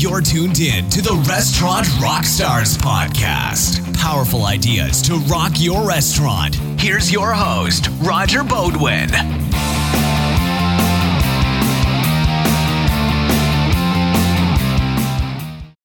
You're 0.00 0.22
tuned 0.22 0.60
in 0.60 0.88
to 0.88 1.02
the 1.02 1.12
Restaurant 1.28 1.86
Rockstars 1.98 2.74
podcast. 2.78 3.94
Powerful 3.98 4.46
ideas 4.46 5.02
to 5.02 5.16
rock 5.30 5.52
your 5.56 5.86
restaurant. 5.86 6.54
Here's 6.80 7.12
your 7.12 7.34
host, 7.34 7.90
Roger 8.00 8.40
Beaudoin. 8.40 9.10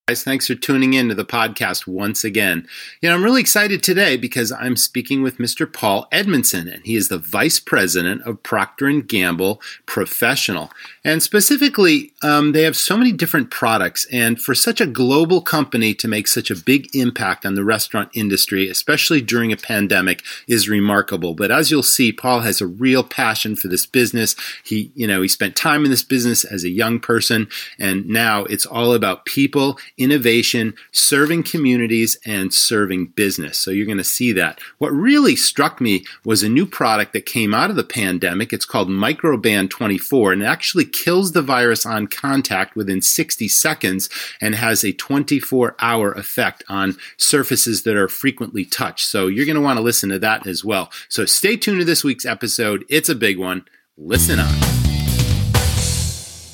Guys, 0.07 0.23
thanks 0.23 0.45
for 0.45 0.53
tuning 0.53 0.93
in 0.93 1.09
to 1.09 1.15
the 1.15 1.25
podcast 1.25 1.87
once 1.87 2.23
again. 2.23 2.67
You 3.01 3.09
know, 3.09 3.15
I'm 3.15 3.23
really 3.23 3.41
excited 3.41 3.81
today 3.81 4.17
because 4.17 4.51
I'm 4.51 4.77
speaking 4.77 5.23
with 5.23 5.39
Mr. 5.39 5.65
Paul 5.71 6.07
Edmondson, 6.11 6.67
and 6.67 6.85
he 6.85 6.95
is 6.95 7.07
the 7.07 7.17
Vice 7.17 7.59
President 7.59 8.21
of 8.21 8.43
Procter 8.43 8.91
& 8.91 9.01
Gamble 9.01 9.59
Professional. 9.87 10.69
And 11.05 11.21
specifically, 11.21 12.13
um, 12.23 12.53
they 12.53 12.63
have 12.63 12.75
so 12.75 12.97
many 12.97 13.11
different 13.11 13.51
products, 13.51 14.07
and 14.11 14.41
for 14.41 14.55
such 14.55 14.81
a 14.81 14.87
global 14.87 15.39
company 15.39 15.93
to 15.93 16.07
make 16.07 16.27
such 16.27 16.49
a 16.49 16.55
big 16.55 16.95
impact 16.95 17.45
on 17.45 17.53
the 17.53 17.63
restaurant 17.63 18.09
industry, 18.15 18.67
especially 18.67 19.21
during 19.21 19.51
a 19.51 19.57
pandemic, 19.57 20.23
is 20.47 20.67
remarkable. 20.67 21.35
But 21.35 21.51
as 21.51 21.69
you'll 21.69 21.83
see, 21.83 22.11
Paul 22.11 22.39
has 22.39 22.59
a 22.59 22.65
real 22.65 23.03
passion 23.03 23.55
for 23.55 23.67
this 23.67 23.85
business. 23.85 24.35
He, 24.63 24.91
you 24.95 25.05
know, 25.05 25.21
he 25.21 25.27
spent 25.27 25.55
time 25.55 25.85
in 25.85 25.91
this 25.91 26.01
business 26.01 26.43
as 26.43 26.63
a 26.63 26.69
young 26.69 26.99
person, 26.99 27.49
and 27.77 28.07
now 28.07 28.45
it's 28.45 28.65
all 28.65 28.91
about 28.91 29.25
people 29.25 29.77
innovation, 29.99 30.73
serving 30.91 31.43
communities, 31.43 32.17
and 32.25 32.51
serving 32.51 33.05
business. 33.09 33.59
So 33.59 33.69
you're 33.69 33.85
going 33.85 33.99
to 33.99 34.03
see 34.03 34.31
that. 34.31 34.59
What 34.79 34.91
really 34.91 35.35
struck 35.35 35.79
me 35.79 36.03
was 36.23 36.41
a 36.41 36.49
new 36.49 36.65
product 36.65 37.13
that 37.13 37.27
came 37.27 37.53
out 37.53 37.69
of 37.69 37.75
the 37.75 37.83
pandemic. 37.83 38.51
It's 38.51 38.65
called 38.65 38.89
Microban 38.89 39.69
24, 39.69 40.33
and 40.33 40.41
it 40.41 40.45
actually 40.45 40.94
kills 40.95 41.33
the 41.33 41.41
virus 41.41 41.85
on 41.85 42.07
contact 42.07 42.75
within 42.75 43.01
60 43.01 43.47
seconds 43.47 44.09
and 44.39 44.55
has 44.55 44.83
a 44.83 44.93
24 44.93 45.75
hour 45.79 46.11
effect 46.13 46.63
on 46.69 46.97
surfaces 47.17 47.83
that 47.83 47.95
are 47.95 48.07
frequently 48.07 48.65
touched. 48.65 49.07
So 49.07 49.27
you're 49.27 49.45
going 49.45 49.55
to 49.55 49.61
want 49.61 49.77
to 49.77 49.83
listen 49.83 50.09
to 50.09 50.19
that 50.19 50.47
as 50.47 50.63
well. 50.63 50.91
So 51.09 51.25
stay 51.25 51.57
tuned 51.57 51.79
to 51.79 51.85
this 51.85 52.03
week's 52.03 52.25
episode. 52.25 52.85
It's 52.89 53.09
a 53.09 53.15
big 53.15 53.37
one. 53.37 53.65
Listen 53.97 54.39
on. 54.39 54.84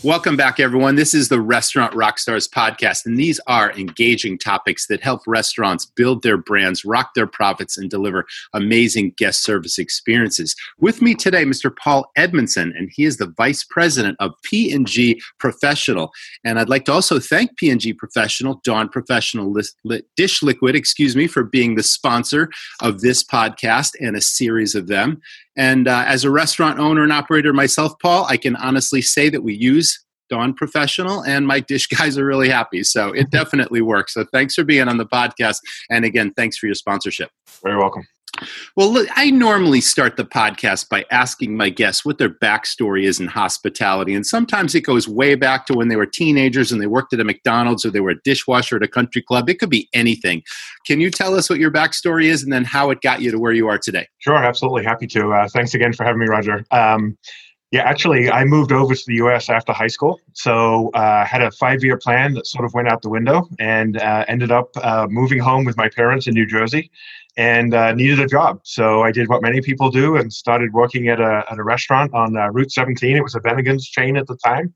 Welcome 0.04 0.36
back, 0.36 0.60
everyone. 0.60 0.96
This 0.96 1.14
is 1.14 1.30
the 1.30 1.40
Restaurant 1.40 1.94
Rockstars 1.94 2.50
podcast, 2.50 3.06
and 3.06 3.20
these 3.20 3.40
are 3.46 3.72
engaging 3.74 4.40
topics 4.40 4.88
that 4.88 5.00
help 5.00 5.22
restaurants 5.28 5.86
build 5.86 6.24
their 6.24 6.38
brands, 6.38 6.84
rock 6.84 7.12
their 7.14 7.28
profits, 7.28 7.78
and 7.78 7.88
deliver 7.88 8.26
amazing 8.54 9.14
guest 9.16 9.44
service 9.44 9.78
experiences. 9.78 10.56
With 10.80 11.04
me 11.04 11.14
today, 11.14 11.46
Mr. 11.46 11.72
Paul 11.76 12.10
Edmondson, 12.16 12.74
and 12.76 12.90
he 12.92 13.04
is 13.04 13.18
the 13.18 13.32
Vice 13.38 13.64
President 13.64 14.18
of 14.20 14.32
P&G 14.44 15.22
Professional. 15.38 16.12
And 16.44 16.58
I'd 16.58 16.68
like 16.68 16.86
to 16.86 16.94
also 16.94 17.20
thank 17.20 17.56
P&G 17.58 17.94
Professional, 17.94 18.60
Dawn 18.64 18.90
Professional 18.90 19.56
Dish 20.18 20.42
Liquid, 20.42 20.76
excuse 20.76 21.16
me, 21.16 21.28
for 21.28 21.44
being 21.44 21.76
the 21.76 21.84
sponsor 21.84 22.50
of 22.82 23.02
this 23.02 23.24
podcast 23.24 23.92
and 24.00 24.16
a 24.16 24.22
series 24.22 24.74
of 24.74 24.88
them. 24.88 25.22
And 25.58 25.88
uh, 25.88 26.04
as 26.08 26.24
a 26.24 26.32
restaurant 26.32 26.80
owner 26.80 27.04
and 27.04 27.12
operator 27.12 27.54
myself, 27.54 27.94
Paul, 28.02 28.26
I 28.30 28.38
can 28.38 28.56
honestly 28.56 29.02
say 29.02 29.30
that 29.30 29.44
we 29.44 29.54
use 29.54 30.00
Dawn 30.30 30.54
Professional, 30.54 31.24
and 31.24 31.46
my 31.46 31.60
dish 31.60 31.88
guys 31.98 32.18
are 32.18 32.26
really 32.26 32.50
happy. 32.50 32.84
So 32.84 33.10
it 33.10 33.30
definitely 33.32 33.82
works. 33.82 34.14
So 34.14 34.26
thanks 34.32 34.56
for 34.56 34.64
being 34.64 34.88
on 34.88 34.98
the 34.98 35.06
podcast. 35.06 35.58
And 35.90 36.06
again, 36.06 36.32
thanks 36.36 36.58
for 36.58 36.66
your 36.66 36.76
sponsorship. 36.76 37.30
Very 37.64 37.78
welcome. 37.78 38.08
Well, 38.76 38.92
look, 38.92 39.08
I 39.16 39.32
normally 39.32 39.82
start 39.82 40.18
the 40.18 40.26
podcast 40.26 40.90
by 40.90 41.06
asking 41.12 41.56
my 41.56 41.70
guests 41.70 42.06
what 42.06 42.18
their 42.18 42.30
backstory 42.30 43.04
is 43.04 43.20
in 43.20 43.28
hospitality. 43.28 44.14
And 44.14 44.26
sometimes 44.26 44.76
it 44.76 44.82
goes 44.82 45.08
way 45.08 45.36
back 45.36 45.66
to 45.68 45.74
when 45.74 45.88
they 45.88 45.96
were 45.96 46.06
teenagers 46.06 46.72
and 46.72 46.82
they 46.82 46.88
worked 46.88 47.14
at 47.14 47.20
a 47.20 47.24
McDonald's 47.24 47.86
or 47.86 47.92
they 47.92 48.00
were 48.00 48.12
a 48.12 48.22
dishwasher 48.24 48.78
at 48.78 48.84
a 48.84 48.88
country 48.88 49.22
club. 49.22 49.50
It 49.50 49.60
could 49.60 49.70
be 49.70 49.90
anything. 49.94 50.44
Can 50.86 51.00
you 51.00 51.12
tell 51.12 51.36
us 51.36 51.50
what 51.50 51.60
your 51.60 51.72
backstory 51.72 52.26
is 52.26 52.44
and 52.44 52.52
then 52.52 52.64
how 52.64 52.90
it 52.92 53.02
got 53.02 53.22
you 53.22 53.32
to 53.32 53.40
where 53.40 53.54
you 53.54 53.68
are 53.68 53.78
today? 53.78 54.08
Sure, 54.20 54.36
absolutely. 54.36 54.84
Happy 54.84 55.08
to. 55.08 55.32
Uh, 55.32 55.48
thanks 55.50 55.74
again 55.74 55.94
for 55.94 56.04
having 56.04 56.20
me, 56.20 56.28
Roger. 56.28 56.66
Um, 56.72 57.18
yeah, 57.72 57.84
actually, 57.84 58.30
I 58.30 58.44
moved 58.44 58.74
over 58.74 58.94
to 58.94 59.04
the 59.08 59.16
U.S. 59.16 59.50
after 59.50 59.72
high 59.72 59.88
school, 59.88 60.20
so 60.34 60.90
uh, 60.90 61.24
had 61.24 61.42
a 61.42 61.52
five-year 61.52 61.98
plan 61.98 62.34
that 62.34 62.46
sort 62.46 62.66
of 62.66 62.74
went 62.74 62.90
out 62.90 63.02
the 63.02 63.10
window, 63.10 63.48
and 63.60 63.96
uh, 63.96 64.26
ended 64.28 64.52
up 64.52 64.72
uh, 64.84 65.08
moving 65.10 65.40
home 65.40 65.64
with 65.64 65.78
my 65.78 65.88
parents 65.88 66.28
in 66.28 66.34
New 66.34 66.46
Jersey 66.46 66.92
and 67.38 67.74
uh, 67.74 67.94
needed 67.94 68.20
a 68.20 68.28
job. 68.28 68.60
So 68.64 69.04
I 69.04 69.12
did 69.12 69.30
what 69.30 69.42
many 69.42 69.62
people 69.62 69.90
do 69.90 70.18
and 70.18 70.32
started 70.32 70.74
working 70.74 71.08
at 71.08 71.20
a, 71.20 71.44
at 71.50 71.58
a 71.58 71.64
restaurant 71.64 72.14
on 72.14 72.36
uh, 72.38 72.50
Route 72.52 72.72
17. 72.72 73.16
It 73.16 73.24
was 73.24 73.36
a 73.36 73.40
Bennigan's 73.40 73.88
chain 73.88 74.18
at 74.18 74.28
the 74.28 74.36
time. 74.38 74.74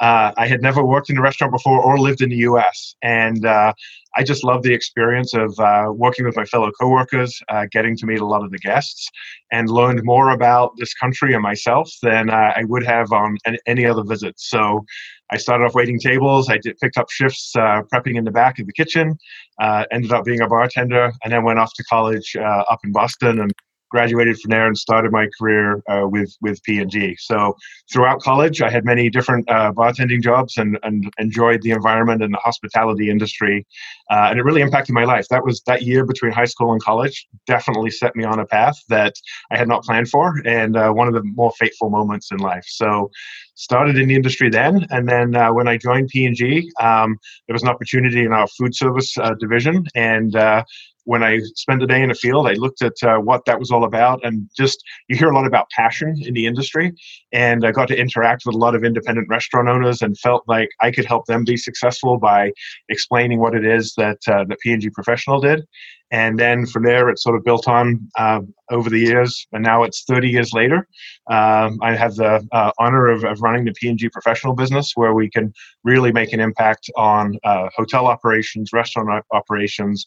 Uh, 0.00 0.32
I 0.36 0.46
had 0.46 0.62
never 0.62 0.84
worked 0.84 1.10
in 1.10 1.18
a 1.18 1.22
restaurant 1.22 1.52
before 1.52 1.80
or 1.80 1.98
lived 1.98 2.22
in 2.22 2.30
the 2.30 2.38
US. 2.38 2.94
And 3.02 3.44
uh, 3.44 3.72
I 4.18 4.24
just 4.24 4.42
love 4.42 4.64
the 4.64 4.74
experience 4.74 5.32
of 5.32 5.56
uh, 5.60 5.92
working 5.94 6.24
with 6.26 6.36
my 6.36 6.44
fellow 6.44 6.72
coworkers, 6.72 7.40
uh, 7.50 7.66
getting 7.70 7.96
to 7.98 8.04
meet 8.04 8.18
a 8.18 8.26
lot 8.26 8.42
of 8.44 8.50
the 8.50 8.58
guests, 8.58 9.08
and 9.52 9.70
learned 9.70 10.00
more 10.02 10.30
about 10.30 10.72
this 10.76 10.92
country 10.94 11.34
and 11.34 11.42
myself 11.42 11.88
than 12.02 12.28
I 12.28 12.64
would 12.64 12.84
have 12.84 13.12
on 13.12 13.36
any 13.66 13.86
other 13.86 14.02
visit. 14.02 14.34
So 14.38 14.84
I 15.30 15.36
started 15.36 15.66
off 15.66 15.76
waiting 15.76 16.00
tables. 16.00 16.50
I 16.50 16.58
did 16.58 16.76
picked 16.78 16.98
up 16.98 17.10
shifts 17.10 17.54
uh, 17.54 17.82
prepping 17.92 18.16
in 18.16 18.24
the 18.24 18.32
back 18.32 18.58
of 18.58 18.66
the 18.66 18.72
kitchen. 18.72 19.16
Uh, 19.60 19.84
ended 19.92 20.12
up 20.12 20.24
being 20.24 20.40
a 20.40 20.48
bartender, 20.48 21.12
and 21.22 21.32
then 21.32 21.44
went 21.44 21.60
off 21.60 21.72
to 21.74 21.84
college 21.84 22.34
uh, 22.36 22.64
up 22.68 22.80
in 22.82 22.90
Boston 22.90 23.40
and 23.40 23.52
graduated 23.90 24.38
from 24.38 24.50
there 24.50 24.66
and 24.66 24.76
started 24.76 25.12
my 25.12 25.28
career 25.38 25.82
uh, 25.88 26.06
with 26.06 26.36
with 26.40 26.62
P&G. 26.62 27.16
So 27.18 27.56
throughout 27.92 28.20
college, 28.20 28.60
I 28.62 28.70
had 28.70 28.84
many 28.84 29.10
different 29.10 29.48
uh, 29.50 29.72
bartending 29.72 30.22
jobs 30.22 30.56
and, 30.56 30.78
and 30.82 31.10
enjoyed 31.18 31.62
the 31.62 31.70
environment 31.70 32.22
and 32.22 32.32
the 32.32 32.38
hospitality 32.38 33.10
industry, 33.10 33.66
uh, 34.10 34.28
and 34.30 34.38
it 34.38 34.42
really 34.42 34.62
impacted 34.62 34.94
my 34.94 35.04
life. 35.04 35.26
That 35.28 35.44
was 35.44 35.62
that 35.66 35.82
year 35.82 36.04
between 36.04 36.32
high 36.32 36.44
school 36.44 36.72
and 36.72 36.82
college 36.82 37.26
definitely 37.46 37.90
set 37.90 38.14
me 38.16 38.24
on 38.24 38.38
a 38.40 38.46
path 38.46 38.78
that 38.88 39.14
I 39.50 39.58
had 39.58 39.68
not 39.68 39.84
planned 39.84 40.08
for, 40.08 40.34
and 40.44 40.76
uh, 40.76 40.90
one 40.90 41.08
of 41.08 41.14
the 41.14 41.22
more 41.22 41.52
fateful 41.58 41.90
moments 41.90 42.30
in 42.30 42.38
life. 42.38 42.64
So 42.66 43.10
started 43.54 43.98
in 43.98 44.08
the 44.08 44.14
industry 44.14 44.48
then, 44.48 44.86
and 44.90 45.08
then 45.08 45.34
uh, 45.34 45.52
when 45.52 45.66
I 45.66 45.76
joined 45.76 46.08
P&G, 46.08 46.70
um, 46.80 47.18
there 47.46 47.54
was 47.54 47.62
an 47.62 47.68
opportunity 47.68 48.24
in 48.24 48.32
our 48.32 48.46
food 48.46 48.74
service 48.74 49.16
uh, 49.18 49.34
division, 49.40 49.84
and 49.94 50.36
when 51.08 51.22
I 51.22 51.40
spent 51.54 51.82
a 51.82 51.86
day 51.86 52.02
in 52.02 52.10
the 52.10 52.14
field, 52.14 52.46
I 52.46 52.52
looked 52.52 52.82
at 52.82 53.02
uh, 53.02 53.16
what 53.16 53.46
that 53.46 53.58
was 53.58 53.70
all 53.70 53.84
about, 53.84 54.22
and 54.24 54.46
just 54.54 54.84
you 55.08 55.16
hear 55.16 55.30
a 55.30 55.34
lot 55.34 55.46
about 55.46 55.70
passion 55.70 56.14
in 56.20 56.34
the 56.34 56.44
industry, 56.44 56.92
and 57.32 57.64
I 57.64 57.72
got 57.72 57.88
to 57.88 57.98
interact 57.98 58.42
with 58.44 58.54
a 58.54 58.58
lot 58.58 58.74
of 58.74 58.84
independent 58.84 59.26
restaurant 59.30 59.70
owners, 59.70 60.02
and 60.02 60.18
felt 60.18 60.44
like 60.46 60.68
I 60.82 60.90
could 60.90 61.06
help 61.06 61.24
them 61.24 61.44
be 61.44 61.56
successful 61.56 62.18
by 62.18 62.52
explaining 62.90 63.40
what 63.40 63.54
it 63.54 63.64
is 63.64 63.94
that 63.96 64.18
uh, 64.28 64.44
the 64.44 64.56
P&G 64.56 64.90
professional 64.90 65.40
did, 65.40 65.66
and 66.10 66.38
then 66.38 66.66
from 66.66 66.82
there 66.84 67.08
it 67.08 67.18
sort 67.18 67.36
of 67.36 67.44
built 67.44 67.68
on 67.68 68.06
uh, 68.18 68.40
over 68.70 68.90
the 68.90 69.00
years, 69.00 69.46
and 69.52 69.64
now 69.64 69.84
it's 69.84 70.04
30 70.04 70.28
years 70.28 70.52
later. 70.52 70.86
Um, 71.30 71.78
I 71.80 71.96
have 71.96 72.16
the 72.16 72.46
uh, 72.52 72.70
honor 72.78 73.08
of, 73.08 73.24
of, 73.24 73.40
running 73.40 73.64
the 73.64 73.72
P&G 73.72 74.10
professional 74.10 74.54
business, 74.54 74.92
where 74.94 75.14
we 75.14 75.30
can 75.30 75.54
really 75.84 76.12
make 76.12 76.34
an 76.34 76.40
impact 76.40 76.90
on 76.96 77.38
uh, 77.44 77.68
hotel 77.74 78.06
operations, 78.06 78.74
restaurant 78.74 79.24
operations 79.32 80.04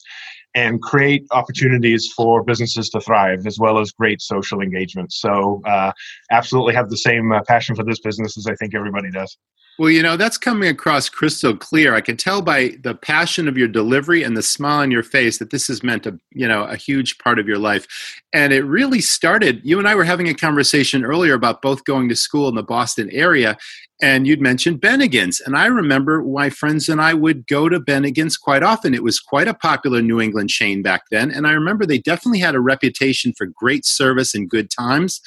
and 0.54 0.82
create 0.82 1.26
opportunities 1.30 2.12
for 2.12 2.42
businesses 2.42 2.88
to 2.90 3.00
thrive 3.00 3.46
as 3.46 3.58
well 3.58 3.78
as 3.78 3.90
great 3.90 4.20
social 4.20 4.60
engagement. 4.60 5.12
So, 5.12 5.62
uh, 5.66 5.92
absolutely 6.30 6.74
have 6.74 6.90
the 6.90 6.96
same 6.96 7.32
uh, 7.32 7.42
passion 7.46 7.74
for 7.74 7.84
this 7.84 8.00
business 8.00 8.36
as 8.36 8.46
I 8.46 8.54
think 8.56 8.74
everybody 8.74 9.10
does. 9.10 9.36
Well, 9.78 9.90
you 9.90 10.02
know, 10.02 10.16
that's 10.16 10.36
coming 10.36 10.68
across 10.68 11.08
crystal 11.08 11.56
clear. 11.56 11.94
I 11.94 12.02
can 12.02 12.16
tell 12.16 12.42
by 12.42 12.76
the 12.82 12.94
passion 12.94 13.48
of 13.48 13.56
your 13.56 13.68
delivery 13.68 14.22
and 14.22 14.36
the 14.36 14.42
smile 14.42 14.80
on 14.80 14.90
your 14.90 15.02
face 15.02 15.38
that 15.38 15.50
this 15.50 15.68
has 15.68 15.82
meant 15.82 16.06
a, 16.06 16.18
you 16.30 16.46
know, 16.46 16.64
a 16.64 16.76
huge 16.76 17.16
part 17.18 17.38
of 17.38 17.48
your 17.48 17.58
life. 17.58 18.20
And 18.34 18.52
it 18.52 18.62
really 18.62 19.00
started, 19.00 19.60
you 19.62 19.78
and 19.78 19.86
I 19.86 19.94
were 19.94 20.04
having 20.04 20.28
a 20.28 20.34
conversation 20.34 21.04
earlier 21.04 21.34
about 21.34 21.60
both 21.60 21.84
going 21.84 22.08
to 22.08 22.16
school 22.16 22.48
in 22.48 22.54
the 22.54 22.62
Boston 22.62 23.10
area 23.12 23.58
and 24.02 24.26
you'd 24.26 24.40
mentioned 24.40 24.80
Bennigan's. 24.80 25.40
And 25.40 25.56
I 25.56 25.66
remember 25.66 26.22
my 26.22 26.50
friends 26.50 26.88
and 26.88 27.00
I 27.00 27.14
would 27.14 27.46
go 27.46 27.68
to 27.68 27.78
Bennigan's 27.78 28.36
quite 28.36 28.64
often. 28.64 28.94
It 28.94 29.04
was 29.04 29.20
quite 29.20 29.46
a 29.46 29.54
popular 29.54 30.02
New 30.02 30.20
England 30.20 30.50
chain 30.50 30.82
back 30.82 31.02
then. 31.12 31.30
And 31.30 31.46
I 31.46 31.52
remember 31.52 31.86
they 31.86 31.98
definitely 31.98 32.40
had 32.40 32.56
a 32.56 32.60
reputation 32.60 33.32
for 33.38 33.46
great 33.46 33.86
service 33.86 34.34
and 34.34 34.50
good 34.50 34.70
times. 34.70 35.20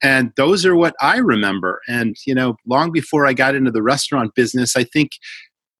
And 0.00 0.32
those 0.36 0.64
are 0.64 0.76
what 0.76 0.94
I 1.00 1.16
remember. 1.18 1.80
And, 1.88 2.16
you 2.24 2.34
know, 2.34 2.56
long 2.66 2.92
before 2.92 3.26
I 3.26 3.32
got 3.32 3.56
into 3.56 3.72
the 3.72 3.82
restaurant 3.82 4.36
business, 4.36 4.76
I 4.76 4.84
think 4.84 5.10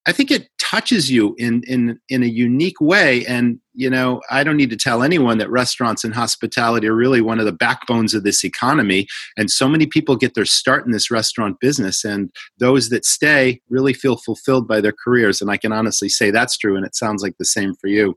I 0.07 0.13
think 0.13 0.31
it 0.31 0.49
touches 0.59 1.11
you 1.11 1.35
in 1.37 1.63
in 1.67 1.99
in 2.09 2.23
a 2.23 2.27
unique 2.27 2.81
way. 2.81 3.27
And 3.27 3.59
you 3.75 3.91
know, 3.91 4.21
I 4.31 4.45
don't 4.45 4.57
need 4.57 4.71
to 4.71 4.77
tell 4.77 5.03
anyone 5.03 5.39
that 5.39 5.51
restaurants 5.51 6.05
and 6.05 6.15
hospitality 6.15 6.87
are 6.87 6.95
really 6.95 7.21
one 7.21 7.39
of 7.39 7.45
the 7.45 7.53
backbones 7.53 8.15
of 8.15 8.23
this 8.23 8.45
economy. 8.45 9.07
And 9.37 9.51
so 9.51 9.69
many 9.69 9.87
people 9.87 10.17
get 10.17 10.35
their 10.35 10.45
start 10.45 10.87
in 10.87 10.93
this 10.93 11.11
restaurant 11.11 11.61
business, 11.61 12.05
and 12.05 12.31
those 12.59 12.89
that 12.91 13.05
stay 13.05 13.61
really 13.69 13.93
feel 13.93 14.17
fulfilled 14.17 14.67
by 14.67 14.81
their 14.81 14.95
careers. 15.05 15.41
And 15.43 15.51
I 15.51 15.57
can 15.57 15.73
honestly 15.73 16.09
say 16.09 16.31
that's 16.31 16.57
true, 16.57 16.77
and 16.77 16.87
it 16.87 16.97
sounds 16.97 17.23
like 17.23 17.37
the 17.39 17.45
same 17.45 17.75
for 17.75 17.89
you. 17.89 18.17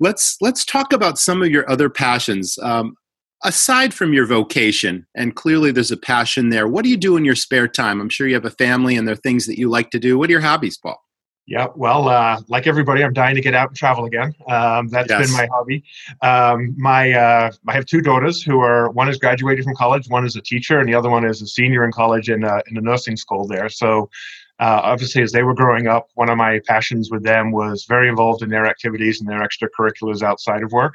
Let's 0.00 0.36
let's 0.40 0.64
talk 0.64 0.92
about 0.92 1.18
some 1.18 1.42
of 1.42 1.50
your 1.50 1.70
other 1.70 1.90
passions. 1.90 2.58
Um, 2.62 2.94
aside 3.44 3.92
from 3.92 4.12
your 4.12 4.26
vocation, 4.26 5.04
and 5.16 5.34
clearly 5.34 5.72
there's 5.72 5.90
a 5.90 5.96
passion 5.96 6.50
there, 6.50 6.68
what 6.68 6.84
do 6.84 6.90
you 6.90 6.96
do 6.96 7.16
in 7.16 7.24
your 7.24 7.34
spare 7.34 7.66
time? 7.66 8.00
I'm 8.00 8.08
sure 8.08 8.28
you 8.28 8.34
have 8.34 8.44
a 8.44 8.50
family 8.50 8.96
and 8.96 9.06
there 9.06 9.14
are 9.14 9.16
things 9.16 9.46
that 9.46 9.58
you 9.58 9.68
like 9.68 9.90
to 9.90 9.98
do. 9.98 10.16
What 10.16 10.28
are 10.30 10.32
your 10.32 10.40
hobbies, 10.40 10.78
Paul? 10.78 11.01
Yeah, 11.46 11.66
well, 11.74 12.08
uh, 12.08 12.40
like 12.46 12.68
everybody, 12.68 13.02
I'm 13.02 13.12
dying 13.12 13.34
to 13.34 13.40
get 13.40 13.52
out 13.52 13.68
and 13.68 13.76
travel 13.76 14.04
again. 14.04 14.32
Um, 14.48 14.86
that's 14.88 15.10
yes. 15.10 15.26
been 15.26 15.36
my 15.36 15.48
hobby. 15.52 15.82
Um, 16.22 16.74
my 16.78 17.12
uh, 17.12 17.50
I 17.66 17.72
have 17.72 17.84
two 17.84 18.00
daughters 18.00 18.40
who 18.42 18.60
are 18.60 18.90
one 18.90 19.08
is 19.08 19.18
graduated 19.18 19.64
from 19.64 19.74
college, 19.74 20.08
one 20.08 20.24
is 20.24 20.36
a 20.36 20.40
teacher, 20.40 20.78
and 20.78 20.88
the 20.88 20.94
other 20.94 21.10
one 21.10 21.24
is 21.24 21.42
a 21.42 21.46
senior 21.48 21.84
in 21.84 21.90
college 21.90 22.30
in 22.30 22.44
uh, 22.44 22.60
in 22.68 22.76
a 22.76 22.80
nursing 22.80 23.16
school 23.16 23.48
there. 23.48 23.68
So 23.68 24.08
uh, 24.62 24.80
obviously, 24.84 25.20
as 25.22 25.32
they 25.32 25.42
were 25.42 25.54
growing 25.54 25.88
up, 25.88 26.06
one 26.14 26.28
of 26.28 26.36
my 26.36 26.60
passions 26.68 27.10
with 27.10 27.24
them 27.24 27.50
was 27.50 27.84
very 27.88 28.08
involved 28.08 28.42
in 28.42 28.48
their 28.48 28.64
activities 28.64 29.20
and 29.20 29.28
their 29.28 29.40
extracurriculars 29.40 30.22
outside 30.22 30.62
of 30.62 30.70
work. 30.70 30.94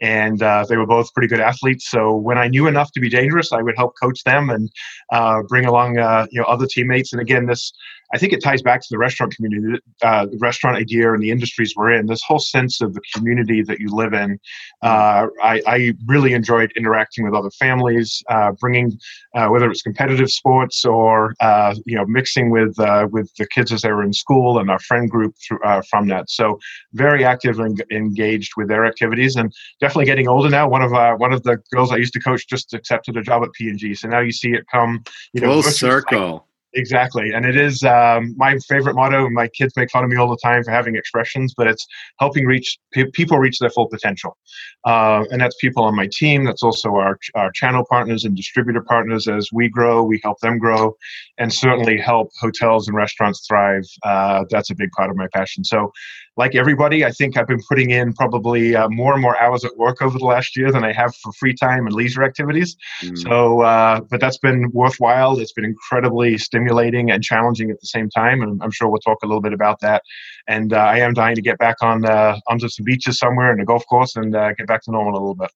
And 0.00 0.40
uh, 0.40 0.64
they 0.68 0.76
were 0.76 0.86
both 0.86 1.12
pretty 1.12 1.26
good 1.26 1.40
athletes. 1.40 1.90
So 1.90 2.14
when 2.14 2.38
I 2.38 2.46
knew 2.46 2.68
enough 2.68 2.92
to 2.92 3.00
be 3.00 3.08
dangerous, 3.08 3.52
I 3.52 3.62
would 3.62 3.76
help 3.76 3.94
coach 4.00 4.22
them 4.22 4.48
and 4.50 4.70
uh, 5.12 5.42
bring 5.48 5.64
along 5.64 5.98
uh, 5.98 6.28
you 6.30 6.40
know 6.40 6.46
other 6.46 6.68
teammates. 6.68 7.12
And 7.12 7.20
again, 7.20 7.46
this 7.46 7.72
I 8.12 8.18
think 8.18 8.32
it 8.32 8.42
ties 8.42 8.62
back 8.62 8.80
to 8.80 8.86
the 8.90 8.98
restaurant 8.98 9.34
community, 9.34 9.80
uh, 10.02 10.26
the 10.26 10.38
restaurant 10.38 10.76
idea, 10.76 11.12
and 11.12 11.22
the 11.22 11.30
industries 11.30 11.74
we're 11.76 11.92
in. 11.92 12.06
This 12.06 12.22
whole 12.24 12.40
sense 12.40 12.80
of 12.80 12.94
the 12.94 13.00
community 13.14 13.62
that 13.62 13.78
you 13.78 13.88
live 13.88 14.12
in. 14.12 14.38
Uh, 14.82 15.28
I, 15.42 15.62
I, 15.66 15.92
really 16.06 16.32
enjoyed 16.32 16.72
interacting 16.76 17.24
with 17.24 17.34
other 17.34 17.50
families, 17.50 18.22
uh, 18.28 18.52
bringing 18.52 18.98
uh, 19.34 19.48
whether 19.48 19.70
it's 19.70 19.82
competitive 19.82 20.30
sports 20.30 20.84
or 20.84 21.34
uh, 21.40 21.74
you 21.86 21.96
know 21.96 22.04
mixing 22.06 22.50
with 22.50 22.78
uh, 22.80 23.06
with 23.10 23.30
the 23.38 23.46
kids 23.46 23.72
as 23.72 23.82
they 23.82 23.92
were 23.92 24.02
in 24.02 24.12
school 24.12 24.58
and 24.58 24.70
our 24.70 24.80
friend 24.80 25.08
group 25.08 25.34
through, 25.46 25.60
from 25.88 26.08
that. 26.08 26.30
So 26.30 26.58
very 26.94 27.24
active 27.24 27.60
and 27.60 27.82
engaged 27.92 28.52
with 28.56 28.68
their 28.68 28.86
activities, 28.86 29.36
and 29.36 29.52
definitely 29.80 30.06
getting 30.06 30.26
older 30.26 30.48
now. 30.48 30.68
One 30.68 30.82
of 30.82 30.90
one 31.20 31.32
of 31.32 31.42
the 31.44 31.58
girls 31.72 31.92
I 31.92 31.96
used 31.96 32.14
to 32.14 32.20
coach 32.20 32.48
just 32.48 32.74
accepted 32.74 33.16
a 33.16 33.22
job 33.22 33.44
at 33.44 33.52
P 33.52 33.68
and 33.68 33.78
G, 33.78 33.94
so 33.94 34.08
now 34.08 34.20
you 34.20 34.32
see 34.32 34.50
it 34.50 34.64
come. 34.70 35.04
You 35.32 35.42
know, 35.42 35.62
full 35.62 35.70
circle. 35.70 36.46
Exactly. 36.74 37.32
And 37.32 37.44
it 37.44 37.56
is 37.56 37.82
um, 37.82 38.32
my 38.36 38.56
favorite 38.68 38.94
motto. 38.94 39.28
My 39.28 39.48
kids 39.48 39.72
make 39.76 39.90
fun 39.90 40.04
of 40.04 40.10
me 40.10 40.16
all 40.16 40.28
the 40.30 40.38
time 40.40 40.62
for 40.62 40.70
having 40.70 40.94
expressions, 40.94 41.52
but 41.56 41.66
it's 41.66 41.84
helping 42.20 42.46
reach 42.46 42.78
people 43.12 43.38
reach 43.38 43.58
their 43.58 43.70
full 43.70 43.88
potential. 43.88 44.36
Uh, 44.86 45.24
and 45.32 45.40
that's 45.40 45.56
people 45.60 45.82
on 45.82 45.96
my 45.96 46.08
team. 46.12 46.44
That's 46.44 46.62
also 46.62 46.90
our, 46.90 47.18
our 47.34 47.50
channel 47.52 47.84
partners 47.90 48.24
and 48.24 48.36
distributor 48.36 48.82
partners. 48.82 49.26
As 49.26 49.48
we 49.52 49.68
grow, 49.68 50.04
we 50.04 50.20
help 50.22 50.38
them 50.40 50.58
grow 50.58 50.94
and 51.38 51.52
certainly 51.52 51.98
help 51.98 52.30
hotels 52.40 52.86
and 52.86 52.96
restaurants 52.96 53.44
thrive. 53.48 53.84
Uh, 54.04 54.44
that's 54.48 54.70
a 54.70 54.74
big 54.76 54.90
part 54.92 55.10
of 55.10 55.16
my 55.16 55.26
passion. 55.34 55.64
So 55.64 55.90
like 56.36 56.54
everybody, 56.54 57.04
I 57.04 57.10
think 57.10 57.36
I've 57.36 57.46
been 57.46 57.62
putting 57.68 57.90
in 57.90 58.12
probably 58.12 58.74
uh, 58.74 58.88
more 58.88 59.12
and 59.12 59.20
more 59.20 59.40
hours 59.40 59.64
at 59.64 59.76
work 59.76 60.00
over 60.00 60.18
the 60.18 60.24
last 60.24 60.56
year 60.56 60.70
than 60.70 60.84
I 60.84 60.92
have 60.92 61.14
for 61.16 61.32
free 61.32 61.54
time 61.54 61.86
and 61.86 61.94
leisure 61.94 62.22
activities. 62.22 62.76
Mm. 63.02 63.18
So, 63.18 63.60
uh, 63.62 64.00
but 64.08 64.20
that's 64.20 64.38
been 64.38 64.70
worthwhile. 64.72 65.38
It's 65.38 65.52
been 65.52 65.64
incredibly 65.64 66.38
stimulating 66.38 67.10
and 67.10 67.22
challenging 67.22 67.70
at 67.70 67.80
the 67.80 67.86
same 67.86 68.08
time, 68.08 68.42
and 68.42 68.62
I'm 68.62 68.70
sure 68.70 68.88
we'll 68.88 69.00
talk 69.00 69.18
a 69.22 69.26
little 69.26 69.42
bit 69.42 69.52
about 69.52 69.80
that. 69.80 70.02
And 70.46 70.72
uh, 70.72 70.78
I 70.78 70.98
am 70.98 71.14
dying 71.14 71.36
to 71.36 71.42
get 71.42 71.58
back 71.58 71.76
on 71.82 72.04
uh, 72.04 72.38
onto 72.48 72.68
some 72.68 72.84
beaches 72.84 73.18
somewhere 73.18 73.52
and 73.52 73.60
a 73.60 73.64
golf 73.64 73.84
course 73.86 74.16
and 74.16 74.34
uh, 74.34 74.52
get 74.54 74.66
back 74.66 74.82
to 74.84 74.90
normal 74.90 75.12
a 75.12 75.20
little 75.20 75.34
bit. 75.34 75.50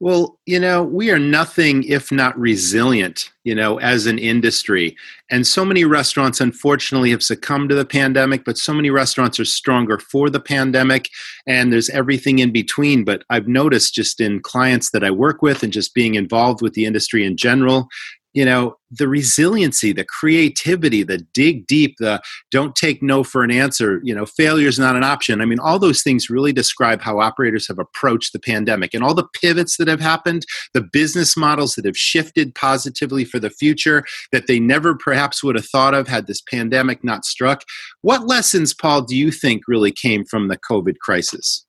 Well, 0.00 0.38
you 0.46 0.60
know, 0.60 0.84
we 0.84 1.10
are 1.10 1.18
nothing 1.18 1.82
if 1.82 2.12
not 2.12 2.38
resilient, 2.38 3.32
you 3.42 3.52
know, 3.52 3.80
as 3.80 4.06
an 4.06 4.16
industry. 4.16 4.96
And 5.28 5.44
so 5.44 5.64
many 5.64 5.84
restaurants, 5.84 6.40
unfortunately, 6.40 7.10
have 7.10 7.22
succumbed 7.22 7.70
to 7.70 7.74
the 7.74 7.84
pandemic, 7.84 8.44
but 8.44 8.58
so 8.58 8.72
many 8.72 8.90
restaurants 8.90 9.40
are 9.40 9.44
stronger 9.44 9.98
for 9.98 10.30
the 10.30 10.38
pandemic. 10.38 11.08
And 11.48 11.72
there's 11.72 11.90
everything 11.90 12.38
in 12.38 12.52
between. 12.52 13.04
But 13.04 13.24
I've 13.28 13.48
noticed 13.48 13.92
just 13.92 14.20
in 14.20 14.38
clients 14.40 14.90
that 14.90 15.02
I 15.02 15.10
work 15.10 15.42
with 15.42 15.64
and 15.64 15.72
just 15.72 15.94
being 15.94 16.14
involved 16.14 16.62
with 16.62 16.74
the 16.74 16.84
industry 16.84 17.26
in 17.26 17.36
general, 17.36 17.88
you 18.38 18.44
know 18.44 18.76
the 18.92 19.08
resiliency 19.08 19.92
the 19.92 20.04
creativity 20.04 21.02
the 21.02 21.18
dig 21.34 21.66
deep 21.66 21.96
the 21.98 22.22
don't 22.52 22.76
take 22.76 23.02
no 23.02 23.24
for 23.24 23.42
an 23.42 23.50
answer 23.50 24.00
you 24.04 24.14
know 24.14 24.24
failure 24.24 24.68
is 24.68 24.78
not 24.78 24.94
an 24.94 25.02
option. 25.02 25.40
I 25.40 25.44
mean 25.44 25.58
all 25.58 25.80
those 25.80 26.02
things 26.02 26.30
really 26.30 26.52
describe 26.52 27.00
how 27.02 27.18
operators 27.18 27.66
have 27.66 27.80
approached 27.80 28.32
the 28.32 28.38
pandemic 28.38 28.94
and 28.94 29.02
all 29.02 29.12
the 29.12 29.26
pivots 29.42 29.76
that 29.78 29.88
have 29.88 30.00
happened 30.00 30.46
the 30.72 30.82
business 30.82 31.36
models 31.36 31.74
that 31.74 31.84
have 31.84 31.98
shifted 31.98 32.54
positively 32.54 33.24
for 33.24 33.40
the 33.40 33.50
future 33.50 34.04
that 34.30 34.46
they 34.46 34.60
never 34.60 34.94
perhaps 34.94 35.42
would 35.42 35.56
have 35.56 35.66
thought 35.66 35.94
of 35.94 36.06
had 36.06 36.28
this 36.28 36.40
pandemic 36.40 37.02
not 37.02 37.24
struck. 37.24 37.64
What 38.02 38.28
lessons 38.28 38.72
paul 38.72 39.02
do 39.02 39.16
you 39.16 39.32
think 39.32 39.62
really 39.66 39.90
came 39.90 40.24
from 40.24 40.46
the 40.46 40.58
covid 40.58 40.98
crisis 41.00 41.66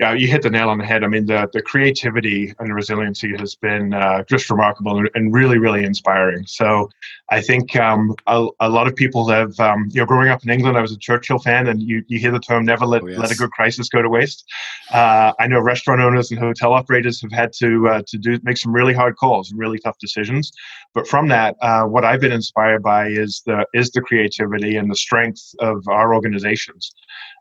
yeah, 0.00 0.12
you 0.12 0.26
hit 0.26 0.42
the 0.42 0.50
nail 0.50 0.70
on 0.70 0.78
the 0.78 0.84
head. 0.84 1.04
I 1.04 1.06
mean, 1.06 1.26
the, 1.26 1.48
the 1.52 1.62
creativity 1.62 2.52
and 2.58 2.68
the 2.68 2.74
resiliency 2.74 3.32
has 3.38 3.54
been 3.54 3.94
uh, 3.94 4.24
just 4.24 4.50
remarkable 4.50 4.98
and, 4.98 5.08
and, 5.14 5.32
really, 5.32 5.56
really 5.56 5.84
inspiring. 5.84 6.44
So 6.46 6.90
I 7.30 7.40
think 7.40 7.76
um, 7.76 8.12
a, 8.26 8.48
a, 8.58 8.68
lot 8.68 8.88
of 8.88 8.96
people 8.96 9.28
have, 9.28 9.58
um, 9.60 9.88
you 9.92 10.00
know, 10.00 10.06
growing 10.06 10.30
up 10.30 10.42
in 10.42 10.50
England, 10.50 10.76
I 10.76 10.80
was 10.80 10.90
a 10.90 10.98
Churchill 10.98 11.38
fan, 11.38 11.68
and 11.68 11.80
you, 11.80 12.02
you 12.08 12.18
hear 12.18 12.32
the 12.32 12.40
term 12.40 12.64
never 12.64 12.84
let, 12.86 13.04
oh, 13.04 13.06
yes. 13.06 13.18
let 13.18 13.30
a 13.30 13.36
good 13.36 13.52
crisis 13.52 13.88
go 13.88 14.02
to 14.02 14.08
waste. 14.08 14.44
Uh, 14.92 15.32
I 15.38 15.46
know 15.46 15.60
restaurant 15.60 16.00
owners 16.00 16.32
and 16.32 16.40
hotel 16.40 16.72
operators 16.72 17.20
have 17.22 17.32
had 17.32 17.52
to, 17.60 17.88
uh, 17.88 18.02
to 18.08 18.18
do 18.18 18.40
make 18.42 18.56
some 18.56 18.74
really 18.74 18.94
hard 18.94 19.16
calls, 19.16 19.52
and 19.52 19.60
really 19.60 19.78
tough 19.78 19.98
decisions. 19.98 20.50
But 20.92 21.06
from 21.06 21.28
that, 21.28 21.54
uh, 21.62 21.84
what 21.84 22.04
I've 22.04 22.20
been 22.20 22.32
inspired 22.32 22.82
by 22.82 23.08
is 23.08 23.42
the, 23.46 23.64
is 23.74 23.90
the 23.90 24.00
creativity 24.00 24.76
and 24.76 24.90
the 24.90 24.96
strength 24.96 25.54
of 25.60 25.86
our 25.86 26.14
organizations. 26.14 26.92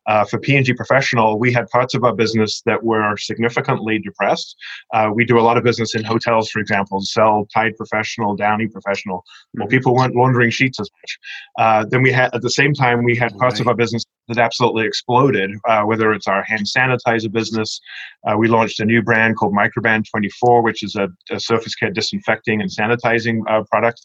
Uh, 0.06 0.26
for 0.26 0.38
P&G 0.38 0.74
Professional, 0.74 1.40
we 1.40 1.54
had 1.54 1.68
parts 1.70 1.94
of 1.94 2.04
our 2.04 2.14
business 2.14 2.62
that 2.66 2.84
were 2.84 3.16
significantly 3.18 4.00
depressed. 4.00 4.56
Uh, 4.94 5.10
we 5.14 5.24
do 5.24 5.40
a 5.40 5.42
lot 5.42 5.58
of 5.58 5.64
business 5.64 5.96
in 5.96 6.04
hotels, 6.04 6.50
for 6.50 6.60
example, 6.60 7.00
sell 7.02 7.48
Tide 7.54 7.76
Professional, 7.78 8.36
Downy 8.36 8.68
Professional. 8.68 9.24
Well, 9.54 9.68
mm-hmm. 9.68 9.72
people 9.72 9.96
weren't 9.96 10.16
laundering 10.16 10.50
sheets 10.50 10.80
as 10.80 10.90
much. 11.02 11.20
Uh, 11.58 11.86
then 11.90 12.02
we 12.02 12.12
had, 12.12 12.34
at 12.36 12.42
the 12.42 12.50
same 12.50 12.74
time, 12.74 13.04
we 13.04 13.16
had 13.16 13.38
parts 13.38 13.56
right. 13.56 13.62
of 13.62 13.68
our 13.68 13.76
business 13.76 14.04
that 14.28 14.38
absolutely 14.38 14.86
exploded, 14.86 15.52
uh, 15.68 15.84
whether 15.84 16.14
it's 16.14 16.28
our 16.28 16.44
hand 16.44 16.66
sanitizer 16.66 17.32
business. 17.32 17.80
Uh, 18.28 18.36
we 18.38 18.48
launched 18.48 18.80
a 18.80 18.86
new 18.86 19.02
brand 19.02 19.38
called 19.38 19.54
Microban 19.54 20.04
24, 20.10 20.62
which 20.62 20.84
is 20.84 20.96
a, 20.96 21.10
a 21.30 21.40
surface 21.40 21.76
care 21.76 21.92
disinfecting 21.92 22.62
and 22.62 22.70
sanitizing 22.70 23.40
uh, 23.50 23.64
product 23.70 24.02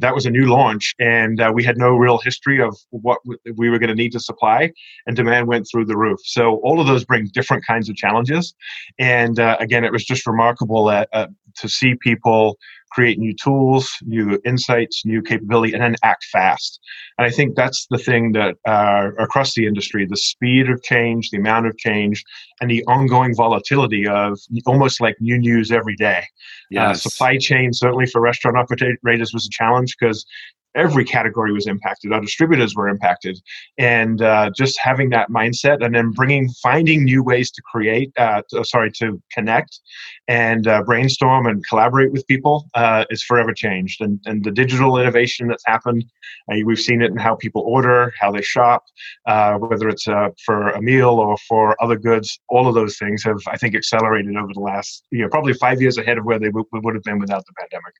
that 0.00 0.14
was 0.14 0.26
a 0.26 0.30
new 0.30 0.46
launch, 0.46 0.94
and 0.98 1.40
uh, 1.40 1.52
we 1.54 1.62
had 1.62 1.76
no 1.76 1.90
real 1.90 2.18
history 2.18 2.60
of 2.60 2.76
what 2.90 3.18
we 3.56 3.68
were 3.68 3.78
going 3.78 3.88
to 3.88 3.94
need 3.94 4.12
to 4.12 4.20
supply, 4.20 4.72
and 5.06 5.14
demand 5.14 5.46
went 5.46 5.66
through 5.70 5.84
the 5.84 5.96
roof. 5.96 6.18
So 6.24 6.56
all 6.64 6.80
of 6.80 6.86
those 6.86 7.04
bring 7.04 7.26
different 7.32 7.64
kinds 7.66 7.88
of 7.88 7.96
challenges, 7.96 8.54
and 8.98 9.38
uh, 9.38 9.56
again, 9.60 9.84
it 9.84 9.92
was 9.92 10.04
just 10.04 10.26
remarkable 10.26 10.90
at, 10.90 11.08
uh, 11.12 11.28
to 11.56 11.68
see 11.68 11.94
people 11.96 12.58
create 12.90 13.18
new 13.18 13.34
tools, 13.34 13.90
new 14.02 14.40
insights, 14.44 15.02
new 15.04 15.22
capability, 15.22 15.72
and 15.72 15.82
then 15.82 15.96
act 16.02 16.24
fast. 16.24 16.80
And 17.18 17.26
I 17.26 17.30
think 17.30 17.56
that's 17.56 17.86
the 17.90 17.98
thing 17.98 18.32
that 18.32 18.56
uh, 18.66 19.10
across 19.18 19.54
the 19.54 19.66
industry, 19.66 20.06
the 20.06 20.16
speed 20.16 20.68
of 20.68 20.82
change, 20.82 21.30
the 21.30 21.38
amount 21.38 21.66
of 21.66 21.76
change, 21.78 22.24
and 22.60 22.70
the 22.70 22.84
ongoing 22.84 23.34
volatility 23.34 24.06
of 24.06 24.38
almost 24.66 25.00
like 25.00 25.16
new 25.20 25.38
news 25.38 25.70
every 25.70 25.96
day. 25.96 26.24
Yes. 26.70 27.06
Uh, 27.06 27.08
supply 27.10 27.38
chain, 27.38 27.72
certainly 27.72 28.06
for 28.06 28.20
restaurant 28.20 28.56
operators, 28.56 29.32
was 29.32 29.46
a 29.46 29.50
challenge 29.50 29.96
because 29.98 30.24
every 30.74 31.04
category 31.04 31.52
was 31.52 31.66
impacted. 31.66 32.12
Our 32.12 32.20
distributors 32.20 32.74
were 32.74 32.88
impacted, 32.88 33.38
and 33.78 34.22
uh, 34.22 34.50
just 34.56 34.78
having 34.78 35.10
that 35.10 35.30
mindset, 35.30 35.84
and 35.84 35.94
then 35.94 36.10
bringing, 36.10 36.48
finding 36.62 37.04
new 37.04 37.22
ways 37.22 37.50
to 37.52 37.62
create, 37.62 38.12
uh, 38.18 38.42
to, 38.50 38.64
sorry, 38.64 38.90
to 38.92 39.20
connect, 39.32 39.80
and 40.28 40.66
uh, 40.66 40.82
brainstorm 40.82 41.46
and 41.46 41.66
collaborate 41.68 42.12
with 42.12 42.26
people 42.26 42.66
uh, 42.74 43.04
is 43.10 43.22
forever 43.22 43.52
changed. 43.52 44.00
And 44.00 44.20
and 44.26 44.44
the 44.44 44.50
digital 44.50 44.98
innovation 44.98 45.48
that's 45.48 45.64
happened, 45.66 46.04
uh, 46.50 46.56
we've 46.64 46.78
seen 46.78 47.02
it 47.02 47.10
in 47.10 47.16
how 47.16 47.34
people 47.36 47.62
order, 47.62 48.12
how 48.20 48.30
they 48.30 48.42
shop, 48.42 48.84
uh, 49.26 49.54
whether 49.54 49.88
it's 49.88 50.04
for 50.44 50.68
a 50.70 50.82
meal 50.82 51.10
or 51.10 51.36
for 51.48 51.80
other 51.82 51.96
goods. 51.96 52.38
All 52.48 52.66
of 52.66 52.74
those 52.74 52.96
things 52.98 53.22
have, 53.24 53.40
I 53.48 53.56
think, 53.56 53.74
accelerated 53.74 54.36
over 54.36 54.52
the 54.52 54.60
last, 54.60 55.04
you 55.10 55.22
know, 55.22 55.28
probably 55.28 55.54
five 55.54 55.80
years 55.80 55.98
ahead 55.98 56.18
of 56.18 56.24
where 56.24 56.38
they 56.38 56.46
w- 56.46 56.66
would 56.72 56.94
have 56.94 57.04
been 57.04 57.18
without 57.18 57.44
the 57.46 57.52
pandemic. 57.58 57.94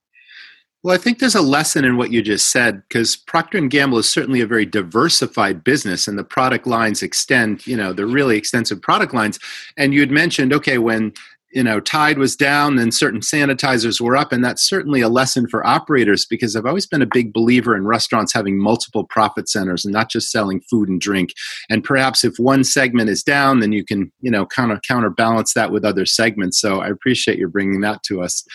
Well, 0.83 0.95
I 0.95 0.99
think 0.99 1.19
there's 1.19 1.35
a 1.35 1.43
lesson 1.43 1.85
in 1.85 1.99
what 1.99 2.11
you 2.11 2.23
just 2.23 2.51
said 2.51 2.83
because 2.89 3.15
Procter 3.15 3.59
and 3.59 3.71
Gamble 3.71 3.99
is 3.99 4.09
certainly 4.09 4.41
a 4.41 4.47
very 4.47 4.65
diversified 4.65 5.63
business, 5.63 6.09
and 6.09 6.19
the 6.19 6.25
product 6.25 6.67
lines 6.67 7.03
extend. 7.03 7.67
You 7.67 7.77
know, 7.77 7.93
they're 7.93 8.07
really 8.07 8.39
extensive 8.39 8.81
product 8.81 9.13
lines. 9.13 9.39
And 9.77 9.93
you 9.93 10.01
had 10.01 10.11
mentioned, 10.11 10.55
okay, 10.55 10.79
when 10.79 11.13
you 11.53 11.63
know 11.63 11.81
Tide 11.81 12.17
was 12.17 12.35
down, 12.35 12.77
then 12.77 12.93
certain 12.93 13.21
sanitizers 13.21 14.01
were 14.01 14.17
up, 14.17 14.33
and 14.33 14.43
that's 14.43 14.67
certainly 14.67 15.03
a 15.03 15.11
lesson 15.11 15.47
for 15.49 15.67
operators 15.67 16.25
because 16.25 16.57
I've 16.57 16.65
always 16.65 16.87
been 16.87 17.03
a 17.03 17.07
big 17.07 17.35
believer 17.35 17.77
in 17.77 17.87
restaurants 17.87 18.33
having 18.33 18.59
multiple 18.59 19.05
profit 19.05 19.51
centers 19.51 19.85
and 19.85 19.93
not 19.93 20.09
just 20.09 20.31
selling 20.31 20.63
food 20.63 20.89
and 20.89 20.99
drink. 20.99 21.35
And 21.69 21.85
perhaps 21.85 22.25
if 22.25 22.39
one 22.39 22.65
segment 22.65 23.11
is 23.11 23.23
down, 23.23 23.61
then 23.61 23.73
you 23.73 23.85
can 23.85 24.11
you 24.23 24.31
know 24.31 24.47
kind 24.47 24.73
of 24.73 24.81
counterbalance 24.89 25.53
that 25.53 25.73
with 25.73 25.85
other 25.85 26.07
segments. 26.07 26.59
So 26.59 26.81
I 26.81 26.89
appreciate 26.89 27.39
you 27.39 27.49
bringing 27.49 27.83
that 27.83 28.03
to 28.05 28.23
us. 28.23 28.47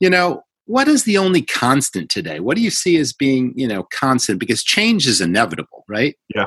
You 0.00 0.10
know, 0.10 0.42
what 0.70 0.86
is 0.86 1.02
the 1.02 1.18
only 1.18 1.42
constant 1.42 2.08
today? 2.08 2.38
What 2.38 2.56
do 2.56 2.62
you 2.62 2.70
see 2.70 2.96
as 2.96 3.12
being, 3.12 3.52
you 3.56 3.66
know, 3.66 3.82
constant? 3.90 4.38
Because 4.38 4.62
change 4.62 5.08
is 5.08 5.20
inevitable, 5.20 5.84
right? 5.88 6.14
Yeah. 6.32 6.46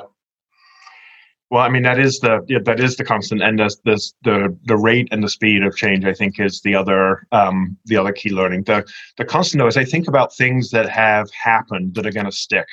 Well, 1.51 1.61
I 1.61 1.69
mean 1.69 1.83
that 1.83 1.99
is 1.99 2.19
the 2.19 2.43
yeah, 2.47 2.59
that 2.63 2.79
is 2.79 2.95
the 2.95 3.03
constant, 3.03 3.43
and 3.43 3.59
the, 3.59 3.75
the 3.83 3.97
the 4.23 4.57
the 4.63 4.77
rate 4.77 5.09
and 5.11 5.21
the 5.21 5.29
speed 5.29 5.61
of 5.63 5.75
change. 5.75 6.05
I 6.05 6.13
think 6.13 6.39
is 6.39 6.61
the 6.61 6.73
other 6.73 7.27
um, 7.33 7.77
the 7.85 7.97
other 7.97 8.13
key 8.13 8.29
learning. 8.29 8.63
The 8.63 8.85
the 9.17 9.25
constant 9.25 9.59
though 9.59 9.67
is 9.67 9.77
I 9.77 9.83
think 9.83 10.07
about 10.07 10.33
things 10.33 10.71
that 10.71 10.87
have 10.87 11.29
happened 11.31 11.95
that 11.95 12.07
are 12.07 12.11
going 12.11 12.25
to 12.25 12.31
stick. 12.31 12.67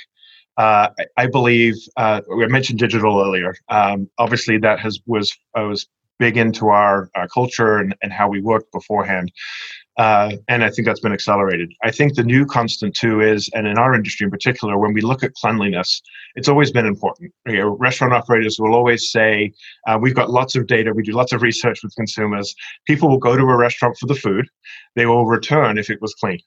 uh, 0.56 0.88
I 1.16 1.26
believe 1.26 1.74
uh, 1.96 2.20
we 2.36 2.46
mentioned 2.46 2.78
digital 2.78 3.20
earlier. 3.20 3.54
Um, 3.68 4.08
obviously, 4.18 4.58
that 4.58 4.78
has 4.80 5.00
was 5.06 5.36
was 5.54 5.88
big 6.20 6.36
into 6.36 6.68
our, 6.68 7.10
our 7.16 7.26
culture 7.26 7.78
and, 7.78 7.96
and 8.02 8.12
how 8.12 8.28
we 8.28 8.40
worked 8.40 8.70
beforehand. 8.72 9.32
Uh, 9.98 10.36
and 10.48 10.64
I 10.64 10.70
think 10.70 10.86
that's 10.86 11.00
been 11.00 11.12
accelerated. 11.12 11.72
I 11.82 11.90
think 11.90 12.14
the 12.14 12.22
new 12.22 12.46
constant 12.46 12.94
too 12.94 13.20
is, 13.20 13.50
and 13.54 13.66
in 13.66 13.76
our 13.76 13.94
industry 13.94 14.24
in 14.24 14.30
particular, 14.30 14.78
when 14.78 14.92
we 14.92 15.00
look 15.00 15.22
at 15.22 15.34
cleanliness, 15.34 16.00
it's 16.36 16.48
always 16.48 16.70
been 16.70 16.86
important. 16.86 17.32
You 17.46 17.58
know, 17.58 17.76
restaurant 17.78 18.14
operators 18.14 18.58
will 18.58 18.74
always 18.74 19.10
say, 19.10 19.52
uh, 19.86 19.98
"We've 20.00 20.14
got 20.14 20.30
lots 20.30 20.56
of 20.56 20.66
data. 20.66 20.92
We 20.94 21.02
do 21.02 21.12
lots 21.12 21.32
of 21.32 21.42
research 21.42 21.80
with 21.82 21.94
consumers. 21.96 22.54
People 22.86 23.08
will 23.08 23.18
go 23.18 23.36
to 23.36 23.42
a 23.42 23.56
restaurant 23.56 23.96
for 23.98 24.06
the 24.06 24.14
food. 24.14 24.48
They 24.96 25.06
will 25.06 25.26
return 25.26 25.76
if 25.76 25.90
it 25.90 26.00
was 26.00 26.14
clean." 26.14 26.38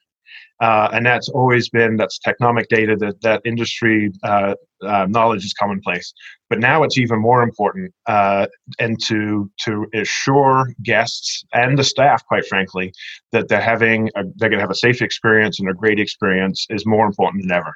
Uh, 0.64 0.88
and 0.94 1.06
that's 1.06 1.28
always 1.28 1.68
been 1.68 1.98
that's 1.98 2.18
technomic 2.26 2.70
data 2.70 2.96
that 2.96 3.20
that 3.20 3.42
industry 3.44 4.10
uh, 4.24 4.56
uh, 4.82 5.06
knowledge 5.10 5.44
is 5.44 5.54
commonplace. 5.60 6.14
But 6.50 6.60
now 6.60 6.84
it's 6.84 6.98
even 6.98 7.20
more 7.20 7.44
important, 7.44 7.94
uh, 8.06 8.48
and 8.80 8.98
to 9.08 9.52
to 9.66 9.86
assure 9.94 10.70
guests 10.82 11.44
and 11.52 11.78
the 11.78 11.84
staff, 11.84 12.26
quite 12.26 12.46
frankly, 12.46 12.94
that 13.34 13.50
they're 13.50 13.60
having 13.74 14.10
a, 14.16 14.24
they're 14.38 14.48
going 14.48 14.60
to 14.60 14.64
have 14.64 14.72
a 14.72 14.76
safe 14.88 15.02
experience 15.02 15.60
and 15.60 15.70
a 15.70 15.74
great 15.74 16.00
experience 16.00 16.66
is 16.70 16.86
more 16.86 17.06
important 17.06 17.44
than 17.44 17.52
ever. 17.52 17.74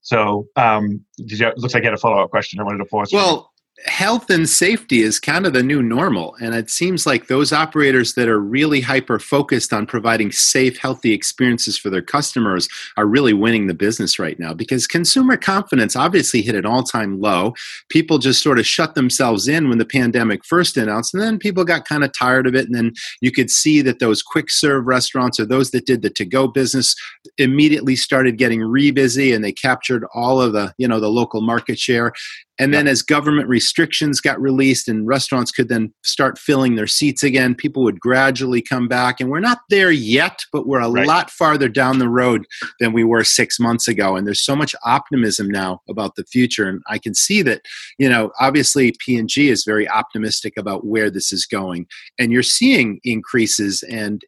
So, 0.00 0.46
um, 0.56 1.04
did 1.18 1.38
you, 1.38 1.52
looks 1.58 1.74
like 1.74 1.82
you 1.82 1.88
had 1.88 1.94
a 1.94 2.00
follow 2.00 2.22
up 2.22 2.30
question. 2.30 2.60
I 2.60 2.62
wanted 2.62 2.78
to 2.78 2.86
pause. 2.86 3.10
Well, 3.12 3.52
health 3.86 4.30
and 4.30 4.48
safety 4.48 5.00
is 5.00 5.18
kind 5.18 5.46
of 5.46 5.52
the 5.52 5.62
new 5.62 5.82
normal. 5.82 6.36
And 6.40 6.54
it 6.54 6.70
seems 6.70 7.06
like 7.06 7.26
those 7.26 7.52
operators 7.52 8.14
that 8.14 8.28
are 8.28 8.40
really 8.40 8.80
hyper 8.80 9.18
focused 9.18 9.72
on 9.72 9.86
providing 9.86 10.32
safe, 10.32 10.78
healthy 10.78 11.12
experiences 11.12 11.78
for 11.78 11.90
their 11.90 12.02
customers 12.02 12.68
are 12.96 13.06
really 13.06 13.32
winning 13.32 13.66
the 13.66 13.74
business 13.74 14.18
right 14.18 14.38
now 14.38 14.52
because 14.52 14.86
consumer 14.86 15.36
confidence 15.36 15.96
obviously 15.96 16.42
hit 16.42 16.54
an 16.54 16.66
all 16.66 16.82
time 16.82 17.20
low. 17.20 17.54
People 17.88 18.18
just 18.18 18.42
sort 18.42 18.58
of 18.58 18.66
shut 18.66 18.94
themselves 18.94 19.48
in 19.48 19.68
when 19.68 19.78
the 19.78 19.84
pandemic 19.84 20.44
first 20.44 20.76
announced, 20.76 21.14
and 21.14 21.22
then 21.22 21.38
people 21.38 21.64
got 21.64 21.84
kind 21.84 22.04
of 22.04 22.12
tired 22.16 22.46
of 22.46 22.54
it. 22.54 22.66
And 22.66 22.74
then 22.74 22.92
you 23.20 23.32
could 23.32 23.50
see 23.50 23.82
that 23.82 23.98
those 23.98 24.22
quick 24.22 24.50
serve 24.50 24.86
restaurants 24.86 25.40
or 25.40 25.46
those 25.46 25.70
that 25.70 25.86
did 25.86 26.02
the 26.02 26.10
to 26.10 26.24
go 26.24 26.46
business 26.46 26.94
immediately 27.38 27.96
started 27.96 28.38
getting 28.38 28.60
re 28.60 28.90
busy 28.90 29.32
and 29.32 29.44
they 29.44 29.52
captured 29.52 30.04
all 30.14 30.40
of 30.40 30.52
the, 30.52 30.74
you 30.78 30.86
know, 30.86 31.00
the 31.00 31.08
local 31.08 31.40
market 31.40 31.78
share. 31.78 32.12
And 32.60 32.74
then 32.74 32.86
as 32.86 33.00
government 33.00 33.48
restrictions 33.48 34.20
got 34.20 34.38
released 34.38 34.86
and 34.86 35.06
restaurants 35.06 35.50
could 35.50 35.70
then 35.70 35.94
start 36.04 36.38
filling 36.38 36.74
their 36.74 36.86
seats 36.86 37.22
again, 37.22 37.54
people 37.54 37.82
would 37.84 37.98
gradually 37.98 38.60
come 38.60 38.86
back. 38.86 39.18
And 39.18 39.30
we're 39.30 39.40
not 39.40 39.60
there 39.70 39.90
yet, 39.90 40.44
but 40.52 40.66
we're 40.66 40.82
a 40.82 40.90
right. 40.90 41.06
lot 41.06 41.30
farther 41.30 41.70
down 41.70 41.98
the 41.98 42.08
road 42.08 42.46
than 42.78 42.92
we 42.92 43.02
were 43.02 43.24
six 43.24 43.58
months 43.58 43.88
ago. 43.88 44.14
And 44.14 44.26
there's 44.26 44.44
so 44.44 44.54
much 44.54 44.74
optimism 44.84 45.48
now 45.48 45.80
about 45.88 46.16
the 46.16 46.24
future. 46.24 46.68
And 46.68 46.82
I 46.86 46.98
can 46.98 47.14
see 47.14 47.40
that, 47.42 47.62
you 47.98 48.10
know, 48.10 48.30
obviously 48.38 48.94
P&G 49.04 49.48
is 49.48 49.64
very 49.64 49.88
optimistic 49.88 50.52
about 50.58 50.84
where 50.84 51.10
this 51.10 51.32
is 51.32 51.46
going. 51.46 51.86
And 52.18 52.30
you're 52.30 52.42
seeing 52.42 53.00
increases 53.04 53.82
and 53.84 54.22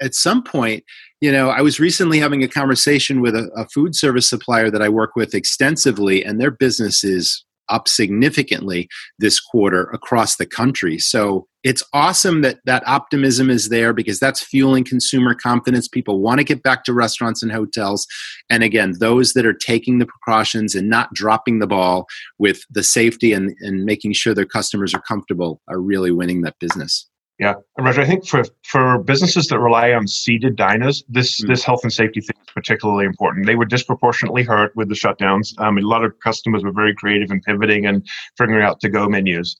at 0.00 0.14
some 0.14 0.42
point, 0.42 0.84
you 1.20 1.30
know, 1.30 1.50
I 1.50 1.60
was 1.60 1.78
recently 1.78 2.18
having 2.18 2.42
a 2.42 2.48
conversation 2.48 3.20
with 3.20 3.34
a, 3.34 3.50
a, 3.56 3.66
food 3.68 3.94
service 3.94 4.28
supplier 4.28 4.70
that 4.70 4.82
I 4.82 4.88
work 4.88 5.16
with 5.16 5.34
extensively, 5.34 6.24
and 6.24 6.40
their 6.40 6.50
business 6.50 7.04
is 7.04 7.44
up 7.68 7.88
significantly 7.88 8.88
this 9.18 9.40
quarter 9.40 9.84
across 9.92 10.36
the 10.36 10.46
country. 10.46 10.98
So 10.98 11.46
it's 11.64 11.82
awesome 11.92 12.42
that 12.42 12.58
that 12.64 12.86
optimism 12.86 13.50
is 13.50 13.70
there 13.70 13.92
because 13.92 14.20
that's 14.20 14.40
fueling 14.42 14.84
consumer 14.84 15.34
confidence. 15.34 15.88
People 15.88 16.20
want 16.20 16.38
to 16.38 16.44
get 16.44 16.62
back 16.62 16.84
to 16.84 16.92
restaurants 16.92 17.42
and 17.42 17.50
hotels. 17.50 18.06
And 18.48 18.62
again, 18.62 18.94
those 19.00 19.32
that 19.32 19.46
are 19.46 19.52
taking 19.52 19.98
the 19.98 20.06
precautions 20.06 20.76
and 20.76 20.88
not 20.88 21.12
dropping 21.12 21.58
the 21.58 21.66
ball 21.66 22.06
with 22.38 22.60
the 22.70 22.84
safety 22.84 23.32
and, 23.32 23.52
and 23.60 23.84
making 23.84 24.12
sure 24.12 24.32
their 24.32 24.44
customers 24.44 24.94
are 24.94 25.02
comfortable 25.02 25.60
are 25.68 25.80
really 25.80 26.12
winning 26.12 26.42
that 26.42 26.58
business. 26.60 27.08
Yeah, 27.38 27.54
Roger. 27.78 28.00
I 28.00 28.06
think 28.06 28.26
for 28.26 28.44
for 28.64 28.98
businesses 28.98 29.48
that 29.48 29.58
rely 29.58 29.92
on 29.92 30.08
seated 30.08 30.56
diners, 30.56 31.04
this 31.08 31.42
mm. 31.42 31.48
this 31.48 31.64
health 31.64 31.80
and 31.82 31.92
safety 31.92 32.20
thing 32.20 32.36
is 32.40 32.52
particularly 32.54 33.04
important. 33.04 33.44
They 33.44 33.56
were 33.56 33.66
disproportionately 33.66 34.42
hurt 34.42 34.74
with 34.74 34.88
the 34.88 34.94
shutdowns. 34.94 35.58
Um, 35.60 35.76
a 35.76 35.82
lot 35.82 36.02
of 36.02 36.18
customers 36.20 36.64
were 36.64 36.72
very 36.72 36.94
creative 36.94 37.30
in 37.30 37.42
pivoting 37.42 37.84
and 37.84 38.06
figuring 38.38 38.64
out 38.64 38.80
to 38.80 38.88
go 38.88 39.06
menus. 39.06 39.56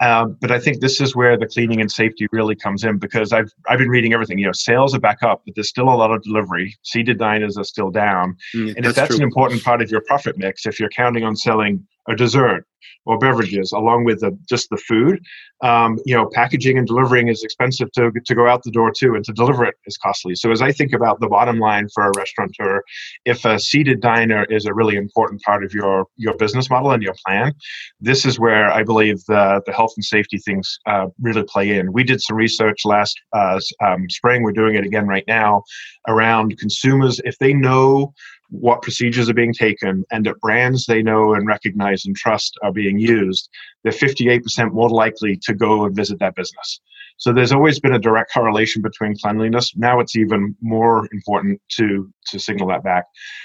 Um, 0.00 0.38
but 0.40 0.50
I 0.50 0.58
think 0.58 0.80
this 0.80 1.00
is 1.00 1.14
where 1.14 1.36
the 1.36 1.46
cleaning 1.46 1.80
and 1.80 1.92
safety 1.92 2.26
really 2.32 2.56
comes 2.56 2.82
in 2.82 2.98
because 2.98 3.32
I've 3.32 3.52
I've 3.68 3.78
been 3.78 3.90
reading 3.90 4.12
everything. 4.12 4.38
You 4.38 4.46
know, 4.46 4.52
sales 4.52 4.92
are 4.94 5.00
back 5.00 5.22
up, 5.22 5.42
but 5.44 5.54
there's 5.54 5.68
still 5.68 5.88
a 5.88 5.94
lot 5.94 6.10
of 6.10 6.22
delivery. 6.22 6.74
Seated 6.82 7.18
diners 7.18 7.56
are 7.56 7.64
still 7.64 7.90
down, 7.90 8.36
mm, 8.56 8.74
and 8.76 8.86
if 8.86 8.96
that's 8.96 9.08
true. 9.08 9.18
an 9.18 9.22
important 9.22 9.62
part 9.62 9.82
of 9.82 9.90
your 9.90 10.00
profit 10.00 10.36
mix, 10.36 10.66
if 10.66 10.80
you're 10.80 10.88
counting 10.88 11.22
on 11.22 11.36
selling 11.36 11.86
a 12.10 12.16
dessert 12.16 12.66
or 13.06 13.18
beverages 13.18 13.72
along 13.72 14.04
with 14.04 14.20
the, 14.20 14.36
just 14.48 14.68
the 14.70 14.76
food. 14.76 15.20
Um, 15.62 15.98
you 16.06 16.14
know, 16.14 16.28
packaging 16.32 16.78
and 16.78 16.86
delivering 16.86 17.28
is 17.28 17.42
expensive 17.42 17.90
to, 17.92 18.10
to 18.24 18.34
go 18.34 18.46
out 18.46 18.62
the 18.62 18.70
door 18.70 18.92
too, 18.96 19.14
and 19.14 19.24
to 19.24 19.32
deliver 19.32 19.64
it 19.64 19.74
is 19.86 19.98
costly. 19.98 20.34
So 20.34 20.50
as 20.50 20.62
I 20.62 20.72
think 20.72 20.92
about 20.92 21.20
the 21.20 21.28
bottom 21.28 21.58
line 21.58 21.88
for 21.94 22.06
a 22.06 22.12
restaurateur, 22.16 22.82
if 23.26 23.44
a 23.44 23.58
seated 23.58 24.00
diner 24.00 24.44
is 24.44 24.64
a 24.64 24.74
really 24.74 24.96
important 24.96 25.42
part 25.42 25.64
of 25.64 25.74
your 25.74 26.06
your 26.16 26.34
business 26.36 26.70
model 26.70 26.92
and 26.92 27.02
your 27.02 27.14
plan, 27.26 27.52
this 28.00 28.24
is 28.24 28.38
where 28.38 28.70
I 28.72 28.82
believe 28.82 29.18
the 29.26 29.60
the 29.66 29.72
health 29.72 29.92
and 29.96 30.04
safety 30.04 30.38
things 30.38 30.78
uh, 30.86 31.06
really 31.20 31.42
play 31.42 31.76
in. 31.76 31.92
We 31.92 32.04
did 32.04 32.22
some 32.22 32.36
research 32.36 32.84
last 32.84 33.20
uh, 33.34 33.60
um, 33.84 34.08
spring. 34.08 34.42
We're 34.42 34.52
doing 34.52 34.76
it 34.76 34.84
again 34.84 35.06
right 35.06 35.24
now 35.26 35.62
around 36.08 36.58
consumers 36.58 37.20
if 37.24 37.36
they 37.38 37.52
know 37.52 38.14
what 38.50 38.82
procedures 38.82 39.28
are 39.30 39.34
being 39.34 39.54
taken 39.54 40.04
and 40.10 40.26
that 40.26 40.40
brands 40.40 40.86
they 40.86 41.02
know 41.02 41.34
and 41.34 41.46
recognize 41.46 42.04
and 42.04 42.16
trust 42.16 42.58
are 42.62 42.72
being 42.72 42.98
used, 42.98 43.48
they're 43.82 43.92
58% 43.92 44.72
more 44.72 44.90
likely 44.90 45.38
to 45.42 45.54
go 45.54 45.84
and 45.84 45.94
visit 45.94 46.18
that 46.18 46.34
business. 46.34 46.80
So 47.20 47.34
there's 47.34 47.52
always 47.52 47.78
been 47.78 47.92
a 47.92 47.98
direct 47.98 48.32
correlation 48.32 48.80
between 48.80 49.14
cleanliness. 49.14 49.76
Now 49.76 50.00
it's 50.00 50.16
even 50.16 50.56
more 50.62 51.06
important 51.12 51.60
to 51.76 52.10
to 52.28 52.38
signal 52.38 52.68
that 52.68 52.82
back. 52.82 53.04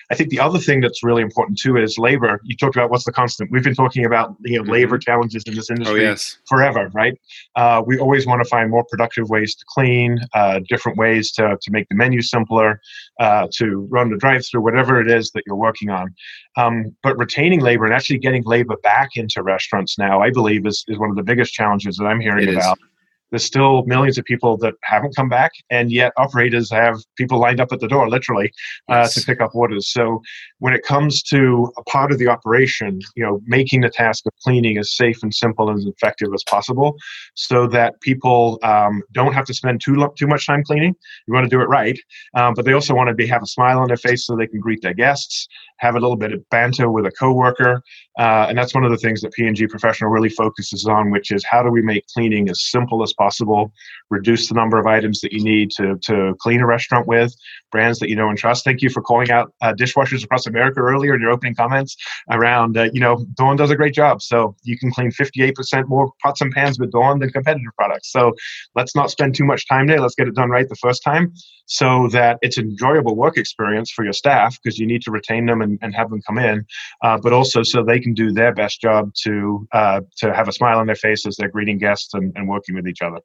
I 0.10 0.16
think 0.16 0.30
the 0.30 0.40
other 0.40 0.60
thing 0.60 0.80
that's 0.80 1.04
really 1.04 1.22
important 1.22 1.60
too 1.60 1.76
is 1.76 1.98
labor. 1.98 2.40
You 2.46 2.56
talked 2.56 2.78
about 2.78 2.90
what's 2.90 3.04
the 3.04 3.12
constant. 3.12 3.52
We've 3.52 3.64
been 3.64 3.76
talking 3.76 4.06
about 4.06 4.36
you 4.46 4.58
know 4.58 4.64
mm-hmm. 4.64 4.72
labor 4.72 4.98
challenges 4.98 5.44
in 5.46 5.56
this 5.56 5.70
industry 5.70 6.06
oh, 6.06 6.10
yes. 6.12 6.38
forever, 6.48 6.90
right? 6.94 7.20
Uh, 7.58 7.84
we 7.86 8.00
always 8.00 8.26
want 8.26 8.42
to 8.42 8.48
find 8.48 8.72
more 8.72 8.86
productive 8.90 9.30
ways 9.30 9.56
to 9.56 9.66
clean, 9.68 10.20
uh, 10.34 10.62
different 10.70 10.98
ways 10.98 11.34
to 11.34 11.58
to 11.62 11.72
make 11.72 11.90
the 11.90 11.96
menu 11.96 12.22
simpler, 12.22 12.80
uh, 13.20 13.48
to 13.56 13.88
run 13.92 14.10
the 14.10 14.18
drive-through, 14.18 14.62
whatever 14.62 15.02
it 15.02 15.12
is 15.12 15.32
that 15.32 15.44
you're 15.46 15.58
working 15.58 15.90
on. 15.90 16.16
Um, 16.56 16.96
but 17.04 17.18
retaining 17.18 17.60
labor 17.60 17.84
and 17.84 17.94
actually 17.94 18.20
getting 18.20 18.44
labor 18.46 18.78
back 18.84 19.10
into 19.16 19.44
restaurants 19.44 19.98
now, 19.98 20.22
I 20.22 20.30
believe, 20.30 20.66
is 20.66 20.86
is 20.88 20.98
one 20.98 21.10
of 21.10 21.18
the 21.18 21.24
biggest 21.24 21.52
challenges 21.52 21.98
that 21.98 22.06
I'm 22.06 22.22
hearing 22.22 22.48
it 22.48 22.54
about. 22.54 22.78
Is 22.78 22.95
there's 23.36 23.44
still 23.44 23.84
millions 23.84 24.18
of 24.18 24.24
people 24.24 24.56
that 24.56 24.76
haven't 24.84 25.14
come 25.14 25.28
back, 25.28 25.52
and 25.70 25.92
yet 25.92 26.14
operators 26.16 26.72
have 26.72 26.96
people 27.18 27.38
lined 27.38 27.60
up 27.60 27.74
at 27.74 27.82
the 27.82 27.88
door, 27.90 28.10
literally, 28.10 28.50
uh, 28.88 29.10
to 29.10 29.20
pick 29.22 29.42
up 29.42 29.54
orders. 29.54 29.92
So 29.92 30.22
when 30.60 30.74
it 30.74 30.84
comes 30.84 31.22
to 31.24 31.70
a 31.78 31.84
part 31.84 32.14
of 32.14 32.18
the 32.18 32.30
operation, 32.30 33.02
you 33.18 33.24
know, 33.26 33.42
making 33.46 33.82
the 33.82 33.90
task 33.90 34.26
of 34.26 34.32
cleaning 34.42 34.78
as 34.78 34.96
safe 34.96 35.22
and 35.22 35.34
simple 35.34 35.70
and 35.70 35.78
as 35.78 35.86
effective 35.86 36.30
as 36.34 36.46
possible, 36.46 36.96
so 37.34 37.68
that 37.68 38.00
people 38.00 38.58
um, 38.64 39.04
don't 39.12 39.34
have 39.34 39.46
to 39.48 39.54
spend 39.54 39.82
too 39.82 39.96
too 40.18 40.28
much 40.28 40.48
time 40.48 40.64
cleaning. 40.64 40.96
You 41.28 41.34
want 41.34 41.44
to 41.44 41.54
do 41.54 41.62
it 41.62 41.68
right, 41.68 42.00
um, 42.36 42.54
but 42.54 42.64
they 42.64 42.72
also 42.72 42.96
want 42.96 43.10
to 43.10 43.14
be 43.14 43.28
have 43.28 43.44
a 43.44 43.48
smile 43.48 43.80
on 43.80 43.90
their 43.90 43.98
face 43.98 44.26
so 44.26 44.38
they 44.38 44.48
can 44.48 44.62
greet 44.62 44.82
their 44.82 44.94
guests, 44.94 45.50
have 45.80 45.96
a 45.96 46.00
little 46.00 46.16
bit 46.16 46.32
of 46.32 46.40
banter 46.52 46.90
with 46.90 47.06
a 47.06 47.12
coworker, 47.12 47.84
uh, 48.18 48.46
and 48.48 48.58
that's 48.58 48.74
one 48.74 48.84
of 48.84 48.92
the 48.92 48.98
things 48.98 49.22
that 49.22 49.34
P&G 49.34 49.68
Professional 49.68 50.10
really 50.10 50.30
focuses 50.30 50.86
on, 50.86 51.12
which 51.12 51.32
is 51.32 51.44
how 51.44 51.62
do 51.62 51.70
we 51.70 51.82
make 51.82 52.06
cleaning 52.08 52.50
as 52.50 52.70
simple 52.70 53.04
as 53.04 53.14
possible, 53.14 53.72
reduce 54.10 54.48
the 54.48 54.56
number 54.56 54.80
of 54.80 54.86
items 54.86 55.20
that 55.22 55.34
you 55.34 55.44
need 55.44 55.70
to, 55.72 55.98
to 56.04 56.36
clean 56.40 56.62
a 56.62 56.66
restaurant 56.66 57.08
with, 57.08 57.36
brands 57.72 58.00
that 58.00 58.10
you 58.10 58.16
know 58.16 58.30
and 58.30 58.38
trust. 58.38 58.64
Thank 58.64 58.82
you 58.82 58.90
for 58.90 59.02
calling 59.02 59.32
out 59.32 59.54
uh, 59.62 59.74
dishwashers 59.74 60.24
across 60.24 60.48
America 60.48 60.80
earlier 60.80 61.16
in 61.16 61.22
your 61.22 61.32
opening 61.32 61.56
comments 61.56 61.98
around, 62.32 62.78
uh, 62.78 62.90
you 62.94 63.02
know, 63.02 63.26
Dawn 63.36 63.58
does 63.58 63.72
a 63.72 63.76
great 63.76 63.94
job. 63.94 64.22
So 64.22 64.56
you 64.64 64.78
can 64.78 64.92
clean 64.92 65.12
58% 65.12 65.88
more 65.88 66.12
pots 66.24 66.42
and 66.42 66.52
pans 66.52 66.80
with 66.80 66.92
Dawn 66.92 67.20
than 67.20 67.32
competitor 67.32 67.72
products. 67.78 68.12
So 68.12 68.34
let's 68.76 68.96
not 68.96 69.12
spend 69.12 69.36
too 69.36 69.46
much 69.46 69.68
time 69.68 69.88
there. 69.88 70.00
Let's 70.00 70.16
get 70.16 70.28
it 70.28 70.36
done 70.36 70.50
right 70.50 70.68
the 70.68 70.76
first 70.76 71.04
time 71.04 71.34
so 71.66 72.08
that 72.10 72.38
it's 72.42 72.58
an 72.58 72.66
enjoyable 72.70 73.16
work 73.16 73.38
experience 73.38 73.92
for 73.92 74.04
your 74.04 74.14
staff 74.14 74.58
because 74.62 74.78
you 74.78 74.86
need 74.86 75.02
to 75.02 75.12
retain 75.12 75.46
them 75.46 75.62
and, 75.62 75.80
and 75.82 75.96
have 75.96 76.10
them 76.10 76.22
come 76.22 76.38
in, 76.38 76.66
uh, 77.04 77.18
but 77.18 77.34
also 77.34 77.64
so 77.64 77.84
they 77.84 78.00
can 78.06 78.14
do 78.14 78.32
their 78.32 78.54
best 78.54 78.80
job 78.80 79.12
to 79.24 79.68
uh, 79.72 80.02
to 80.18 80.34
have 80.34 80.48
a 80.48 80.52
smile 80.52 80.78
on 80.78 80.86
their 80.86 80.96
face 80.96 81.26
as 81.26 81.36
they're 81.36 81.50
greeting 81.50 81.80
guests 81.80 82.14
and, 82.14 82.32
and 82.36 82.48
working 82.48 82.76
with 82.76 82.88
each 82.88 83.02
other. 83.02 83.20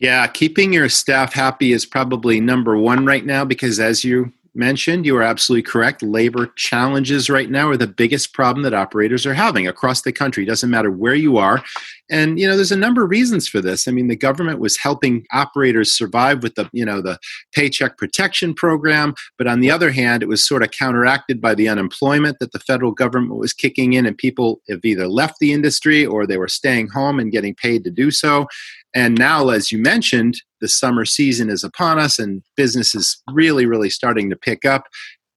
Yeah, 0.00 0.26
keeping 0.26 0.72
your 0.72 0.88
staff 0.88 1.34
happy 1.34 1.72
is 1.72 1.86
probably 1.86 2.40
number 2.40 2.76
one 2.76 3.04
right 3.04 3.24
now 3.24 3.44
because 3.44 3.78
as 3.78 4.02
you 4.02 4.32
mentioned, 4.54 5.06
you 5.06 5.16
are 5.16 5.22
absolutely 5.22 5.62
correct. 5.62 6.02
Labor 6.02 6.46
challenges 6.56 7.28
right 7.28 7.50
now 7.50 7.68
are 7.68 7.76
the 7.76 7.86
biggest 7.86 8.32
problem 8.32 8.62
that 8.62 8.74
operators 8.74 9.26
are 9.26 9.34
having 9.34 9.66
across 9.66 10.02
the 10.02 10.12
country. 10.12 10.44
Doesn't 10.44 10.70
matter 10.70 10.90
where 10.90 11.14
you 11.14 11.36
are. 11.36 11.62
And 12.10 12.38
you 12.38 12.46
know, 12.46 12.54
there's 12.54 12.72
a 12.72 12.76
number 12.76 13.02
of 13.02 13.10
reasons 13.10 13.48
for 13.48 13.60
this. 13.60 13.88
I 13.88 13.90
mean, 13.90 14.08
the 14.08 14.16
government 14.16 14.60
was 14.60 14.76
helping 14.76 15.24
operators 15.32 15.96
survive 15.96 16.42
with 16.42 16.54
the, 16.54 16.68
you 16.72 16.84
know, 16.84 17.00
the 17.00 17.18
paycheck 17.52 17.96
protection 17.96 18.54
program, 18.54 19.14
but 19.38 19.46
on 19.46 19.60
the 19.60 19.70
other 19.70 19.90
hand, 19.90 20.22
it 20.22 20.28
was 20.28 20.46
sort 20.46 20.62
of 20.62 20.70
counteracted 20.70 21.40
by 21.40 21.54
the 21.54 21.68
unemployment 21.68 22.38
that 22.40 22.52
the 22.52 22.60
federal 22.60 22.92
government 22.92 23.36
was 23.36 23.52
kicking 23.52 23.94
in 23.94 24.06
and 24.06 24.18
people 24.18 24.60
have 24.68 24.84
either 24.84 25.08
left 25.08 25.38
the 25.40 25.52
industry 25.52 26.04
or 26.04 26.26
they 26.26 26.36
were 26.36 26.48
staying 26.48 26.88
home 26.88 27.18
and 27.18 27.32
getting 27.32 27.54
paid 27.54 27.84
to 27.84 27.90
do 27.90 28.10
so. 28.10 28.46
And 28.94 29.18
now, 29.18 29.48
as 29.48 29.72
you 29.72 29.78
mentioned, 29.78 30.40
the 30.60 30.68
summer 30.68 31.04
season 31.04 31.50
is 31.50 31.64
upon 31.64 31.98
us 31.98 32.18
and 32.18 32.42
business 32.56 32.94
is 32.94 33.20
really, 33.32 33.66
really 33.66 33.90
starting 33.90 34.30
to 34.30 34.36
pick 34.36 34.64
up. 34.64 34.84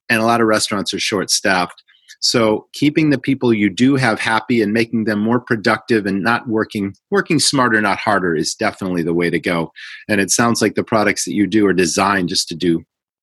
And 0.08 0.20
a 0.20 0.24
lot 0.24 0.40
of 0.40 0.46
restaurants 0.46 0.94
are 0.94 1.00
short 1.00 1.30
staffed. 1.30 1.82
So 2.20 2.66
keeping 2.72 3.10
the 3.10 3.18
people 3.18 3.52
you 3.52 3.70
do 3.70 3.96
have 3.96 4.18
happy 4.18 4.62
and 4.62 4.72
making 4.72 5.04
them 5.04 5.20
more 5.20 5.40
productive 5.40 6.06
and 6.06 6.22
not 6.22 6.48
working 6.48 6.94
working 7.10 7.38
smarter, 7.38 7.80
not 7.80 7.98
harder 7.98 8.34
is 8.34 8.54
definitely 8.54 9.02
the 9.02 9.14
way 9.14 9.30
to 9.30 9.38
go. 9.38 9.72
And 10.08 10.20
it 10.20 10.30
sounds 10.30 10.60
like 10.60 10.74
the 10.74 10.82
products 10.82 11.24
that 11.24 11.34
you 11.34 11.46
do 11.46 11.66
are 11.66 11.72
designed 11.72 12.28
just 12.28 12.48
to 12.48 12.54
do 12.54 12.82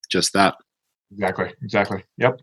just 0.09 0.33
that. 0.33 0.55
Exactly. 1.11 1.53
Exactly. 1.61 2.03
Yep. 2.17 2.41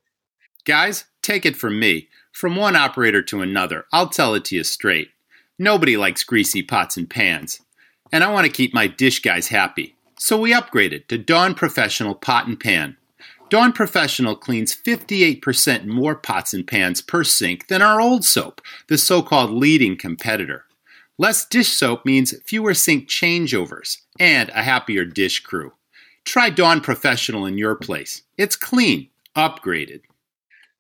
Guys, 0.65 1.05
take 1.23 1.47
it 1.47 1.57
from 1.57 1.79
me. 1.79 2.09
From 2.33 2.57
one 2.57 2.77
operator 2.77 3.23
to 3.23 3.43
another, 3.43 3.85
I'll 3.93 4.09
tell 4.09 4.35
it 4.35 4.45
to 4.47 4.57
you 4.57 4.65
straight. 4.65 5.09
Nobody 5.59 5.97
likes 5.97 6.25
greasy 6.25 6.63
pots 6.63 6.97
and 6.97 7.09
pans 7.09 7.61
and 8.13 8.23
I 8.23 8.31
want 8.31 8.47
to 8.47 8.53
keep 8.53 8.75
my 8.75 8.87
dish 8.87 9.21
guys 9.21 9.49
happy. 9.49 9.97
So 10.19 10.39
we 10.39 10.53
upgraded 10.53 11.09
to 11.09 11.19
Dawn 11.19 11.55
Professional 11.55 12.15
Pot 12.15 12.47
and 12.47 12.61
Pan. 12.61 12.97
Dawn 13.49 13.73
Professional 13.73 14.37
cleans 14.37 14.75
58% 14.75 15.87
more 15.87 16.15
pots 16.15 16.55
and 16.55 16.67
pans 16.67 17.03
per 17.03 17.25
sink 17.25 17.67
than 17.67 17.83
our 17.83 18.01
old 18.01 18.25
soap, 18.25 18.61
the 18.89 18.97
so 18.97 19.23
called 19.23 19.51
leading 19.51 19.97
competitor. 19.97 20.65
Less 21.19 21.45
dish 21.45 21.69
soap 21.69 22.07
means 22.07 22.35
fewer 22.45 22.73
sink 22.73 23.09
changeovers 23.09 23.99
and 24.19 24.49
a 24.51 24.63
happier 24.63 25.05
dish 25.05 25.41
crew. 25.41 25.73
Try 26.25 26.51
Dawn 26.51 26.81
Professional 26.81 27.47
in 27.47 27.59
your 27.59 27.75
place. 27.75 28.23
It's 28.39 28.57
clean, 28.57 29.09
upgraded. 29.37 30.03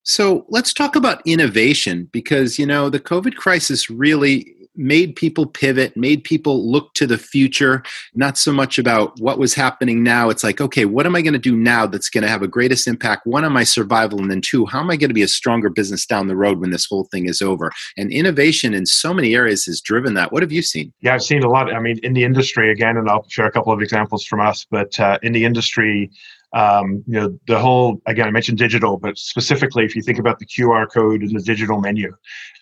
So 0.04 0.46
let's 0.48 0.72
talk 0.72 0.96
about 0.96 1.22
innovation 1.26 2.08
because, 2.10 2.58
you 2.58 2.66
know, 2.66 2.88
the 2.88 3.00
COVID 3.00 3.36
crisis 3.36 3.90
really 3.90 4.54
made 4.74 5.16
people 5.16 5.46
pivot, 5.46 5.96
made 5.96 6.24
people 6.24 6.70
look 6.70 6.94
to 6.94 7.06
the 7.06 7.18
future, 7.18 7.82
not 8.14 8.38
so 8.38 8.52
much 8.52 8.78
about 8.78 9.18
what 9.20 9.38
was 9.38 9.54
happening 9.54 10.02
now. 10.02 10.30
It's 10.30 10.44
like, 10.44 10.60
okay, 10.60 10.84
what 10.84 11.06
am 11.06 11.14
I 11.14 11.22
going 11.22 11.32
to 11.34 11.38
do 11.38 11.56
now 11.56 11.86
that's 11.86 12.08
going 12.08 12.22
to 12.22 12.28
have 12.28 12.42
a 12.42 12.48
greatest 12.48 12.86
impact? 12.86 13.26
One, 13.26 13.44
on 13.44 13.52
my 13.52 13.64
survival, 13.64 14.20
and 14.20 14.30
then 14.30 14.40
two, 14.40 14.66
how 14.66 14.80
am 14.80 14.90
I 14.90 14.96
going 14.96 15.10
to 15.10 15.14
be 15.14 15.22
a 15.22 15.28
stronger 15.28 15.68
business 15.68 16.06
down 16.06 16.28
the 16.28 16.36
road 16.36 16.60
when 16.60 16.70
this 16.70 16.86
whole 16.86 17.04
thing 17.04 17.26
is 17.26 17.42
over? 17.42 17.70
And 17.96 18.10
innovation 18.12 18.74
in 18.74 18.86
so 18.86 19.12
many 19.12 19.34
areas 19.34 19.64
has 19.66 19.80
driven 19.80 20.14
that. 20.14 20.32
What 20.32 20.42
have 20.42 20.52
you 20.52 20.62
seen? 20.62 20.92
Yeah, 21.00 21.14
I've 21.14 21.22
seen 21.22 21.42
a 21.42 21.48
lot. 21.48 21.72
I 21.72 21.80
mean, 21.80 21.98
in 22.02 22.14
the 22.14 22.24
industry, 22.24 22.70
again, 22.70 22.96
and 22.96 23.08
I'll 23.08 23.26
share 23.28 23.46
a 23.46 23.52
couple 23.52 23.72
of 23.72 23.82
examples 23.82 24.24
from 24.24 24.40
us, 24.40 24.66
but 24.70 24.98
uh, 24.98 25.18
in 25.22 25.32
the 25.32 25.44
industry, 25.44 26.10
um, 26.54 27.02
you 27.06 27.18
know 27.18 27.38
the 27.46 27.58
whole 27.58 28.00
again 28.06 28.26
i 28.26 28.30
mentioned 28.30 28.58
digital 28.58 28.98
but 28.98 29.16
specifically 29.18 29.84
if 29.84 29.96
you 29.96 30.02
think 30.02 30.18
about 30.18 30.38
the 30.38 30.46
qr 30.46 30.90
code 30.92 31.22
and 31.22 31.38
the 31.38 31.42
digital 31.42 31.80
menu 31.80 32.12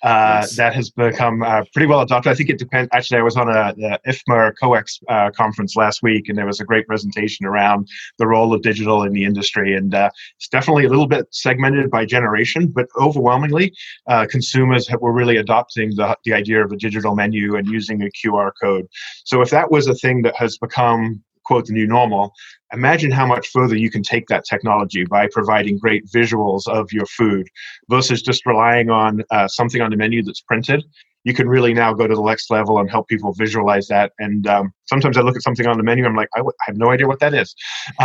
uh, 0.02 0.38
yes. 0.40 0.56
that 0.56 0.74
has 0.74 0.90
become 0.90 1.42
uh, 1.42 1.62
pretty 1.72 1.86
well 1.86 2.00
adopted. 2.00 2.32
I 2.32 2.34
think 2.34 2.48
it 2.48 2.58
depends 2.58 2.88
actually 2.92 3.18
i 3.18 3.22
was 3.22 3.36
on 3.36 3.48
a 3.48 3.74
the 3.76 3.98
ifma 4.06 4.52
coex 4.60 5.00
uh, 5.08 5.30
conference 5.30 5.76
last 5.76 6.02
week 6.02 6.28
and 6.28 6.38
there 6.38 6.46
was 6.46 6.60
a 6.60 6.64
great 6.64 6.86
presentation 6.86 7.46
around 7.46 7.88
the 8.18 8.26
role 8.26 8.52
of 8.54 8.62
digital 8.62 9.02
in 9.02 9.12
the 9.12 9.24
industry. 9.24 9.74
And 9.74 9.94
uh, 9.94 10.10
it's 10.36 10.48
definitely 10.48 10.84
a 10.84 10.88
little 10.88 11.06
bit 11.06 11.26
segmented 11.30 11.90
by 11.90 12.04
generation 12.04 12.68
but 12.68 12.86
overwhelmingly 12.98 13.72
uh, 14.06 14.26
consumers 14.28 14.88
have, 14.88 15.00
were 15.00 15.12
really 15.12 15.36
adopting 15.36 15.90
the, 15.96 16.16
the 16.24 16.32
idea 16.32 16.64
of 16.64 16.72
a 16.72 16.76
digital 16.76 17.14
menu 17.14 17.56
and 17.56 17.66
using 17.66 18.02
a 18.02 18.10
qr 18.10 18.50
code. 18.60 18.86
So 19.24 19.40
if 19.40 19.50
that 19.50 19.70
was 19.70 19.86
a 19.86 19.94
thing 19.94 20.22
that 20.22 20.36
has 20.36 20.58
become 20.58 21.22
quote 21.44 21.66
the 21.66 21.72
new 21.72 21.86
normal 21.86 22.32
imagine 22.72 23.10
how 23.10 23.26
much 23.26 23.48
further 23.48 23.76
you 23.76 23.90
can 23.90 24.02
take 24.02 24.26
that 24.28 24.44
technology 24.44 25.04
by 25.04 25.28
providing 25.30 25.78
great 25.78 26.06
visuals 26.06 26.66
of 26.68 26.92
your 26.92 27.06
food 27.06 27.48
versus 27.88 28.22
just 28.22 28.46
relying 28.46 28.90
on 28.90 29.22
uh, 29.30 29.48
something 29.48 29.80
on 29.80 29.90
the 29.90 29.96
menu 29.96 30.22
that's 30.22 30.40
printed. 30.40 30.84
You 31.24 31.34
can 31.34 31.48
really 31.48 31.74
now 31.74 31.92
go 31.92 32.06
to 32.06 32.14
the 32.14 32.22
next 32.22 32.50
level 32.50 32.78
and 32.78 32.90
help 32.90 33.08
people 33.08 33.32
visualize 33.32 33.88
that 33.88 34.12
and 34.18 34.46
um, 34.46 34.72
sometimes 34.90 35.16
i 35.16 35.22
look 35.22 35.36
at 35.36 35.42
something 35.42 35.66
on 35.66 35.76
the 35.76 35.82
menu 35.82 36.04
i'm 36.04 36.16
like 36.16 36.28
I, 36.34 36.40
w- 36.40 36.56
I 36.60 36.64
have 36.66 36.76
no 36.76 36.90
idea 36.90 37.06
what 37.06 37.20
that 37.20 37.34
is 37.34 37.54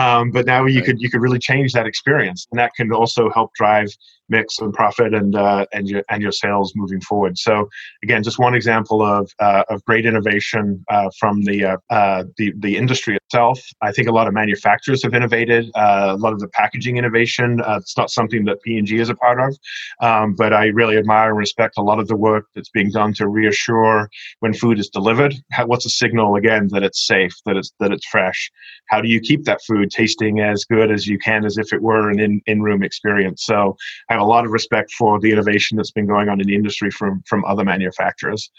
um, 0.02 0.32
but 0.32 0.46
now 0.46 0.66
you 0.66 0.82
could 0.82 1.02
you 1.02 1.10
could 1.10 1.22
really 1.22 1.40
change 1.40 1.74
that 1.74 1.86
experience 1.86 2.48
and 2.52 2.60
that 2.60 2.72
can 2.78 2.92
also 2.94 3.30
help 3.30 3.50
drive 3.56 3.90
mix 4.30 4.60
and 4.60 4.74
profit 4.74 5.14
and 5.14 5.36
uh, 5.36 5.66
and 5.74 5.88
your 5.88 6.04
and 6.10 6.22
your 6.22 6.32
sales 6.32 6.74
moving 6.76 7.02
forward. 7.02 7.38
So 7.38 7.70
again, 8.04 8.24
just 8.24 8.40
one 8.40 8.56
example 8.56 9.02
of 9.02 9.32
uh, 9.40 9.64
of 9.70 9.84
great 9.86 10.06
innovation 10.06 10.84
uh, 10.90 11.10
from 11.20 11.42
the 11.44 11.66
uh, 11.66 11.78
uh, 11.90 12.24
the 12.38 12.54
the 12.60 12.78
industry 12.78 13.18
itself. 13.18 13.60
I 13.82 13.92
think 13.92 14.08
a 14.08 14.12
lot 14.12 14.28
of 14.28 14.34
manufacturers 14.34 15.04
have 15.04 15.14
innovated. 15.14 15.72
Uh, 15.76 16.16
a 16.16 16.18
lot 16.18 16.34
of 16.34 16.40
the 16.40 16.48
packaging 16.50 16.98
innovation. 16.98 17.62
it's 17.68 17.98
not 17.98 18.10
something 18.10 18.46
that 18.46 18.62
P 18.64 18.78
and 18.78 18.88
G 18.88 18.98
is 18.98 19.10
a 19.10 19.16
part 19.16 19.40
of, 19.40 19.58
um, 20.02 20.36
but 20.36 20.54
I 20.54 20.68
really 20.68 20.98
admire 20.98 21.30
and 21.30 21.38
respect 21.38 21.76
a 21.78 21.82
lot 21.82 22.00
of 22.00 22.08
the 22.08 22.16
work 22.16 22.48
that's 22.56 22.70
being 22.70 22.92
done 22.92 23.14
to 23.16 23.28
reassure 23.28 24.10
when 24.40 24.54
food 24.54 24.80
is 24.80 24.90
delivered. 24.90 25.36
How, 25.52 25.66
what's 25.68 25.86
a 25.86 25.90
signal 25.90 26.36
again 26.36 26.68
that 26.76 26.84
it's 26.84 27.08
safe, 27.08 27.34
that 27.46 27.58
it's 27.58 27.74
that 27.80 27.92
it's 27.92 28.06
fresh? 28.06 28.52
How 28.90 29.02
do 29.02 29.10
you 29.10 29.20
keep 29.20 29.46
that 29.46 29.62
food 29.68 29.90
tasting 29.90 30.42
as 30.42 30.64
good 30.66 30.92
as 30.92 31.08
you 31.08 31.18
can 31.18 31.46
as 31.46 31.58
if 31.58 31.74
it 31.74 31.82
were 31.82 32.10
an 32.10 32.20
in 32.20 32.42
in 32.46 32.62
room 32.62 32.84
experience? 32.84 33.44
So 33.46 33.76
I 34.10 34.14
have 34.14 34.22
a 34.22 34.26
lot 34.26 34.46
of 34.46 34.52
respect 34.52 34.92
for 34.92 35.20
the 35.20 35.32
innovation 35.32 35.78
that's 35.78 35.92
been 35.92 36.08
going 36.08 36.30
on 36.30 36.40
in 36.40 36.48
the 36.48 36.56
industry 36.56 36.92
from 36.92 37.24
from 37.28 37.44
other 37.46 37.66
manufacturers. 37.66 38.52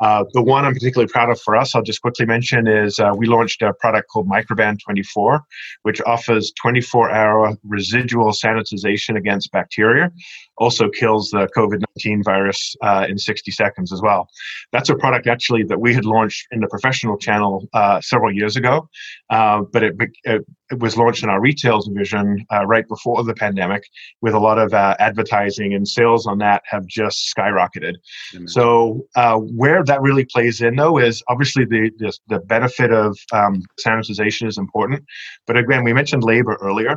Uh, 0.00 0.24
the 0.32 0.42
one 0.42 0.64
I'm 0.64 0.74
particularly 0.74 1.10
proud 1.10 1.30
of 1.30 1.40
for 1.40 1.56
us, 1.56 1.74
I'll 1.74 1.82
just 1.82 2.02
quickly 2.02 2.26
mention, 2.26 2.66
is 2.66 2.98
uh, 2.98 3.10
we 3.16 3.26
launched 3.26 3.62
a 3.62 3.72
product 3.74 4.08
called 4.08 4.28
Microban 4.28 4.78
24, 4.82 5.40
which 5.82 6.00
offers 6.02 6.52
24 6.60 7.10
hour 7.10 7.56
residual 7.64 8.32
sanitization 8.32 9.16
against 9.16 9.50
bacteria, 9.52 10.10
also 10.58 10.88
kills 10.88 11.30
the 11.30 11.48
COVID 11.56 11.82
19 11.96 12.22
virus 12.22 12.76
uh, 12.82 13.06
in 13.08 13.18
60 13.18 13.50
seconds 13.50 13.92
as 13.92 14.00
well. 14.00 14.28
That's 14.72 14.88
a 14.88 14.94
product 14.94 15.26
actually 15.26 15.64
that 15.64 15.80
we 15.80 15.94
had 15.94 16.04
launched 16.04 16.46
in 16.52 16.60
the 16.60 16.68
professional 16.68 17.18
channel 17.18 17.68
uh, 17.72 18.00
several 18.00 18.34
years 18.34 18.56
ago, 18.56 18.88
uh, 19.30 19.62
but 19.72 19.82
it, 19.82 19.94
it, 20.24 20.46
it, 20.70 20.78
was 20.80 20.96
launched 20.96 21.22
in 21.22 21.28
our 21.28 21.40
retail 21.40 21.80
division 21.80 22.44
uh, 22.52 22.66
right 22.66 22.86
before 22.88 23.22
the 23.24 23.34
pandemic 23.34 23.84
with 24.20 24.34
a 24.34 24.38
lot 24.38 24.58
of 24.58 24.72
advertising 24.74 25.74
and 25.74 25.86
sales 25.86 26.26
on 26.26 26.38
that 26.38 26.62
have 26.66 26.86
just 26.86 27.32
skyrocketed. 27.36 27.94
Mm-hmm. 28.34 28.46
So, 28.46 29.06
where 29.54 29.82
that 29.84 30.00
really 30.02 30.24
plays 30.24 30.60
in 30.60 30.76
though 30.76 30.98
is 30.98 31.22
obviously 31.28 31.64
the 31.64 31.90
the, 31.98 32.12
the 32.28 32.38
benefit 32.40 32.92
of 32.92 33.18
um, 33.32 33.62
sanitization 33.84 34.46
is 34.46 34.58
important, 34.58 35.04
but 35.46 35.56
again, 35.56 35.84
we 35.84 35.92
mentioned 35.92 36.24
labor 36.24 36.56
earlier. 36.60 36.96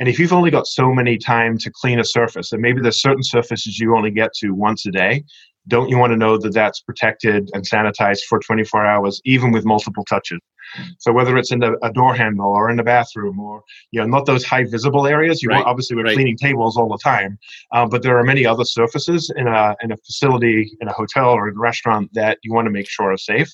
And 0.00 0.08
if 0.08 0.18
you've 0.18 0.32
only 0.32 0.50
got 0.50 0.66
so 0.66 0.94
many 0.94 1.18
time 1.18 1.58
to 1.58 1.70
clean 1.70 2.00
a 2.00 2.04
surface, 2.04 2.52
and 2.52 2.62
maybe 2.62 2.80
there's 2.80 3.02
certain 3.02 3.22
surfaces 3.22 3.78
you 3.78 3.94
only 3.94 4.10
get 4.10 4.32
to 4.36 4.52
once 4.52 4.86
a 4.86 4.90
day, 4.90 5.24
don't 5.68 5.88
you 5.88 5.98
want 5.98 6.12
to 6.12 6.16
know 6.16 6.38
that 6.38 6.54
that's 6.54 6.80
protected 6.80 7.50
and 7.52 7.68
sanitized 7.68 8.22
for 8.28 8.38
24 8.40 8.84
hours, 8.86 9.20
even 9.24 9.52
with 9.52 9.64
multiple 9.64 10.04
touches? 10.04 10.40
So 10.98 11.12
whether 11.12 11.36
it's 11.36 11.52
in 11.52 11.60
the, 11.60 11.76
a 11.82 11.92
door 11.92 12.14
handle 12.14 12.52
or 12.52 12.70
in 12.70 12.76
the 12.76 12.82
bathroom 12.82 13.40
or 13.40 13.62
you 13.90 14.00
know 14.00 14.06
not 14.06 14.26
those 14.26 14.44
high 14.44 14.64
visible 14.64 15.06
areas, 15.06 15.42
you 15.42 15.48
right. 15.48 15.56
want 15.56 15.66
obviously 15.66 15.96
we're 15.96 16.04
right. 16.04 16.14
cleaning 16.14 16.36
tables 16.36 16.76
all 16.76 16.88
the 16.88 16.98
time, 16.98 17.38
uh, 17.72 17.86
but 17.86 18.02
there 18.02 18.18
are 18.18 18.24
many 18.24 18.46
other 18.46 18.64
surfaces 18.64 19.32
in 19.36 19.48
a 19.48 19.74
in 19.82 19.92
a 19.92 19.96
facility, 19.98 20.70
in 20.80 20.88
a 20.88 20.92
hotel 20.92 21.30
or 21.30 21.48
in 21.48 21.56
a 21.56 21.60
restaurant 21.60 22.10
that 22.14 22.38
you 22.42 22.52
want 22.52 22.66
to 22.66 22.70
make 22.70 22.88
sure 22.88 23.12
are 23.12 23.16
safe. 23.16 23.48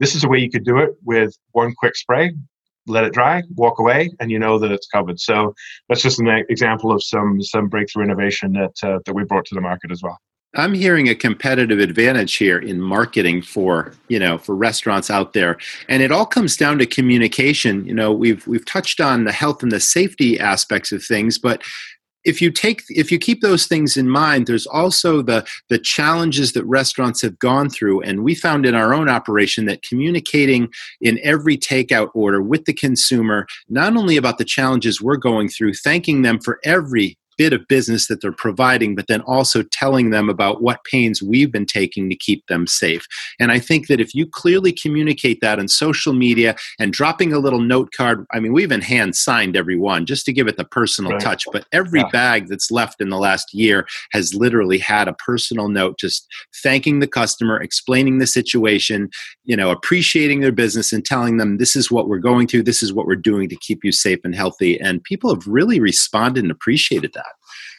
This 0.00 0.14
is 0.14 0.24
a 0.24 0.28
way 0.28 0.38
you 0.38 0.50
could 0.50 0.64
do 0.64 0.78
it 0.78 0.90
with 1.04 1.36
one 1.52 1.74
quick 1.74 1.96
spray. 1.96 2.32
Let 2.86 3.04
it 3.04 3.14
dry, 3.14 3.42
walk 3.54 3.78
away, 3.78 4.10
and 4.20 4.30
you 4.30 4.38
know 4.38 4.58
that 4.58 4.70
it's 4.70 4.86
covered. 4.86 5.18
So 5.18 5.54
that's 5.88 6.02
just 6.02 6.20
an 6.20 6.28
example 6.50 6.92
of 6.92 7.02
some 7.02 7.42
some 7.42 7.68
breakthrough 7.68 8.04
innovation 8.04 8.52
that 8.54 8.74
uh, 8.82 8.98
that 9.06 9.14
we 9.14 9.24
brought 9.24 9.46
to 9.46 9.54
the 9.54 9.60
market 9.60 9.90
as 9.90 10.02
well. 10.02 10.18
I'm 10.56 10.74
hearing 10.74 11.08
a 11.08 11.14
competitive 11.14 11.78
advantage 11.78 12.36
here 12.36 12.58
in 12.58 12.80
marketing 12.80 13.42
for 13.42 13.92
you 14.08 14.18
know 14.18 14.38
for 14.38 14.54
restaurants 14.54 15.10
out 15.10 15.32
there, 15.32 15.58
and 15.88 16.02
it 16.02 16.12
all 16.12 16.26
comes 16.26 16.56
down 16.56 16.78
to 16.78 16.86
communication. 16.86 17.84
You 17.84 17.94
know, 17.94 18.12
we've 18.12 18.46
we've 18.46 18.64
touched 18.64 19.00
on 19.00 19.24
the 19.24 19.32
health 19.32 19.62
and 19.62 19.72
the 19.72 19.80
safety 19.80 20.38
aspects 20.38 20.92
of 20.92 21.04
things, 21.04 21.38
but 21.38 21.62
if 22.24 22.40
you 22.40 22.50
take 22.50 22.82
if 22.88 23.12
you 23.12 23.18
keep 23.18 23.40
those 23.42 23.66
things 23.66 23.96
in 23.96 24.08
mind 24.08 24.46
there's 24.46 24.66
also 24.66 25.22
the 25.22 25.46
the 25.68 25.78
challenges 25.78 26.52
that 26.52 26.64
restaurants 26.64 27.20
have 27.22 27.38
gone 27.38 27.68
through 27.68 28.00
and 28.00 28.24
we 28.24 28.34
found 28.34 28.66
in 28.66 28.74
our 28.74 28.94
own 28.94 29.08
operation 29.08 29.66
that 29.66 29.82
communicating 29.82 30.68
in 31.00 31.20
every 31.22 31.56
takeout 31.56 32.08
order 32.14 32.42
with 32.42 32.64
the 32.64 32.72
consumer 32.72 33.46
not 33.68 33.96
only 33.96 34.16
about 34.16 34.38
the 34.38 34.44
challenges 34.44 35.00
we're 35.00 35.16
going 35.16 35.48
through 35.48 35.74
thanking 35.74 36.22
them 36.22 36.40
for 36.40 36.58
every 36.64 37.16
bit 37.36 37.52
of 37.52 37.66
business 37.68 38.06
that 38.08 38.20
they're 38.20 38.32
providing, 38.32 38.94
but 38.94 39.06
then 39.06 39.20
also 39.22 39.62
telling 39.62 40.10
them 40.10 40.28
about 40.28 40.62
what 40.62 40.84
pains 40.84 41.22
we've 41.22 41.52
been 41.52 41.66
taking 41.66 42.08
to 42.10 42.16
keep 42.16 42.46
them 42.46 42.66
safe. 42.66 43.06
And 43.38 43.52
I 43.52 43.58
think 43.58 43.86
that 43.88 44.00
if 44.00 44.14
you 44.14 44.26
clearly 44.26 44.72
communicate 44.72 45.40
that 45.40 45.58
on 45.58 45.68
social 45.68 46.12
media 46.12 46.56
and 46.78 46.92
dropping 46.92 47.32
a 47.32 47.38
little 47.38 47.60
note 47.60 47.92
card, 47.96 48.26
I 48.32 48.40
mean, 48.40 48.52
we 48.52 48.62
even 48.62 48.80
hand 48.80 49.16
signed 49.16 49.56
every 49.56 49.76
one 49.76 50.06
just 50.06 50.24
to 50.26 50.32
give 50.32 50.48
it 50.48 50.56
the 50.56 50.64
personal 50.64 51.12
right. 51.12 51.20
touch, 51.20 51.44
but 51.52 51.66
every 51.72 52.00
yeah. 52.00 52.08
bag 52.12 52.48
that's 52.48 52.70
left 52.70 53.00
in 53.00 53.08
the 53.08 53.18
last 53.18 53.54
year 53.54 53.86
has 54.12 54.34
literally 54.34 54.78
had 54.78 55.08
a 55.08 55.14
personal 55.14 55.68
note 55.68 55.98
just 55.98 56.26
thanking 56.62 57.00
the 57.00 57.06
customer, 57.06 57.60
explaining 57.60 58.18
the 58.18 58.26
situation, 58.26 59.10
you 59.44 59.56
know, 59.56 59.70
appreciating 59.70 60.40
their 60.40 60.52
business 60.52 60.92
and 60.92 61.04
telling 61.04 61.36
them 61.36 61.58
this 61.58 61.76
is 61.76 61.90
what 61.90 62.08
we're 62.08 62.18
going 62.18 62.46
through, 62.46 62.62
this 62.62 62.82
is 62.82 62.92
what 62.92 63.06
we're 63.06 63.16
doing 63.16 63.48
to 63.48 63.56
keep 63.56 63.84
you 63.84 63.92
safe 63.92 64.20
and 64.24 64.34
healthy. 64.34 64.80
And 64.80 65.02
people 65.04 65.34
have 65.34 65.46
really 65.46 65.80
responded 65.80 66.44
and 66.44 66.50
appreciated 66.50 67.12
that. 67.14 67.23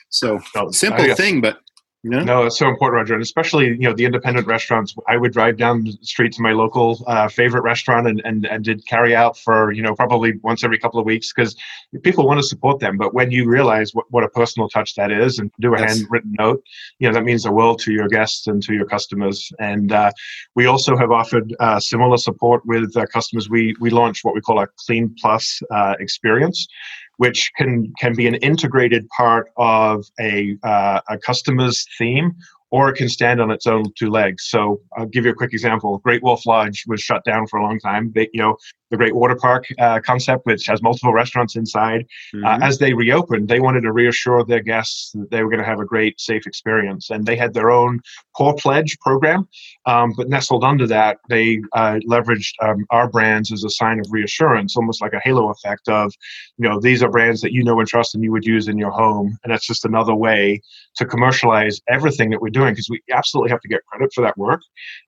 So 0.09 0.39
simple 0.71 1.13
thing, 1.15 1.41
but 1.41 1.59
yeah. 2.07 2.23
No, 2.23 2.45
it's 2.45 2.59
so 2.59 2.69
important, 2.69 2.97
Roger, 2.97 3.15
and 3.15 3.23
especially 3.23 3.65
you 3.65 3.89
know 3.89 3.93
the 3.93 4.05
independent 4.05 4.45
restaurants. 4.45 4.95
I 5.07 5.17
would 5.17 5.33
drive 5.33 5.57
down 5.57 5.85
the 5.85 5.97
street 6.03 6.33
to 6.33 6.41
my 6.41 6.51
local 6.51 7.03
uh, 7.07 7.27
favorite 7.27 7.63
restaurant 7.63 8.07
and, 8.07 8.21
and 8.23 8.45
and 8.45 8.63
did 8.63 8.85
carry 8.85 9.15
out 9.15 9.39
for 9.39 9.71
you 9.71 9.81
know 9.81 9.95
probably 9.95 10.33
once 10.43 10.63
every 10.63 10.77
couple 10.77 10.99
of 10.99 11.05
weeks 11.07 11.33
because 11.33 11.55
people 12.03 12.27
want 12.27 12.39
to 12.39 12.43
support 12.43 12.79
them. 12.79 12.97
But 12.97 13.15
when 13.15 13.31
you 13.31 13.49
realize 13.49 13.95
what, 13.95 14.05
what 14.11 14.23
a 14.23 14.29
personal 14.29 14.69
touch 14.69 14.93
that 14.95 15.11
is 15.11 15.39
and 15.39 15.51
do 15.59 15.73
a 15.73 15.79
yes. 15.79 15.97
handwritten 15.97 16.35
note, 16.37 16.63
you 16.99 17.07
know 17.07 17.13
that 17.15 17.23
means 17.23 17.41
the 17.41 17.51
world 17.51 17.79
to 17.79 17.91
your 17.91 18.07
guests 18.07 18.45
and 18.45 18.61
to 18.63 18.75
your 18.75 18.85
customers. 18.85 19.51
And 19.57 19.91
uh, 19.91 20.11
we 20.55 20.67
also 20.67 20.95
have 20.95 21.09
offered 21.09 21.55
uh, 21.59 21.79
similar 21.79 22.17
support 22.17 22.63
with 22.67 22.95
uh, 22.95 23.07
customers. 23.07 23.49
We 23.49 23.75
we 23.79 23.89
launched 23.89 24.23
what 24.23 24.35
we 24.35 24.41
call 24.41 24.59
a 24.59 24.67
Clean 24.85 25.13
Plus 25.19 25.59
uh, 25.71 25.95
experience 25.99 26.67
which 27.17 27.51
can 27.57 27.93
can 27.99 28.15
be 28.15 28.27
an 28.27 28.35
integrated 28.35 29.07
part 29.09 29.49
of 29.57 30.05
a 30.19 30.57
uh, 30.63 31.01
a 31.09 31.17
customer's 31.17 31.85
theme 31.97 32.35
or 32.75 32.89
it 32.89 32.95
can 32.95 33.07
stand 33.07 33.39
on 33.39 33.51
its 33.51 33.67
own 33.67 33.85
two 33.97 34.09
legs. 34.09 34.47
So 34.49 34.81
I'll 34.97 35.05
give 35.05 35.23
you 35.23 35.31
a 35.31 35.33
quick 35.33 35.53
example. 35.53 35.99
Great 35.99 36.21
Wolf 36.21 36.45
Lodge 36.45 36.83
was 36.87 36.99
shut 36.99 37.23
down 37.23 37.47
for 37.47 37.57
a 37.57 37.63
long 37.63 37.79
time. 37.79 38.11
They, 38.13 38.27
you 38.33 38.41
know, 38.41 38.57
the 38.91 38.97
Great 38.97 39.15
Water 39.15 39.35
Park 39.35 39.65
uh, 39.79 39.99
concept, 40.01 40.45
which 40.45 40.65
has 40.67 40.81
multiple 40.81 41.13
restaurants 41.13 41.55
inside. 41.55 42.05
Uh, 42.33 42.37
mm-hmm. 42.37 42.45
Uh, 42.45 42.67
as 42.67 42.77
they 42.77 42.93
reopened, 42.93 43.47
they 43.47 43.61
wanted 43.61 43.81
to 43.81 43.93
reassure 43.93 44.43
their 44.43 44.59
guests 44.59 45.11
that 45.13 45.31
they 45.31 45.41
were 45.41 45.49
going 45.49 45.61
to 45.61 45.65
have 45.65 45.79
a 45.79 45.85
great, 45.85 46.19
safe 46.19 46.45
experience. 46.45 47.09
And 47.09 47.25
they 47.25 47.37
had 47.37 47.53
their 47.53 47.71
own 47.71 48.01
core 48.35 48.55
pledge 48.55 48.97
program. 48.99 49.47
Um, 49.85 50.13
but 50.17 50.27
nestled 50.27 50.63
under 50.63 50.85
that, 50.87 51.17
they 51.29 51.61
uh, 51.73 51.99
leveraged 52.07 52.53
um, 52.61 52.85
our 52.89 53.09
brands 53.09 53.51
as 53.53 53.63
a 53.63 53.69
sign 53.69 53.99
of 53.99 54.05
reassurance, 54.09 54.75
almost 54.75 55.01
like 55.01 55.13
a 55.13 55.19
halo 55.19 55.49
effect 55.49 55.87
of, 55.87 56.13
you 56.57 56.67
know, 56.67 56.79
these 56.79 57.01
are 57.01 57.09
brands 57.09 57.39
that 57.41 57.53
you 57.53 57.63
know 57.63 57.79
and 57.79 57.87
trust 57.87 58.15
and 58.15 58.23
you 58.23 58.33
would 58.33 58.45
use 58.45 58.67
in 58.67 58.77
your 58.77 58.91
home. 58.91 59.37
And 59.43 59.51
that's 59.51 59.65
just 59.65 59.85
another 59.85 60.13
way 60.13 60.61
to 60.97 61.05
commercialize 61.05 61.81
everything 61.87 62.29
that 62.31 62.41
we're 62.41 62.49
doing 62.49 62.64
because 62.71 62.89
we 62.89 63.01
absolutely 63.11 63.51
have 63.51 63.61
to 63.61 63.67
get 63.67 63.85
credit 63.85 64.11
for 64.13 64.21
that 64.21 64.37
work. 64.37 64.61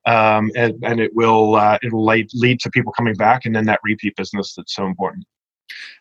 Um, 0.05 0.51
and, 0.55 0.73
and 0.83 0.99
it 0.99 1.11
will, 1.13 1.55
uh, 1.55 1.77
it 1.81 1.93
will 1.93 2.05
lead, 2.05 2.29
lead 2.33 2.59
to 2.61 2.69
people 2.69 2.91
coming 2.91 3.15
back 3.15 3.45
and 3.45 3.55
then 3.55 3.65
that 3.65 3.79
repeat 3.83 4.15
business 4.15 4.53
that's 4.55 4.75
so 4.75 4.85
important. 4.85 5.25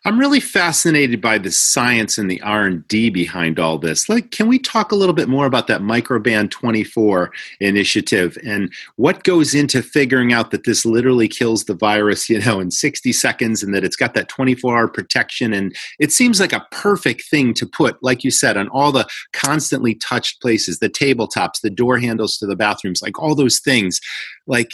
I'm 0.05 0.19
really 0.19 0.39
fascinated 0.39 1.21
by 1.21 1.37
the 1.37 1.51
science 1.51 2.17
and 2.17 2.31
the 2.31 2.41
R&D 2.41 3.09
behind 3.09 3.59
all 3.59 3.77
this. 3.77 4.07
Like 4.07 4.31
can 4.31 4.47
we 4.47 4.59
talk 4.59 4.91
a 4.91 4.95
little 4.95 5.13
bit 5.13 5.27
more 5.27 5.45
about 5.45 5.67
that 5.67 5.81
Microban 5.81 6.49
24 6.49 7.31
initiative 7.59 8.37
and 8.45 8.71
what 8.95 9.23
goes 9.23 9.53
into 9.53 9.81
figuring 9.81 10.31
out 10.31 10.51
that 10.51 10.63
this 10.63 10.85
literally 10.85 11.27
kills 11.27 11.65
the 11.65 11.73
virus, 11.73 12.29
you 12.29 12.39
know, 12.39 12.59
in 12.59 12.71
60 12.71 13.11
seconds 13.11 13.63
and 13.63 13.73
that 13.73 13.83
it's 13.83 13.95
got 13.95 14.13
that 14.13 14.29
24-hour 14.29 14.87
protection 14.87 15.53
and 15.53 15.75
it 15.99 16.11
seems 16.11 16.39
like 16.39 16.53
a 16.53 16.65
perfect 16.71 17.23
thing 17.23 17.53
to 17.53 17.65
put 17.65 18.01
like 18.01 18.23
you 18.23 18.31
said 18.31 18.57
on 18.57 18.69
all 18.69 18.91
the 18.91 19.07
constantly 19.33 19.95
touched 19.95 20.41
places, 20.41 20.79
the 20.79 20.89
tabletops, 20.89 21.61
the 21.61 21.69
door 21.69 21.97
handles 21.97 22.37
to 22.37 22.45
the 22.45 22.55
bathrooms, 22.55 23.01
like 23.01 23.19
all 23.19 23.35
those 23.35 23.59
things. 23.59 23.99
Like 24.47 24.71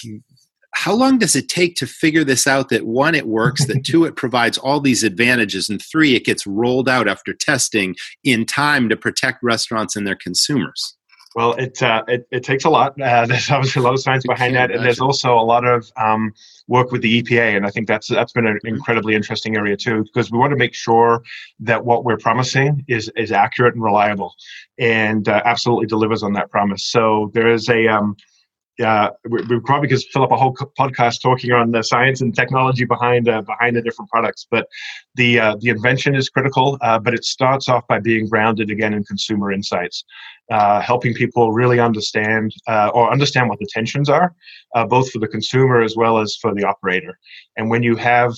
how 0.73 0.93
long 0.93 1.17
does 1.17 1.36
it 1.36 1.47
take 1.49 1.75
to 1.75 1.88
figure 1.88 2.23
this 2.23 2.47
out 2.47 2.69
that 2.69 2.86
one 2.86 3.15
it 3.15 3.27
works 3.27 3.65
that 3.65 3.83
two 3.86 4.05
it 4.05 4.15
provides 4.15 4.57
all 4.57 4.79
these 4.79 5.03
advantages 5.03 5.69
and 5.69 5.81
three 5.81 6.15
it 6.15 6.25
gets 6.25 6.45
rolled 6.45 6.89
out 6.89 7.07
after 7.07 7.33
testing 7.33 7.95
in 8.23 8.45
time 8.45 8.89
to 8.89 8.97
protect 8.97 9.41
restaurants 9.43 9.95
and 9.95 10.05
their 10.05 10.15
consumers? 10.15 10.97
Well 11.36 11.53
it 11.53 11.81
uh, 11.81 12.03
it, 12.07 12.27
it, 12.31 12.43
takes 12.43 12.63
a 12.63 12.69
lot. 12.69 12.99
Uh, 13.01 13.25
there's 13.27 13.49
obviously 13.49 13.81
a 13.81 13.83
lot 13.83 13.93
of 13.93 14.01
science 14.01 14.23
behind 14.25 14.55
that 14.55 14.71
and 14.71 14.86
there's 14.86 14.99
also 14.99 15.33
a 15.33 15.41
lot 15.41 15.65
of 15.65 15.91
um, 15.97 16.31
work 16.67 16.91
with 16.91 17.01
the 17.01 17.21
epa 17.21 17.55
and 17.57 17.65
i 17.65 17.69
think 17.69 17.88
that's 17.88 18.07
that's 18.07 18.31
been 18.31 18.47
an 18.47 18.57
incredibly 18.63 19.15
interesting 19.15 19.57
area 19.57 19.75
too 19.75 20.03
because 20.03 20.31
we 20.31 20.38
want 20.38 20.51
to 20.51 20.55
make 20.55 20.73
sure 20.73 21.21
that 21.59 21.83
what 21.83 22.05
we're 22.05 22.17
promising 22.17 22.86
is 22.88 23.12
is 23.17 23.31
accurate 23.31 23.73
and 23.73 23.83
reliable 23.83 24.33
and 24.77 25.27
uh, 25.27 25.41
absolutely 25.45 25.88
delivers 25.88 26.23
on 26.23 26.33
that 26.33 26.49
promise. 26.49 26.86
So 26.86 27.31
there 27.33 27.51
is 27.51 27.69
a 27.69 27.88
um, 27.88 28.15
yeah, 28.79 29.09
we, 29.29 29.43
we 29.43 29.59
probably 29.59 29.88
could 29.88 30.01
fill 30.12 30.23
up 30.23 30.31
a 30.31 30.38
whole 30.38 30.55
podcast 30.79 31.21
talking 31.21 31.51
on 31.51 31.71
the 31.71 31.83
science 31.83 32.21
and 32.21 32.36
technology 32.36 32.86
behind 32.86 33.29
uh, 33.29 33.41
behind 33.41 33.75
the 33.75 33.81
different 33.81 34.09
products. 34.09 34.47
But 34.49 34.67
the 35.15 35.39
uh, 35.39 35.55
the 35.59 35.69
invention 35.69 36.15
is 36.15 36.29
critical, 36.29 36.77
uh, 36.81 36.97
but 36.97 37.13
it 37.13 37.23
starts 37.23 37.69
off 37.69 37.86
by 37.88 37.99
being 37.99 38.27
grounded 38.27 38.71
again 38.71 38.93
in 38.93 39.03
consumer 39.03 39.51
insights, 39.51 40.03
uh, 40.51 40.81
helping 40.81 41.13
people 41.13 41.51
really 41.51 41.79
understand 41.79 42.51
uh, 42.67 42.89
or 42.95 43.12
understand 43.12 43.47
what 43.47 43.59
the 43.59 43.67
tensions 43.71 44.09
are, 44.09 44.33
uh, 44.75 44.86
both 44.86 45.12
for 45.12 45.19
the 45.19 45.27
consumer 45.27 45.81
as 45.81 45.95
well 45.95 46.17
as 46.17 46.36
for 46.41 46.55
the 46.55 46.63
operator. 46.63 47.19
And 47.57 47.69
when 47.69 47.83
you 47.83 47.95
have 47.95 48.33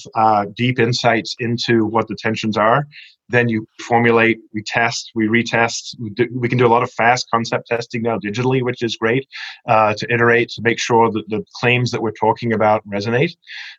deep 0.55 0.79
insights 0.79 1.35
into 1.39 1.85
what 1.85 2.09
the 2.09 2.15
tensions 2.15 2.57
are, 2.57 2.85
then 3.29 3.49
you 3.49 3.67
formulate, 3.81 4.39
we 4.53 4.61
test, 4.61 5.11
we 5.15 5.27
retest. 5.27 5.95
We, 5.99 6.49
can 6.49 6.57
do 6.57 6.67
a 6.67 6.69
lot 6.69 6.83
of 6.83 6.91
fast 6.91 7.27
concept 7.31 7.67
testing 7.67 8.03
now 8.03 8.19
digitally, 8.19 8.61
which 8.61 8.83
is 8.83 8.97
great 8.97 9.27
uh, 9.67 9.93
to 9.95 10.13
iterate 10.13 10.49
to 10.49 10.61
make 10.61 10.79
sure 10.79 11.11
that 11.11 11.27
the 11.29 11.43
claims 11.59 11.91
that 11.91 12.01
we're 12.01 12.11
talking 12.11 12.53
about 12.53 12.87
resonate. 12.87 13.35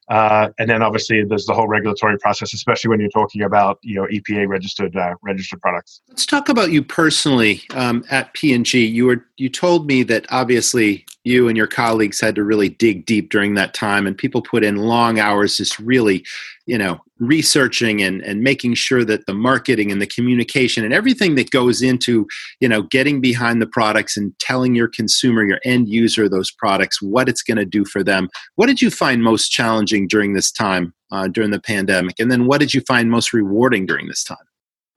Uh, 0.09 0.49
and 0.59 0.69
then 0.69 0.83
obviously 0.83 1.25
there's 1.25 1.47
the 1.47 1.55
whole 1.55 1.69
regulatory 1.69 2.19
process, 2.19 2.53
especially 2.55 2.89
when 2.89 3.01
you're 3.01 3.09
talking 3.11 3.43
about 3.43 3.79
you 3.83 3.95
know 3.95 4.07
EPA 4.07 4.49
registered 4.49 4.97
uh, 4.97 5.15
registered 5.23 5.61
products. 5.61 6.01
Let's 6.09 6.27
talk 6.27 6.49
about 6.49 6.71
you 6.73 6.83
personally 6.83 7.63
um, 7.75 8.05
at 8.11 8.33
P&G. 8.35 8.85
You 8.85 9.07
were 9.07 9.25
you 9.37 9.49
told 9.49 9.87
me 9.87 10.03
that 10.05 10.27
obviously 10.31 11.07
you 11.27 11.49
and 11.49 11.57
your 11.57 11.67
colleagues 11.67 12.21
had 12.21 12.37
to 12.37 12.45
really 12.45 12.69
dig 12.69 13.05
deep 13.05 13.31
during 13.31 13.55
that 13.55 13.75
time, 13.75 14.07
and 14.07 14.17
people 14.17 14.41
put 14.41 14.65
in 14.65 14.77
long 14.77 15.19
hours 15.19 15.57
just 15.57 15.79
really 15.79 16.25
you 16.67 16.79
know 16.79 17.01
researching 17.19 18.03
and, 18.03 18.23
and 18.23 18.43
making 18.43 18.75
sure 18.75 19.05
that 19.05 19.27
the 19.27 19.35
marketing 19.35 19.91
and 19.91 20.03
the 20.03 20.07
communication 20.07 20.85
and 20.85 20.93
everything 20.93 21.35
that 21.35 21.51
goes 21.51 21.83
into 21.83 22.27
you 22.61 22.69
know 22.69 22.83
getting 22.83 23.21
behind 23.21 23.61
the 23.61 23.67
products 23.67 24.17
and 24.17 24.39
telling 24.39 24.75
your 24.75 24.89
consumer 24.89 25.43
your 25.43 25.61
end 25.65 25.89
user 25.89 26.29
those 26.29 26.51
products 26.51 27.03
what 27.03 27.29
it's 27.29 27.43
going 27.43 27.59
to 27.59 27.65
do 27.65 27.85
for 27.85 28.05
them. 28.05 28.29
What 28.55 28.67
did 28.67 28.81
you 28.81 28.91
find 28.91 29.23
most 29.23 29.51
challenging 29.51 30.07
during 30.07 30.35
this 30.35 30.53
time 30.53 30.95
uh, 31.11 31.29
during 31.29 31.51
the 31.51 31.61
pandemic? 31.61 32.21
And 32.21 32.31
then 32.31 32.47
what 32.47 32.61
did 32.61 32.73
you 32.73 32.83
find 32.83 33.11
most 33.11 33.33
rewarding 33.33 33.87
during 33.87 34.07
this 34.07 34.23
time 34.23 34.37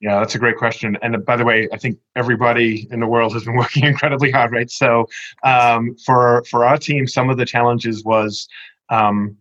yeah, 0.02 0.20
that's 0.20 0.36
a 0.36 0.40
great 0.40 0.58
question. 0.58 0.98
And 1.02 1.26
by 1.26 1.36
the 1.36 1.44
way, 1.44 1.68
I 1.74 1.78
think 1.78 1.98
everybody 2.16 2.88
in 2.92 3.00
the 3.00 3.08
world 3.08 3.34
has 3.34 3.44
been 3.44 3.56
working 3.64 3.84
incredibly 3.84 4.32
hard, 4.32 4.52
right? 4.52 4.70
So 4.70 5.08
um, 5.44 5.96
for 6.06 6.44
for 6.50 6.66
our 6.66 6.78
team, 6.78 7.08
some 7.08 7.30
of 7.30 7.38
the 7.38 7.46
challenges 7.46 8.04
was 8.04 8.48
um, 8.90 9.36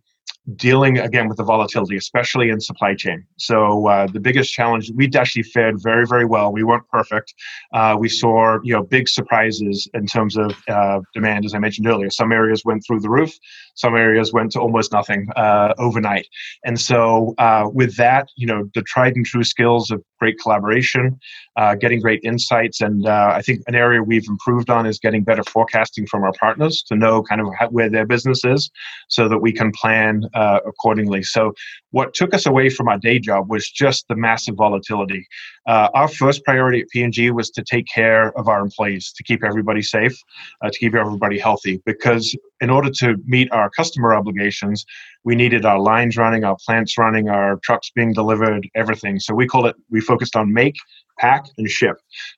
dealing 0.55 0.97
again 0.97 1.27
with 1.27 1.37
the 1.37 1.43
volatility, 1.43 1.95
especially 1.95 2.49
in 2.49 2.59
supply 2.59 2.95
chain. 2.95 3.25
So 3.37 3.87
uh, 3.87 4.07
the 4.07 4.19
biggest 4.19 4.53
challenge, 4.53 4.91
we 4.95 5.09
actually 5.15 5.43
fared 5.43 5.81
very, 5.81 6.05
very 6.05 6.25
well. 6.25 6.51
We 6.51 6.63
weren't 6.63 6.87
perfect. 6.89 7.33
Uh, 7.73 7.95
we 7.99 8.09
saw 8.09 8.59
you 8.63 8.73
know 8.73 8.83
big 8.83 9.07
surprises 9.07 9.87
in 9.93 10.05
terms 10.05 10.37
of 10.37 10.55
uh, 10.67 10.99
demand, 11.13 11.45
as 11.45 11.53
I 11.53 11.59
mentioned 11.59 11.87
earlier. 11.87 12.09
Some 12.09 12.31
areas 12.31 12.63
went 12.65 12.83
through 12.85 13.01
the 13.01 13.09
roof. 13.09 13.31
Some 13.75 13.95
areas 13.95 14.33
went 14.33 14.51
to 14.53 14.59
almost 14.59 14.91
nothing 14.91 15.27
uh, 15.35 15.73
overnight. 15.77 16.27
And 16.65 16.79
so 16.79 17.33
uh, 17.37 17.69
with 17.71 17.95
that, 17.97 18.29
you 18.35 18.45
know, 18.45 18.69
the 18.73 18.81
tried 18.81 19.15
and 19.15 19.25
true 19.25 19.43
skills 19.43 19.91
of 19.91 20.03
great 20.19 20.37
collaboration, 20.39 21.17
uh, 21.55 21.75
getting 21.75 22.01
great 22.01 22.19
insights, 22.23 22.81
and 22.81 23.07
I 23.07 23.41
think 23.41 23.61
an 23.67 23.75
area 23.75 24.03
we've 24.03 24.27
improved 24.27 24.69
on 24.69 24.85
is 24.85 24.99
getting 24.99 25.23
better 25.23 25.43
forecasting 25.43 26.07
from 26.07 26.23
our 26.23 26.33
partners 26.33 26.83
to 26.87 26.95
know 26.95 27.23
kind 27.23 27.39
of 27.39 27.47
where 27.71 27.89
their 27.89 28.05
business 28.05 28.43
is, 28.43 28.69
so 29.07 29.29
that 29.29 29.37
we 29.39 29.53
can 29.53 29.71
plan 29.71 30.23
uh, 30.39 30.59
accordingly. 30.65 31.21
So, 31.21 31.53
what 31.91 32.13
took 32.13 32.33
us 32.33 32.45
away 32.45 32.69
from 32.69 32.87
our 32.87 32.97
day 32.97 33.19
job 33.19 33.49
was 33.49 33.69
just 33.69 34.07
the 34.07 34.15
massive 34.15 34.55
volatility. 34.55 35.27
Uh, 35.67 35.89
our 35.93 36.07
first 36.07 36.45
priority 36.45 36.81
at 36.81 36.87
P&G 36.89 37.31
was 37.31 37.49
to 37.49 37.63
take 37.63 37.87
care 37.93 38.37
of 38.37 38.47
our 38.47 38.61
employees, 38.61 39.11
to 39.17 39.23
keep 39.23 39.43
everybody 39.43 39.81
safe, 39.81 40.15
uh, 40.61 40.69
to 40.69 40.79
keep 40.79 40.95
everybody 40.95 41.37
healthy. 41.37 41.81
Because 41.85 42.37
in 42.61 42.69
order 42.69 42.89
to 43.01 43.17
meet 43.25 43.51
our 43.51 43.69
customer 43.71 44.13
obligations, 44.13 44.85
we 45.25 45.35
needed 45.35 45.65
our 45.65 45.79
lines 45.79 46.15
running, 46.15 46.45
our 46.45 46.57
plants 46.65 46.97
running, 46.97 47.27
our 47.27 47.59
trucks 47.63 47.91
being 47.93 48.13
delivered, 48.13 48.69
everything. 48.75 49.19
So 49.19 49.33
we 49.33 49.45
call 49.45 49.65
it. 49.65 49.75
We 49.89 49.99
focused 49.99 50.37
on 50.37 50.53
make, 50.53 50.75
pack, 51.19 51.45
and 51.57 51.69
ship. 51.69 51.97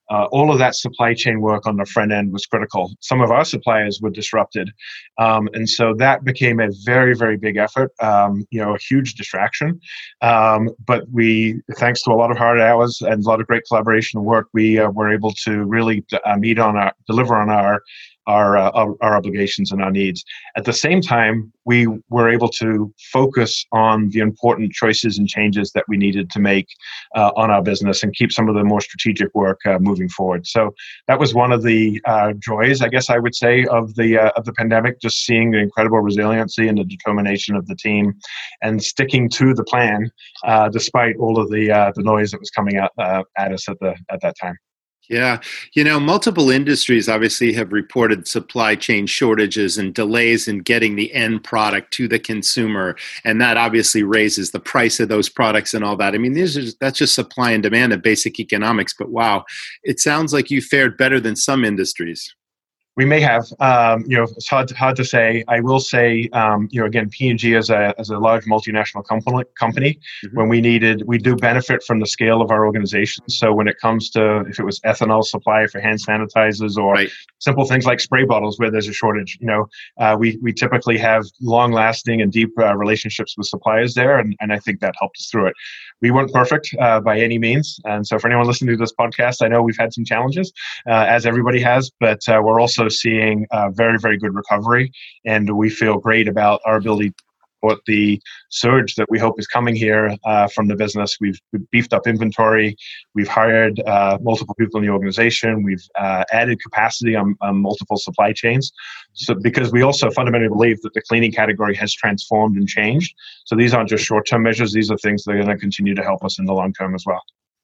Uh, 0.10 0.26
all 0.32 0.52
of 0.52 0.60
that 0.60 0.76
supply 0.76 1.14
chain 1.14 1.42
work 1.42 1.66
on 1.66 1.78
the 1.78 1.86
front 1.86 2.12
end 2.12 2.32
was 2.34 2.46
critical. 2.46 2.92
Some 3.00 3.22
of 3.22 3.32
our 3.32 3.46
suppliers 3.46 4.00
were 4.02 4.10
disrupted, 4.10 4.72
um, 5.18 5.48
and 5.54 5.70
so 5.70 5.94
that 5.96 6.24
became 6.24 6.60
a 6.60 6.70
very, 6.84 7.16
very 7.16 7.38
big 7.38 7.58
effort. 7.58 7.92
Um, 8.02 8.46
you 8.52 8.60
know, 8.62 8.76
a 8.76 8.80
huge 8.80 9.16
distraction. 9.16 9.80
Um, 10.22 10.70
but 10.86 11.04
we, 11.12 11.62
thanks 11.78 12.02
to 12.04 12.12
a 12.12 12.16
lot 12.16 12.32
of 12.32 12.38
hard 12.38 12.60
hours 12.60 13.02
and 13.02 13.24
a 13.24 13.28
lot 13.28 13.42
of 13.42 13.48
great 13.48 13.64
collaboration 13.68 14.18
and 14.20 14.26
work, 14.26 14.48
we 14.54 14.80
uh, 14.80 14.90
were 14.90 15.12
able 15.12 15.34
to 15.46 15.64
really 15.64 16.04
uh, 16.26 16.38
meet 16.38 16.60
on 16.60 16.76
our, 16.78 16.94
deliver 17.08 17.36
on 17.36 17.50
our 17.50 17.82
our, 18.28 18.58
uh, 18.58 18.70
our, 18.72 18.96
our 19.02 19.16
obligations 19.16 19.72
and 19.72 19.82
our 19.82 19.92
needs. 19.92 20.24
At 20.56 20.66
the 20.66 20.74
same 20.74 21.02
time, 21.02 21.52
we 21.66 21.88
were 22.10 22.30
able 22.30 22.50
to 22.50 22.94
focus 23.12 23.66
on 23.72 24.10
the 24.10 24.20
important 24.20 24.74
choices 24.74 25.18
and 25.18 25.28
changes 25.28 25.72
that 25.74 25.86
we 25.88 25.98
needed 25.98 26.30
to 26.32 26.40
make 26.40 26.68
uh, 27.16 27.32
on 27.36 27.52
our 27.52 27.62
business 27.62 28.04
and 28.04 28.14
keep 28.14 28.32
some 28.32 28.50
of 28.50 28.56
the 28.56 28.64
more 28.64 28.82
strategic 28.82 29.34
work 29.36 29.60
uh, 29.66 29.80
moving 29.80 30.10
forward. 30.10 30.46
So 30.48 30.74
that 31.08 31.20
was 31.20 31.34
one 31.34 31.52
of 31.52 31.64
the 31.64 32.02
uh, 32.06 32.34
joys, 32.40 32.82
I 32.82 32.88
guess 32.88 33.10
I 33.10 33.18
would 33.18 33.36
say, 33.36 33.66
of 33.66 33.96
the 33.96 34.18
uh, 34.18 34.32
of 34.36 34.46
the 34.46 34.54
pandemic. 34.54 35.00
Just 35.02 35.26
seeing 35.26 35.52
the 35.52 35.60
incredible 35.60 36.00
resiliency 36.00 36.68
and 36.68 36.78
the 36.78 36.84
determination 36.84 37.56
of 37.56 37.68
the 37.68 37.76
team, 37.76 38.14
and 38.62 38.82
sticking 38.84 39.30
to 39.30 39.54
the 39.54 39.64
plan 39.64 40.10
uh, 40.44 40.70
despite 40.70 41.16
all 41.18 41.40
of 41.40 41.50
the 41.50 41.68
the 41.96 42.04
noise 42.04 42.32
that 42.32 42.40
was 42.40 42.50
coming 42.50 42.78
out 42.78 42.92
at 43.00 43.52
us 43.52 43.68
at 43.70 43.80
the 43.80 43.96
at 44.10 44.22
that 44.22 44.36
time. 44.42 44.56
Yeah. 45.12 45.42
You 45.74 45.84
know, 45.84 46.00
multiple 46.00 46.50
industries 46.50 47.10
obviously 47.10 47.52
have 47.52 47.74
reported 47.74 48.30
supply 48.30 48.76
chain 48.76 49.06
shortages 49.06 49.78
and 49.78 49.94
delays 49.94 50.48
in 50.48 50.60
getting 50.60 50.96
the 50.96 51.14
end 51.14 51.44
product 51.44 51.92
to 51.96 52.08
the 52.08 52.18
consumer. 52.18 52.96
And 53.26 53.42
that 53.42 53.58
obviously 53.58 54.04
raises 54.04 54.52
the 54.52 54.62
price 54.62 55.02
of 55.02 55.10
those 55.10 55.28
products 55.28 55.74
and 55.74 55.84
all 55.84 55.98
that. 55.98 56.16
I 56.16 56.18
mean, 56.18 56.32
these 56.32 56.58
are, 56.58 56.74
that's 56.80 56.98
just 56.98 57.14
supply 57.14 57.52
and 57.52 57.62
demand 57.62 57.92
of 57.92 58.02
basic 58.02 58.40
economics. 58.40 58.96
But 58.98 59.10
wow, 59.10 59.44
it 59.84 60.00
sounds 60.00 60.32
like 60.32 60.50
you 60.50 60.62
fared 60.62 60.96
better 60.96 61.20
than 61.20 61.36
some 61.36 61.66
industries. 61.66 62.34
We 62.98 63.06
may 63.06 63.22
have, 63.22 63.46
um, 63.60 64.04
you 64.06 64.18
know, 64.18 64.24
it's 64.24 64.50
hard 64.50 64.68
to, 64.68 64.76
hard 64.76 64.98
to 64.98 65.06
say. 65.06 65.44
I 65.48 65.62
will 65.62 65.80
say, 65.80 66.28
um, 66.34 66.68
you 66.72 66.82
know, 66.82 66.86
again, 66.86 67.10
P&G 67.10 67.56
as 67.56 67.70
a 67.70 67.94
as 67.98 68.10
a 68.10 68.18
large 68.20 68.46
multinational 68.46 69.06
company, 69.06 69.46
company 69.58 70.00
mm-hmm. 70.26 70.38
when 70.38 70.50
we 70.50 70.60
needed, 70.60 71.04
we 71.08 71.18
do 71.18 71.36
benefit 71.36 71.84
from 71.84 72.00
the 72.00 72.06
scale 72.06 72.42
of 72.42 72.52
our 72.52 72.66
organization. 72.66 73.24
So 73.30 73.54
when 73.54 73.68
it 73.68 73.78
comes 73.80 74.10
to 74.12 74.42
if 74.42 74.60
it 74.60 74.64
was 74.64 74.80
ethanol 74.82 75.24
supply 75.24 75.68
for 75.68 75.80
hand 75.80 76.00
sanitizers 76.06 76.78
or 76.78 76.94
right. 76.94 77.12
simple 77.40 77.66
things 77.66 77.86
like 77.86 78.02
spray 78.02 78.26
bottles 78.26 78.60
where 78.60 78.70
there's 78.70 78.90
a 78.90 78.94
shortage, 78.94 79.38
you 79.40 79.48
know, 79.48 79.68
uh, 80.00 80.18
we 80.20 80.38
we 80.42 80.52
typically 80.52 80.98
have 80.98 81.26
long 81.42 81.72
lasting 81.72 82.22
and 82.22 82.32
deep 82.32 82.52
uh, 82.60 82.76
relationships 82.76 83.36
with 83.38 83.48
suppliers 83.48 83.94
there, 83.94 84.20
and, 84.20 84.36
and 84.42 84.52
I 84.52 84.60
think 84.60 84.82
that 84.82 84.96
helped 85.00 85.18
us 85.18 85.30
through 85.32 85.48
it 85.48 85.54
we 86.02 86.12
weren't 86.12 86.34
perfect 86.34 86.76
uh, 86.80 87.00
by 87.00 87.20
any 87.20 87.38
means. 87.38 87.80
And 87.86 88.06
so, 88.06 88.18
for 88.18 88.28
anyone 88.28 88.48
listening 88.48 88.76
to 88.76 88.78
this 88.78 88.94
podcast, 88.94 89.44
I 89.44 89.48
know 89.48 89.62
we've 89.62 89.78
had 89.78 89.94
some 89.94 90.04
challenges, 90.04 90.52
uh, 90.88 91.06
as 91.08 91.26
everybody 91.26 91.62
has, 91.62 91.92
but 92.00 92.28
uh, 92.28 92.42
we're 92.44 92.60
also 92.60 92.81
seeing 92.90 93.48
very, 93.72 93.98
very 94.00 94.18
good 94.18 94.36
recovery. 94.36 94.92
And 95.26 95.50
we 95.58 95.70
feel 95.70 95.98
great 95.98 96.28
about 96.28 96.62
our 96.66 96.78
ability 96.78 97.14
what 97.62 97.80
the 97.86 98.22
surge 98.50 98.96
that 98.96 99.10
we 99.10 99.18
hope 99.18 99.40
is 99.40 99.48
coming 99.48 99.76
here 99.76 100.16
uh, 100.26 100.48
from 100.48 100.68
the 100.68 100.76
business. 100.76 101.18
We've, 101.22 101.40
we've, 101.54 101.70
beefed 101.72 101.94
up 101.94 102.06
inventory. 102.06 102.76
We've 103.16 103.28
hired 103.28 103.80
uh, 103.82 104.18
multiple 104.22 104.56
people 104.56 104.80
in 104.80 104.86
the 104.86 104.92
organization. 104.92 105.64
We've 105.64 105.84
uh, 105.98 106.26
added 106.32 106.62
capacity 106.62 107.16
on, 107.16 107.36
on, 107.42 107.62
multiple 107.62 107.98
supply 107.98 108.34
chains. 108.34 108.72
So 109.14 109.36
because 109.36 109.72
we 109.72 109.84
also 109.84 110.10
fundamentally 110.12 110.50
believe 110.50 110.82
that 110.82 110.94
the 110.94 111.02
cleaning 111.02 111.32
category 111.32 111.76
has 111.76 111.94
transformed 111.94 112.58
and 112.58 112.68
changed. 112.68 113.14
So 113.46 113.56
these 113.56 113.74
aren't 113.74 113.90
just 113.90 114.04
short-term 114.04 114.44
measures. 114.44 114.74
These 114.74 114.92
are 114.92 114.98
things 114.98 115.24
that 115.24 115.32
are 115.32 115.36
going 115.36 115.48
to 115.48 115.58
continue 115.58 115.96
to 115.96 116.04
help 116.04 116.24
us 116.26 116.40
in 116.40 116.46
the 116.46 116.54
long 116.54 116.74
term 116.74 116.96
as 116.96 117.06
well. 117.06 117.22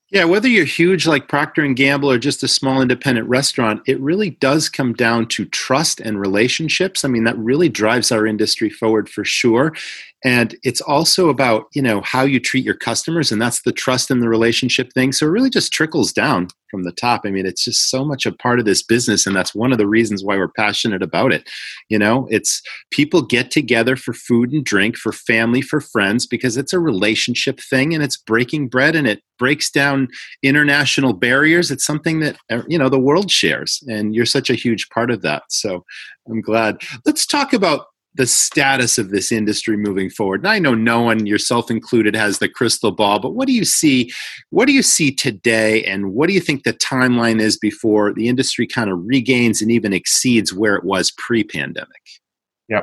Yeah, 0.09 0.23
whether 0.23 0.47
you're 0.47 0.63
huge 0.63 1.05
like 1.05 1.27
Procter 1.27 1.65
and 1.65 1.75
Gamble 1.75 2.09
or 2.09 2.17
just 2.17 2.41
a 2.41 2.47
small 2.47 2.81
independent 2.81 3.27
restaurant, 3.27 3.81
it 3.85 3.99
really 3.99 4.29
does 4.29 4.69
come 4.69 4.93
down 4.93 5.27
to 5.29 5.43
trust 5.45 5.99
and 5.99 6.17
relationships. 6.17 7.03
I 7.03 7.09
mean, 7.09 7.25
that 7.25 7.37
really 7.37 7.67
drives 7.67 8.09
our 8.09 8.25
industry 8.25 8.69
forward 8.69 9.09
for 9.09 9.25
sure 9.25 9.73
and 10.25 10.55
it's 10.63 10.81
also 10.81 11.29
about 11.29 11.65
you 11.73 11.81
know 11.81 12.01
how 12.01 12.23
you 12.23 12.39
treat 12.39 12.65
your 12.65 12.75
customers 12.75 13.31
and 13.31 13.41
that's 13.41 13.61
the 13.61 13.71
trust 13.71 14.09
and 14.09 14.21
the 14.21 14.29
relationship 14.29 14.91
thing. 14.93 15.11
So 15.11 15.27
it 15.27 15.29
really 15.29 15.49
just 15.49 15.71
trickles 15.71 16.11
down 16.11 16.47
from 16.71 16.83
the 16.83 16.91
top. 16.91 17.21
I 17.25 17.29
mean 17.29 17.45
it's 17.45 17.63
just 17.63 17.89
so 17.89 18.03
much 18.03 18.25
a 18.25 18.31
part 18.31 18.59
of 18.59 18.65
this 18.65 18.81
business 18.81 19.27
and 19.27 19.35
that's 19.35 19.53
one 19.53 19.71
of 19.71 19.77
the 19.77 19.87
reasons 19.87 20.23
why 20.23 20.37
we're 20.37 20.47
passionate 20.47 21.03
about 21.03 21.31
it. 21.31 21.47
You 21.89 21.99
know 21.99 22.27
it's 22.31 22.61
people 22.89 23.21
get 23.21 23.51
together 23.51 23.95
for 23.95 24.13
food 24.13 24.51
and 24.51 24.65
drink 24.65 24.97
for 24.97 25.11
family 25.11 25.61
for 25.61 25.81
friends 25.81 26.25
because 26.25 26.57
it's 26.57 26.73
a 26.73 26.79
relationship 26.79 27.59
thing 27.59 27.93
and 27.93 28.03
it's 28.03 28.17
breaking 28.17 28.69
bread 28.69 28.95
and 28.95 29.07
it 29.07 29.21
breaks 29.37 29.69
down 29.69 30.07
international 30.41 31.13
barriers. 31.13 31.69
It's 31.69 31.85
something 31.85 32.21
that 32.21 32.37
uh, 32.49 32.63
you 32.67 32.79
know 32.79 32.89
the 32.89 32.99
world 32.99 33.29
shares 33.29 33.83
and 33.87 34.15
you're 34.15 34.25
such 34.25 34.49
a 34.49 34.55
huge 34.55 34.89
part 34.89 35.11
of 35.11 35.21
that. 35.21 35.43
So 35.49 35.85
i'm 36.27 36.41
glad. 36.41 36.81
Let's 37.05 37.25
talk 37.27 37.53
about 37.53 37.85
the 38.17 38.27
status 38.27 38.97
of 38.97 39.09
this 39.09 39.31
industry 39.31 39.77
moving 39.77 40.09
forward? 40.09 40.41
And 40.41 40.49
I 40.49 40.59
know 40.59 40.73
no 40.73 41.01
one, 41.01 41.25
yourself 41.25 41.71
included, 41.71 42.15
has 42.15 42.39
the 42.39 42.49
crystal 42.49 42.91
ball, 42.91 43.19
but 43.19 43.35
what 43.35 43.47
do 43.47 43.53
you 43.53 43.65
see? 43.65 44.11
What 44.49 44.65
do 44.65 44.73
you 44.73 44.83
see 44.83 45.11
today, 45.11 45.83
and 45.85 46.13
what 46.13 46.27
do 46.27 46.33
you 46.33 46.41
think 46.41 46.63
the 46.63 46.73
timeline 46.73 47.39
is 47.39 47.57
before 47.57 48.13
the 48.13 48.27
industry 48.27 48.67
kind 48.67 48.89
of 48.89 48.99
regains 49.05 49.61
and 49.61 49.71
even 49.71 49.93
exceeds 49.93 50.53
where 50.53 50.75
it 50.75 50.83
was 50.83 51.11
pre-pandemic? 51.17 51.89
Yeah, 52.69 52.81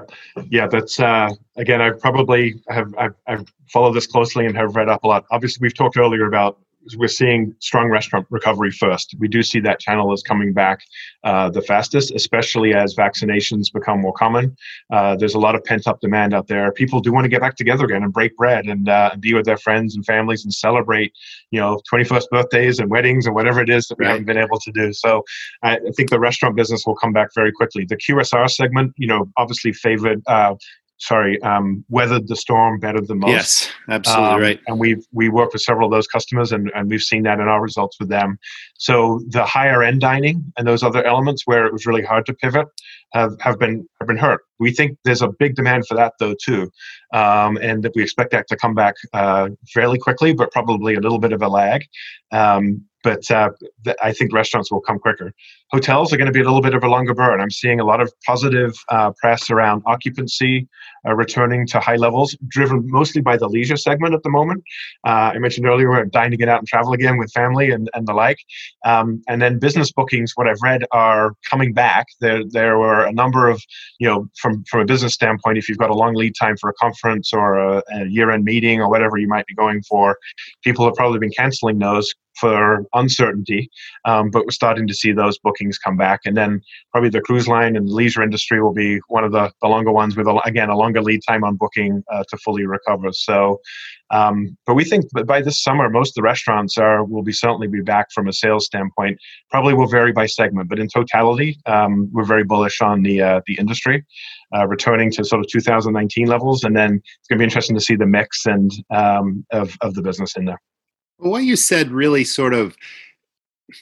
yeah, 0.48 0.66
that's 0.66 0.98
uh, 0.98 1.28
again. 1.56 1.82
I 1.82 1.90
probably 1.90 2.54
have 2.70 2.94
I've, 2.96 3.14
I've 3.26 3.44
followed 3.70 3.92
this 3.92 4.06
closely 4.06 4.46
and 4.46 4.56
have 4.56 4.74
read 4.76 4.88
up 4.88 5.04
a 5.04 5.06
lot. 5.06 5.26
Obviously, 5.30 5.58
we've 5.60 5.76
talked 5.76 5.98
earlier 5.98 6.26
about 6.26 6.58
we're 6.96 7.08
seeing 7.08 7.54
strong 7.60 7.88
restaurant 7.88 8.26
recovery 8.30 8.70
first. 8.70 9.14
We 9.18 9.28
do 9.28 9.42
see 9.42 9.60
that 9.60 9.80
channel 9.80 10.12
is 10.12 10.22
coming 10.22 10.52
back 10.52 10.80
uh, 11.24 11.50
the 11.50 11.62
fastest, 11.62 12.12
especially 12.12 12.74
as 12.74 12.94
vaccinations 12.94 13.72
become 13.72 14.00
more 14.00 14.12
common. 14.12 14.56
Uh, 14.92 15.16
there's 15.16 15.34
a 15.34 15.38
lot 15.38 15.54
of 15.54 15.64
pent 15.64 15.86
up 15.86 16.00
demand 16.00 16.34
out 16.34 16.48
there. 16.48 16.70
People 16.72 17.00
do 17.00 17.12
want 17.12 17.24
to 17.24 17.28
get 17.28 17.40
back 17.40 17.56
together 17.56 17.84
again 17.84 18.02
and 18.02 18.12
break 18.12 18.36
bread 18.36 18.66
and, 18.66 18.88
uh, 18.88 19.10
be 19.20 19.32
with 19.32 19.44
their 19.44 19.56
friends 19.56 19.94
and 19.94 20.04
families 20.04 20.44
and 20.44 20.52
celebrate, 20.52 21.12
you 21.50 21.60
know, 21.60 21.80
21st 21.92 22.28
birthdays 22.30 22.78
and 22.78 22.90
weddings 22.90 23.26
and 23.26 23.34
whatever 23.34 23.60
it 23.60 23.70
is 23.70 23.88
that 23.88 23.98
we 23.98 24.04
right. 24.04 24.12
haven't 24.12 24.26
been 24.26 24.38
able 24.38 24.58
to 24.60 24.72
do. 24.72 24.92
So 24.92 25.24
I, 25.62 25.76
I, 25.76 25.90
think 25.96 26.10
the 26.10 26.20
restaurant 26.20 26.56
business 26.56 26.84
will 26.86 26.96
come 26.96 27.12
back 27.12 27.28
very 27.34 27.52
quickly. 27.52 27.84
The 27.84 27.96
QSR 27.96 28.50
segment, 28.50 28.92
you 28.96 29.06
know, 29.06 29.30
obviously 29.36 29.72
favored 29.72 30.22
uh, 30.26 30.54
sorry, 30.98 31.40
um, 31.42 31.84
weathered 31.88 32.28
the 32.28 32.36
storm 32.36 32.78
better 32.78 33.00
than 33.00 33.18
most. 33.18 33.30
Yes, 33.30 33.70
absolutely 33.88 34.34
um, 34.34 34.40
right. 34.40 34.60
And 34.66 34.78
we've 34.78 35.04
we 35.12 35.28
work 35.28 35.52
with 35.52 35.62
several 35.62 35.86
of 35.86 35.92
those 35.92 36.06
customers, 36.06 36.52
and, 36.52 36.70
and 36.74 36.90
we've 36.90 37.02
seen 37.02 37.22
that 37.24 37.40
in 37.40 37.48
our 37.48 37.60
results 37.60 37.98
with 37.98 38.08
them. 38.08 38.38
So 38.78 39.20
the 39.28 39.44
higher 39.44 39.82
end 39.82 40.00
dining 40.00 40.44
and 40.56 40.66
those 40.66 40.82
other 40.82 41.04
elements 41.04 41.42
where 41.46 41.66
it 41.66 41.72
was 41.72 41.86
really 41.86 42.02
hard 42.02 42.26
to 42.26 42.34
pivot 42.34 42.66
have, 43.12 43.32
have 43.40 43.58
been 43.58 43.86
have 44.00 44.08
been 44.08 44.16
hurt. 44.16 44.42
We 44.58 44.70
think 44.72 44.98
there's 45.04 45.22
a 45.22 45.28
big 45.28 45.54
demand 45.54 45.86
for 45.86 45.94
that 45.94 46.14
though 46.18 46.34
too, 46.42 46.70
um, 47.12 47.56
and 47.58 47.82
that 47.82 47.92
we 47.94 48.02
expect 48.02 48.30
that 48.32 48.48
to 48.48 48.56
come 48.56 48.74
back 48.74 48.94
uh, 49.12 49.50
fairly 49.72 49.98
quickly, 49.98 50.32
but 50.32 50.52
probably 50.52 50.94
a 50.94 51.00
little 51.00 51.18
bit 51.18 51.32
of 51.32 51.42
a 51.42 51.48
lag. 51.48 51.84
Um, 52.32 52.84
but 53.04 53.30
uh, 53.30 53.50
I 54.02 54.12
think 54.12 54.32
restaurants 54.32 54.72
will 54.72 54.80
come 54.80 54.98
quicker. 54.98 55.32
Hotels 55.70 56.12
are 56.12 56.16
going 56.16 56.26
to 56.26 56.32
be 56.32 56.40
a 56.40 56.44
little 56.44 56.62
bit 56.62 56.74
of 56.74 56.82
a 56.82 56.88
longer 56.88 57.14
burn. 57.14 57.40
I'm 57.40 57.50
seeing 57.50 57.78
a 57.78 57.84
lot 57.84 58.00
of 58.00 58.12
positive 58.26 58.74
uh, 58.88 59.12
press 59.20 59.50
around 59.50 59.82
occupancy 59.86 60.66
uh, 61.06 61.14
returning 61.14 61.66
to 61.66 61.80
high 61.80 61.96
levels, 61.96 62.36
driven 62.48 62.82
mostly 62.86 63.20
by 63.20 63.36
the 63.36 63.46
leisure 63.46 63.76
segment 63.76 64.14
at 64.14 64.22
the 64.22 64.30
moment. 64.30 64.64
Uh, 65.06 65.32
I 65.34 65.38
mentioned 65.38 65.66
earlier 65.66 65.90
we're 65.90 66.04
dying 66.06 66.30
to 66.30 66.36
get 66.36 66.48
out 66.48 66.60
and 66.60 66.66
travel 66.66 66.94
again 66.94 67.18
with 67.18 67.30
family 67.32 67.70
and, 67.70 67.90
and 67.92 68.08
the 68.08 68.14
like. 68.14 68.38
Um, 68.86 69.22
and 69.28 69.42
then 69.42 69.58
business 69.58 69.92
bookings, 69.92 70.32
what 70.34 70.48
I've 70.48 70.62
read, 70.62 70.84
are 70.92 71.34
coming 71.48 71.74
back. 71.74 72.06
There, 72.20 72.42
there 72.48 72.78
were 72.78 73.04
a 73.04 73.12
number 73.12 73.48
of, 73.48 73.62
you 74.00 74.08
know, 74.08 74.26
from, 74.40 74.64
from 74.70 74.80
a 74.80 74.86
business 74.86 75.12
standpoint, 75.12 75.58
if 75.58 75.68
you've 75.68 75.78
got 75.78 75.90
a 75.90 75.94
long 75.94 76.14
lead 76.14 76.34
time 76.40 76.56
for 76.56 76.70
a 76.70 76.74
conference 76.74 77.32
or 77.34 77.58
a, 77.58 77.82
a 77.92 78.06
year 78.06 78.30
end 78.30 78.44
meeting 78.44 78.80
or 78.80 78.88
whatever 78.88 79.18
you 79.18 79.28
might 79.28 79.46
be 79.46 79.54
going 79.54 79.82
for, 79.82 80.16
people 80.62 80.86
have 80.86 80.94
probably 80.94 81.18
been 81.18 81.32
canceling 81.36 81.78
those 81.78 82.14
for 82.38 82.84
uncertainty, 82.94 83.70
um, 84.04 84.30
but 84.30 84.44
we're 84.44 84.50
starting 84.50 84.86
to 84.86 84.94
see 84.94 85.12
those 85.12 85.38
bookings 85.38 85.78
come 85.78 85.96
back. 85.96 86.20
And 86.24 86.36
then 86.36 86.60
probably 86.92 87.10
the 87.10 87.20
cruise 87.20 87.48
line 87.48 87.76
and 87.76 87.88
leisure 87.88 88.22
industry 88.22 88.62
will 88.62 88.72
be 88.72 89.00
one 89.08 89.24
of 89.24 89.32
the, 89.32 89.52
the 89.62 89.68
longer 89.68 89.92
ones 89.92 90.16
with, 90.16 90.26
a, 90.26 90.40
again, 90.44 90.68
a 90.68 90.76
longer 90.76 91.02
lead 91.02 91.20
time 91.26 91.44
on 91.44 91.56
booking 91.56 92.02
uh, 92.12 92.24
to 92.28 92.36
fully 92.38 92.66
recover. 92.66 93.12
So, 93.12 93.60
um, 94.10 94.56
but 94.66 94.74
we 94.74 94.84
think 94.84 95.06
that 95.12 95.26
by 95.26 95.42
this 95.42 95.62
summer, 95.62 95.88
most 95.90 96.10
of 96.10 96.14
the 96.14 96.22
restaurants 96.22 96.78
are 96.78 97.04
will 97.04 97.22
be 97.22 97.32
certainly 97.32 97.66
be 97.66 97.80
back 97.80 98.12
from 98.12 98.28
a 98.28 98.32
sales 98.32 98.66
standpoint. 98.66 99.18
Probably 99.50 99.74
will 99.74 99.88
vary 99.88 100.12
by 100.12 100.26
segment, 100.26 100.68
but 100.68 100.78
in 100.78 100.88
totality, 100.88 101.58
um, 101.66 102.08
we're 102.12 102.24
very 102.24 102.44
bullish 102.44 102.80
on 102.80 103.02
the 103.02 103.22
uh, 103.22 103.40
the 103.46 103.58
industry. 103.58 104.04
Uh, 104.54 104.68
returning 104.68 105.10
to 105.10 105.24
sort 105.24 105.40
of 105.40 105.50
2019 105.50 106.26
levels, 106.26 106.62
and 106.62 106.76
then 106.76 107.02
it's 107.18 107.28
going 107.28 107.38
to 107.38 107.42
be 107.42 107.44
interesting 107.44 107.74
to 107.74 107.82
see 107.82 107.96
the 107.96 108.06
mix 108.06 108.46
and 108.46 108.72
um, 108.90 109.44
of 109.50 109.76
of 109.80 109.94
the 109.94 110.02
business 110.02 110.36
in 110.36 110.44
there. 110.44 110.60
What 111.18 111.44
you 111.44 111.56
said 111.56 111.90
really 111.90 112.24
sort 112.24 112.54
of 112.54 112.76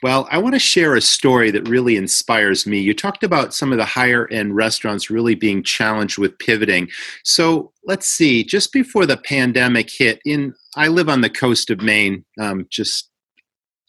well, 0.02 0.28
I 0.30 0.38
want 0.38 0.54
to 0.54 0.60
share 0.60 0.94
a 0.94 1.00
story 1.00 1.50
that 1.50 1.68
really 1.68 1.96
inspires 1.96 2.66
me. 2.66 2.78
You 2.78 2.94
talked 2.94 3.24
about 3.24 3.52
some 3.52 3.72
of 3.72 3.78
the 3.78 3.84
higher 3.84 4.28
end 4.28 4.54
restaurants 4.54 5.10
really 5.10 5.34
being 5.34 5.62
challenged 5.62 6.18
with 6.18 6.38
pivoting. 6.38 6.88
So 7.24 7.72
let's 7.84 8.06
see, 8.06 8.44
just 8.44 8.72
before 8.72 9.06
the 9.06 9.16
pandemic 9.16 9.90
hit, 9.90 10.20
in 10.24 10.54
I 10.76 10.88
live 10.88 11.08
on 11.08 11.20
the 11.20 11.30
coast 11.30 11.68
of 11.68 11.82
Maine, 11.82 12.24
um, 12.40 12.66
just 12.70 13.10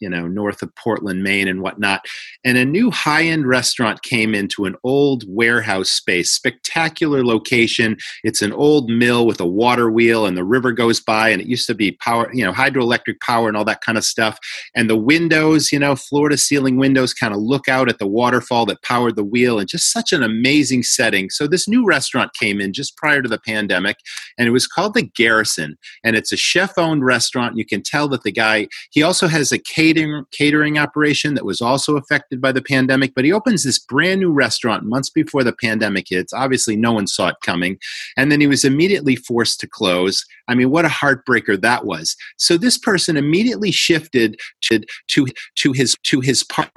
you 0.00 0.08
know, 0.08 0.26
north 0.26 0.62
of 0.62 0.74
Portland, 0.74 1.22
Maine, 1.22 1.48
and 1.48 1.62
whatnot. 1.62 2.04
And 2.44 2.58
a 2.58 2.64
new 2.64 2.90
high 2.90 3.24
end 3.24 3.46
restaurant 3.46 4.02
came 4.02 4.34
into 4.34 4.64
an 4.64 4.76
old 4.84 5.24
warehouse 5.26 5.90
space, 5.90 6.30
spectacular 6.30 7.24
location. 7.24 7.96
It's 8.22 8.42
an 8.42 8.52
old 8.52 8.90
mill 8.90 9.26
with 9.26 9.40
a 9.40 9.46
water 9.46 9.90
wheel, 9.90 10.26
and 10.26 10.36
the 10.36 10.44
river 10.44 10.72
goes 10.72 11.00
by, 11.00 11.30
and 11.30 11.40
it 11.40 11.46
used 11.46 11.66
to 11.68 11.74
be 11.74 11.92
power, 11.92 12.30
you 12.32 12.44
know, 12.44 12.52
hydroelectric 12.52 13.20
power 13.20 13.48
and 13.48 13.56
all 13.56 13.64
that 13.64 13.80
kind 13.80 13.98
of 13.98 14.04
stuff. 14.04 14.38
And 14.74 14.90
the 14.90 14.96
windows, 14.96 15.72
you 15.72 15.78
know, 15.78 15.96
floor 15.96 16.28
to 16.28 16.36
ceiling 16.36 16.76
windows 16.76 17.14
kind 17.14 17.32
of 17.32 17.40
look 17.40 17.68
out 17.68 17.88
at 17.88 17.98
the 17.98 18.06
waterfall 18.06 18.66
that 18.66 18.82
powered 18.82 19.16
the 19.16 19.24
wheel, 19.24 19.58
and 19.58 19.68
just 19.68 19.92
such 19.92 20.12
an 20.12 20.22
amazing 20.22 20.82
setting. 20.82 21.30
So 21.30 21.46
this 21.46 21.68
new 21.68 21.84
restaurant 21.84 22.32
came 22.34 22.60
in 22.60 22.72
just 22.72 22.96
prior 22.96 23.22
to 23.22 23.28
the 23.28 23.38
pandemic, 23.38 23.96
and 24.38 24.48
it 24.48 24.52
was 24.52 24.66
called 24.66 24.94
the 24.94 25.02
Garrison, 25.02 25.76
and 26.02 26.16
it's 26.16 26.32
a 26.32 26.36
chef 26.36 26.76
owned 26.76 27.04
restaurant. 27.04 27.56
You 27.56 27.64
can 27.64 27.82
tell 27.82 28.08
that 28.08 28.22
the 28.22 28.32
guy, 28.32 28.68
he 28.90 29.02
also 29.02 29.28
has 29.28 29.52
a 29.52 29.58
catering, 29.84 30.24
catering 30.30 30.78
operation 30.78 31.34
that 31.34 31.44
was 31.44 31.60
also 31.60 31.96
affected 31.96 32.40
by 32.40 32.52
the 32.52 32.62
pandemic, 32.62 33.12
but 33.14 33.24
he 33.24 33.32
opens 33.32 33.64
this 33.64 33.78
brand 33.78 34.20
new 34.20 34.32
restaurant 34.32 34.84
months 34.84 35.10
before 35.10 35.44
the 35.44 35.52
pandemic 35.52 36.06
hits. 36.08 36.32
Obviously, 36.32 36.76
no 36.76 36.92
one 36.92 37.06
saw 37.06 37.28
it 37.28 37.36
coming. 37.44 37.78
And 38.16 38.30
then 38.30 38.40
he 38.40 38.46
was 38.46 38.64
immediately 38.64 39.16
forced 39.16 39.60
to 39.60 39.66
close. 39.66 40.24
I 40.48 40.54
mean, 40.54 40.70
what 40.70 40.84
a 40.84 40.88
heartbreaker 40.88 41.60
that 41.60 41.84
was. 41.84 42.16
So 42.38 42.56
this 42.56 42.78
person 42.78 43.16
immediately 43.16 43.70
shifted 43.70 44.40
to, 44.62 44.80
to, 45.08 45.26
to 45.56 45.72
his 45.72 45.96
to 46.04 46.20
his 46.20 46.44
part 46.44 46.70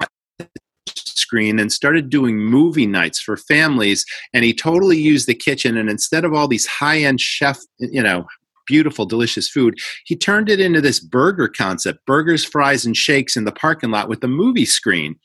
screen 0.96 1.58
and 1.58 1.70
started 1.70 2.08
doing 2.08 2.38
movie 2.38 2.86
nights 2.86 3.20
for 3.20 3.36
families 3.36 4.06
and 4.32 4.44
he 4.44 4.54
totally 4.54 4.96
used 4.98 5.26
the 5.26 5.34
kitchen 5.34 5.76
and 5.76 5.90
instead 5.90 6.24
of 6.24 6.32
all 6.32 6.48
these 6.48 6.66
high-end 6.66 7.20
chef 7.20 7.58
you 7.78 8.02
know 8.02 8.24
beautiful, 8.68 9.06
delicious 9.06 9.48
food. 9.48 9.78
He 10.04 10.14
turned 10.14 10.48
it 10.48 10.60
into 10.60 10.80
this 10.80 11.00
burger 11.00 11.48
concept 11.48 12.06
burgers, 12.06 12.44
fries, 12.44 12.84
and 12.84 12.96
shakes 12.96 13.36
in 13.36 13.44
the 13.44 13.52
parking 13.52 13.90
lot 13.90 14.08
with 14.08 14.22
a 14.22 14.28
movie 14.28 14.66
screen. 14.66 15.16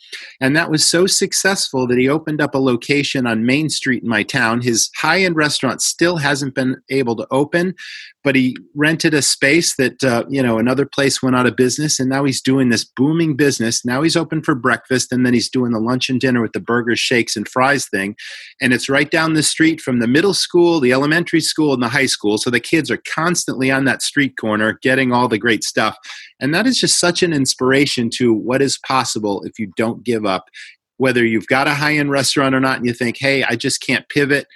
And 0.41 0.55
that 0.55 0.71
was 0.71 0.87
so 0.87 1.05
successful 1.05 1.85
that 1.87 1.99
he 1.99 2.09
opened 2.09 2.41
up 2.41 2.55
a 2.55 2.59
location 2.59 3.27
on 3.27 3.45
Main 3.45 3.69
Street 3.69 4.01
in 4.01 4.09
my 4.09 4.23
town. 4.23 4.61
His 4.61 4.89
high 4.97 5.21
end 5.21 5.35
restaurant 5.35 5.81
still 5.81 6.17
hasn't 6.17 6.55
been 6.55 6.77
able 6.89 7.15
to 7.17 7.27
open, 7.29 7.75
but 8.23 8.35
he 8.35 8.55
rented 8.73 9.13
a 9.13 9.21
space 9.21 9.75
that 9.75 10.03
uh, 10.03 10.23
you 10.29 10.41
know 10.41 10.57
another 10.57 10.85
place 10.85 11.21
went 11.21 11.35
out 11.35 11.45
of 11.45 11.55
business 11.55 11.99
and 11.99 12.09
now 12.09 12.23
he's 12.23 12.41
doing 12.41 12.69
this 12.69 12.83
booming 12.83 13.35
business 13.35 13.83
now 13.85 14.01
he's 14.01 14.15
open 14.15 14.41
for 14.41 14.55
breakfast 14.55 15.11
and 15.11 15.25
then 15.25 15.33
he's 15.33 15.49
doing 15.49 15.71
the 15.71 15.79
lunch 15.79 16.09
and 16.09 16.21
dinner 16.21 16.41
with 16.41 16.53
the 16.53 16.59
burgers 16.59 16.99
shakes 16.99 17.35
and 17.35 17.47
fries 17.47 17.87
thing 17.87 18.15
and 18.61 18.73
it's 18.73 18.89
right 18.89 19.11
down 19.11 19.33
the 19.33 19.43
street 19.43 19.81
from 19.81 19.99
the 19.99 20.07
middle 20.07 20.33
school 20.33 20.79
the 20.79 20.93
elementary 20.93 21.41
school 21.41 21.73
and 21.73 21.83
the 21.83 21.89
high 21.89 22.05
school 22.05 22.37
so 22.37 22.49
the 22.49 22.59
kids 22.59 22.89
are 22.89 22.97
constantly 22.97 23.32
on 23.71 23.85
that 23.85 24.01
street 24.01 24.35
corner 24.37 24.79
getting 24.81 25.11
all 25.11 25.27
the 25.27 25.37
great 25.37 25.63
stuff 25.63 25.97
and 26.39 26.53
that 26.53 26.67
is 26.67 26.79
just 26.79 26.99
such 26.99 27.23
an 27.23 27.33
inspiration 27.33 28.09
to 28.09 28.33
what 28.33 28.61
is 28.61 28.79
possible 28.85 29.43
if 29.43 29.59
you 29.59 29.71
don't 29.75 30.03
give 30.03 30.25
up 30.25 30.45
whether 30.97 31.25
you've 31.25 31.47
got 31.47 31.67
a 31.67 31.73
high 31.73 31.95
end 31.95 32.11
restaurant 32.11 32.55
or 32.55 32.59
not 32.59 32.77
and 32.77 32.85
you 32.85 32.93
think 32.93 33.17
hey 33.19 33.43
i 33.45 33.55
just 33.55 33.81
can't 33.81 34.07
pivot 34.09 34.47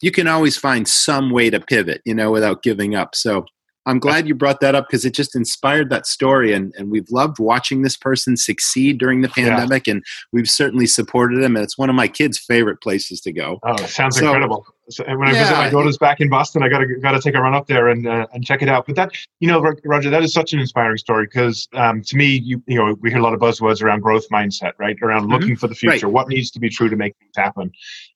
you 0.00 0.10
can 0.10 0.26
always 0.26 0.56
find 0.56 0.88
some 0.88 1.30
way 1.30 1.50
to 1.50 1.60
pivot, 1.60 2.00
you 2.04 2.14
know, 2.14 2.30
without 2.30 2.62
giving 2.62 2.94
up. 2.94 3.14
So 3.14 3.44
I'm 3.86 3.98
glad 3.98 4.28
you 4.28 4.34
brought 4.34 4.60
that 4.60 4.74
up 4.74 4.88
because 4.88 5.04
it 5.04 5.14
just 5.14 5.34
inspired 5.34 5.90
that 5.90 6.06
story. 6.06 6.52
And, 6.52 6.74
and 6.76 6.90
we've 6.90 7.10
loved 7.10 7.38
watching 7.38 7.82
this 7.82 7.96
person 7.96 8.36
succeed 8.36 8.98
during 8.98 9.22
the 9.22 9.28
pandemic. 9.28 9.86
Yeah. 9.86 9.94
And 9.94 10.04
we've 10.32 10.48
certainly 10.48 10.86
supported 10.86 11.42
him. 11.42 11.56
And 11.56 11.64
it's 11.64 11.78
one 11.78 11.88
of 11.88 11.96
my 11.96 12.06
kids' 12.06 12.38
favorite 12.38 12.80
places 12.82 13.20
to 13.22 13.32
go. 13.32 13.58
Oh, 13.62 13.76
sounds 13.86 14.18
so, 14.18 14.26
incredible. 14.26 14.66
So, 14.90 15.04
when 15.06 15.28
I 15.28 15.32
visit 15.32 15.54
my 15.54 15.70
daughters 15.70 15.96
back 15.96 16.20
in 16.20 16.28
Boston, 16.28 16.62
I 16.62 16.68
got 16.68 16.78
to 16.78 16.96
got 16.96 17.12
to 17.12 17.20
take 17.20 17.34
a 17.36 17.40
run 17.40 17.54
up 17.54 17.68
there 17.68 17.88
and 17.88 18.06
uh, 18.08 18.26
and 18.32 18.44
check 18.44 18.60
it 18.60 18.68
out. 18.68 18.86
But 18.86 18.96
that, 18.96 19.12
you 19.38 19.46
know, 19.46 19.60
Roger, 19.84 20.10
that 20.10 20.22
is 20.22 20.32
such 20.32 20.52
an 20.52 20.58
inspiring 20.58 20.98
story 20.98 21.26
because 21.26 21.68
um, 21.74 22.02
to 22.02 22.16
me, 22.16 22.38
you 22.38 22.62
you 22.66 22.76
know, 22.76 22.96
we 23.00 23.10
hear 23.10 23.20
a 23.20 23.22
lot 23.22 23.32
of 23.32 23.40
buzzwords 23.40 23.82
around 23.82 24.00
growth 24.00 24.28
mindset, 24.30 24.72
right? 24.78 24.96
Around 25.00 25.22
mm-hmm. 25.22 25.32
looking 25.32 25.56
for 25.56 25.68
the 25.68 25.76
future, 25.76 26.06
right. 26.06 26.12
what 26.12 26.28
needs 26.28 26.50
to 26.50 26.60
be 26.60 26.68
true 26.68 26.88
to 26.88 26.96
make 26.96 27.16
things 27.18 27.36
happen. 27.36 27.70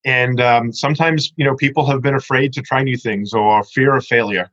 And 0.05 0.40
um, 0.40 0.72
sometimes, 0.72 1.33
you 1.37 1.44
know, 1.44 1.55
people 1.55 1.87
have 1.87 2.03
been 2.03 2.14
afraid 2.14 2.53
to 2.55 2.62
try 2.62 2.83
new 2.83 2.96
things 2.96 3.33
or 3.33 3.62
fear 3.62 3.94
of 3.94 4.05
failure. 4.05 4.50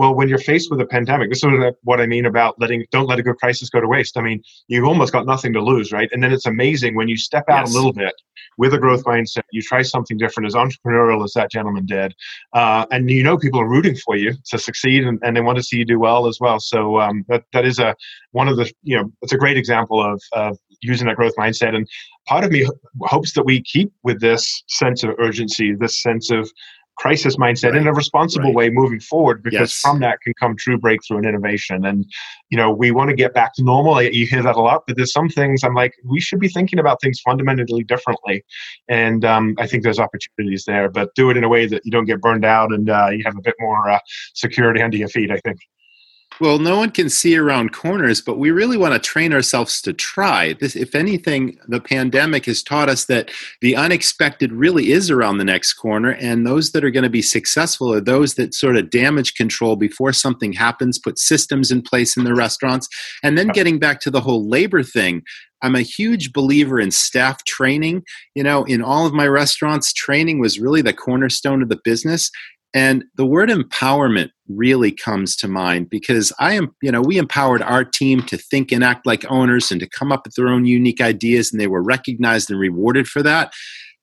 Well, 0.00 0.14
when 0.14 0.30
you're 0.30 0.38
faced 0.38 0.70
with 0.70 0.80
a 0.80 0.86
pandemic, 0.86 1.28
this 1.28 1.44
is 1.44 1.74
what 1.82 2.00
I 2.00 2.06
mean 2.06 2.24
about 2.24 2.58
letting 2.58 2.86
don't 2.90 3.06
let 3.06 3.18
a 3.18 3.22
good 3.22 3.36
crisis 3.36 3.68
go 3.68 3.82
to 3.82 3.86
waste. 3.86 4.16
I 4.16 4.22
mean, 4.22 4.42
you've 4.66 4.86
almost 4.86 5.12
got 5.12 5.26
nothing 5.26 5.52
to 5.52 5.60
lose, 5.60 5.92
right? 5.92 6.08
And 6.10 6.22
then 6.22 6.32
it's 6.32 6.46
amazing 6.46 6.94
when 6.94 7.06
you 7.06 7.18
step 7.18 7.44
out 7.50 7.66
yes. 7.66 7.70
a 7.70 7.76
little 7.76 7.92
bit 7.92 8.14
with 8.56 8.72
a 8.72 8.78
growth 8.78 9.04
mindset, 9.04 9.42
you 9.52 9.60
try 9.60 9.82
something 9.82 10.16
different, 10.16 10.46
as 10.46 10.54
entrepreneurial 10.54 11.22
as 11.22 11.34
that 11.34 11.50
gentleman 11.50 11.84
did, 11.84 12.14
uh, 12.54 12.86
and 12.90 13.10
you 13.10 13.22
know 13.22 13.36
people 13.36 13.60
are 13.60 13.68
rooting 13.68 13.94
for 13.94 14.16
you 14.16 14.32
to 14.46 14.58
succeed, 14.58 15.06
and, 15.06 15.18
and 15.22 15.36
they 15.36 15.42
want 15.42 15.58
to 15.58 15.62
see 15.62 15.76
you 15.76 15.84
do 15.84 16.00
well 16.00 16.26
as 16.26 16.38
well. 16.40 16.60
So 16.60 16.98
um, 16.98 17.22
that 17.28 17.44
that 17.52 17.66
is 17.66 17.78
a 17.78 17.94
one 18.32 18.48
of 18.48 18.56
the 18.56 18.72
you 18.82 18.96
know 18.96 19.12
it's 19.20 19.34
a 19.34 19.38
great 19.38 19.58
example 19.58 20.02
of 20.02 20.22
of 20.32 20.56
using 20.80 21.08
that 21.08 21.16
growth 21.16 21.36
mindset. 21.36 21.74
And 21.74 21.86
part 22.26 22.44
of 22.44 22.50
me 22.50 22.66
hopes 23.02 23.34
that 23.34 23.44
we 23.44 23.62
keep 23.62 23.92
with 24.02 24.20
this 24.20 24.62
sense 24.68 25.02
of 25.02 25.10
urgency, 25.18 25.74
this 25.74 26.02
sense 26.02 26.30
of 26.30 26.50
crisis 27.00 27.36
mindset 27.36 27.72
right. 27.72 27.80
in 27.80 27.86
a 27.86 27.94
responsible 27.94 28.48
right. 28.48 28.54
way 28.54 28.70
moving 28.70 29.00
forward 29.00 29.42
because 29.42 29.70
yes. 29.72 29.80
from 29.80 30.00
that 30.00 30.20
can 30.20 30.34
come 30.34 30.54
true 30.54 30.76
breakthrough 30.76 31.16
and 31.16 31.26
innovation 31.26 31.86
and 31.86 32.04
you 32.50 32.58
know 32.58 32.70
we 32.70 32.90
want 32.90 33.08
to 33.08 33.16
get 33.16 33.32
back 33.32 33.54
to 33.54 33.62
normal 33.62 34.02
you 34.02 34.26
hear 34.26 34.42
that 34.42 34.54
a 34.54 34.60
lot 34.60 34.82
but 34.86 34.96
there's 34.96 35.10
some 35.10 35.28
things 35.28 35.64
i'm 35.64 35.74
like 35.74 35.94
we 36.04 36.20
should 36.20 36.38
be 36.38 36.48
thinking 36.48 36.78
about 36.78 37.00
things 37.00 37.18
fundamentally 37.20 37.82
differently 37.84 38.44
and 38.88 39.24
um, 39.24 39.54
i 39.58 39.66
think 39.66 39.82
there's 39.82 39.98
opportunities 39.98 40.64
there 40.66 40.90
but 40.90 41.14
do 41.14 41.30
it 41.30 41.38
in 41.38 41.44
a 41.44 41.48
way 41.48 41.66
that 41.66 41.80
you 41.86 41.90
don't 41.90 42.04
get 42.04 42.20
burned 42.20 42.44
out 42.44 42.70
and 42.70 42.90
uh, 42.90 43.08
you 43.10 43.22
have 43.24 43.36
a 43.38 43.42
bit 43.42 43.54
more 43.60 43.88
uh, 43.88 43.98
security 44.34 44.82
under 44.82 44.98
your 44.98 45.08
feet 45.08 45.30
i 45.30 45.38
think 45.38 45.58
well, 46.40 46.58
no 46.58 46.76
one 46.76 46.90
can 46.90 47.10
see 47.10 47.36
around 47.36 47.72
corners, 47.72 48.20
but 48.20 48.38
we 48.38 48.50
really 48.50 48.76
want 48.76 48.94
to 48.94 48.98
train 48.98 49.32
ourselves 49.32 49.82
to 49.82 49.92
try. 49.92 50.54
This, 50.54 50.74
if 50.74 50.94
anything, 50.94 51.58
the 51.68 51.80
pandemic 51.80 52.46
has 52.46 52.62
taught 52.62 52.88
us 52.88 53.04
that 53.06 53.30
the 53.60 53.76
unexpected 53.76 54.52
really 54.52 54.90
is 54.92 55.10
around 55.10 55.38
the 55.38 55.44
next 55.44 55.74
corner, 55.74 56.12
and 56.12 56.46
those 56.46 56.72
that 56.72 56.84
are 56.84 56.90
going 56.90 57.04
to 57.04 57.10
be 57.10 57.22
successful 57.22 57.92
are 57.92 58.00
those 58.00 58.34
that 58.34 58.54
sort 58.54 58.76
of 58.76 58.90
damage 58.90 59.34
control 59.34 59.76
before 59.76 60.12
something 60.12 60.52
happens, 60.52 60.98
put 60.98 61.18
systems 61.18 61.70
in 61.70 61.82
place 61.82 62.16
in 62.16 62.24
the 62.24 62.34
restaurants, 62.34 62.88
and 63.22 63.36
then 63.36 63.48
getting 63.48 63.78
back 63.78 64.00
to 64.00 64.10
the 64.10 64.20
whole 64.20 64.48
labor 64.48 64.82
thing. 64.82 65.22
I'm 65.62 65.74
a 65.74 65.82
huge 65.82 66.32
believer 66.32 66.80
in 66.80 66.90
staff 66.90 67.44
training. 67.44 68.02
You 68.34 68.42
know, 68.42 68.64
in 68.64 68.82
all 68.82 69.06
of 69.06 69.12
my 69.12 69.26
restaurants, 69.26 69.92
training 69.92 70.38
was 70.38 70.58
really 70.58 70.82
the 70.82 70.92
cornerstone 70.92 71.62
of 71.62 71.68
the 71.68 71.80
business. 71.84 72.30
And 72.72 73.04
the 73.16 73.26
word 73.26 73.48
empowerment 73.48 74.30
really 74.48 74.92
comes 74.92 75.34
to 75.36 75.48
mind 75.48 75.90
because 75.90 76.32
I 76.38 76.54
am, 76.54 76.74
you 76.82 76.92
know, 76.92 77.02
we 77.02 77.18
empowered 77.18 77.62
our 77.62 77.84
team 77.84 78.22
to 78.26 78.36
think 78.36 78.70
and 78.70 78.84
act 78.84 79.06
like 79.06 79.28
owners 79.30 79.70
and 79.70 79.80
to 79.80 79.88
come 79.88 80.12
up 80.12 80.24
with 80.24 80.34
their 80.34 80.48
own 80.48 80.66
unique 80.66 81.00
ideas, 81.00 81.52
and 81.52 81.60
they 81.60 81.66
were 81.66 81.82
recognized 81.82 82.50
and 82.50 82.60
rewarded 82.60 83.08
for 83.08 83.22
that. 83.22 83.52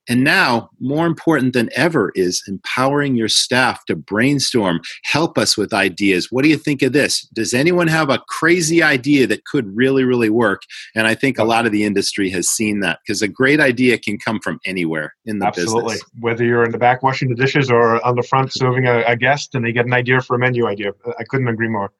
And 0.07 0.23
now, 0.23 0.69
more 0.79 1.05
important 1.05 1.53
than 1.53 1.69
ever, 1.75 2.11
is 2.15 2.43
empowering 2.47 3.15
your 3.15 3.27
staff 3.27 3.85
to 3.85 3.95
brainstorm, 3.95 4.81
help 5.03 5.37
us 5.37 5.57
with 5.57 5.73
ideas. 5.73 6.27
What 6.31 6.43
do 6.43 6.49
you 6.49 6.57
think 6.57 6.81
of 6.81 6.93
this? 6.93 7.27
Does 7.33 7.53
anyone 7.53 7.87
have 7.87 8.09
a 8.09 8.23
crazy 8.27 8.81
idea 8.81 9.27
that 9.27 9.45
could 9.45 9.75
really, 9.75 10.03
really 10.03 10.29
work? 10.29 10.61
And 10.95 11.07
I 11.07 11.15
think 11.15 11.37
a 11.37 11.43
lot 11.43 11.65
of 11.65 11.71
the 11.71 11.83
industry 11.83 12.29
has 12.29 12.47
seen 12.47 12.79
that 12.81 12.99
because 13.05 13.21
a 13.21 13.27
great 13.27 13.59
idea 13.59 13.97
can 13.97 14.17
come 14.17 14.39
from 14.39 14.59
anywhere 14.65 15.13
in 15.25 15.39
the 15.39 15.47
Absolutely. 15.47 15.95
business. 15.95 16.09
Whether 16.19 16.45
you're 16.45 16.63
in 16.63 16.71
the 16.71 16.77
back 16.77 17.03
washing 17.03 17.29
the 17.29 17.35
dishes 17.35 17.69
or 17.69 18.05
on 18.05 18.15
the 18.15 18.23
front 18.23 18.53
serving 18.53 18.87
a, 18.87 19.03
a 19.03 19.15
guest 19.15 19.55
and 19.55 19.65
they 19.65 19.71
get 19.71 19.85
an 19.85 19.93
idea 19.93 20.21
for 20.21 20.35
a 20.35 20.39
menu 20.39 20.67
idea. 20.67 20.91
I 21.19 21.23
couldn't 21.23 21.47
agree 21.47 21.69
more. 21.69 21.91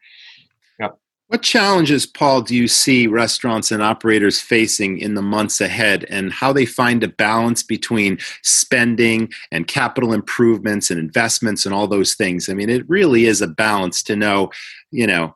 What 1.30 1.42
challenges, 1.42 2.06
Paul, 2.06 2.42
do 2.42 2.56
you 2.56 2.70
see 2.70 3.06
restaurants 3.06 3.70
and 3.70 3.84
operators 3.84 4.40
facing 4.40 5.00
in 5.00 5.16
the 5.16 5.22
months 5.22 5.60
ahead 5.60 6.06
and 6.10 6.32
how 6.32 6.54
they 6.54 6.66
find 6.66 7.04
a 7.04 7.10
balance 7.10 7.64
between 7.64 8.18
spending 8.44 9.34
and 9.52 9.68
capital 9.68 10.14
improvements 10.14 10.90
and 10.90 10.98
investments 10.98 11.66
and 11.66 11.76
all 11.76 11.86
those 11.86 12.14
things? 12.14 12.48
I 12.48 12.54
mean, 12.54 12.70
it 12.70 12.88
really 12.88 13.26
is 13.26 13.42
a 13.42 13.48
balance 13.48 14.02
to 14.04 14.16
know, 14.16 14.52
you 14.92 15.06
know, 15.06 15.36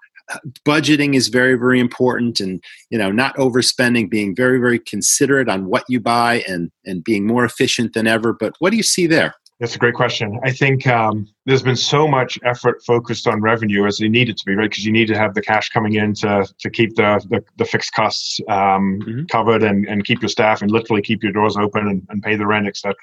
budgeting 0.63 1.13
is 1.13 1.27
very 1.27 1.55
very 1.55 1.77
important 1.77 2.39
and 2.39 2.63
you 2.89 2.97
know 2.97 3.11
not 3.11 3.35
overspending 3.35 4.09
being 4.09 4.33
very 4.33 4.59
very 4.59 4.79
considerate 4.79 5.49
on 5.49 5.65
what 5.65 5.83
you 5.89 5.99
buy 5.99 6.41
and 6.47 6.71
and 6.85 7.03
being 7.03 7.27
more 7.27 7.43
efficient 7.43 7.93
than 7.93 8.07
ever 8.07 8.31
but 8.31 8.53
what 8.59 8.69
do 8.69 8.77
you 8.77 8.83
see 8.83 9.07
there 9.07 9.35
that's 9.61 9.75
a 9.75 9.77
great 9.77 9.93
question. 9.93 10.39
I 10.43 10.51
think 10.51 10.87
um, 10.87 11.27
there's 11.45 11.61
been 11.61 11.75
so 11.75 12.07
much 12.07 12.39
effort 12.43 12.83
focused 12.83 13.27
on 13.27 13.41
revenue 13.41 13.85
as 13.85 14.01
it 14.01 14.09
needed 14.09 14.35
to 14.37 14.45
be, 14.45 14.55
right? 14.55 14.67
Because 14.67 14.83
you 14.87 14.91
need 14.91 15.05
to 15.09 15.17
have 15.17 15.35
the 15.35 15.41
cash 15.41 15.69
coming 15.69 15.93
in 15.93 16.15
to, 16.15 16.51
to 16.57 16.69
keep 16.71 16.95
the, 16.95 17.23
the, 17.29 17.43
the 17.57 17.65
fixed 17.65 17.93
costs 17.93 18.39
um, 18.49 18.99
mm-hmm. 19.01 19.25
covered 19.25 19.61
and, 19.61 19.87
and 19.87 20.03
keep 20.03 20.19
your 20.19 20.29
staff 20.29 20.63
and 20.63 20.71
literally 20.71 21.03
keep 21.03 21.21
your 21.21 21.31
doors 21.31 21.57
open 21.57 21.87
and, 21.87 22.07
and 22.09 22.23
pay 22.23 22.35
the 22.35 22.47
rent, 22.47 22.67
etc. 22.67 22.95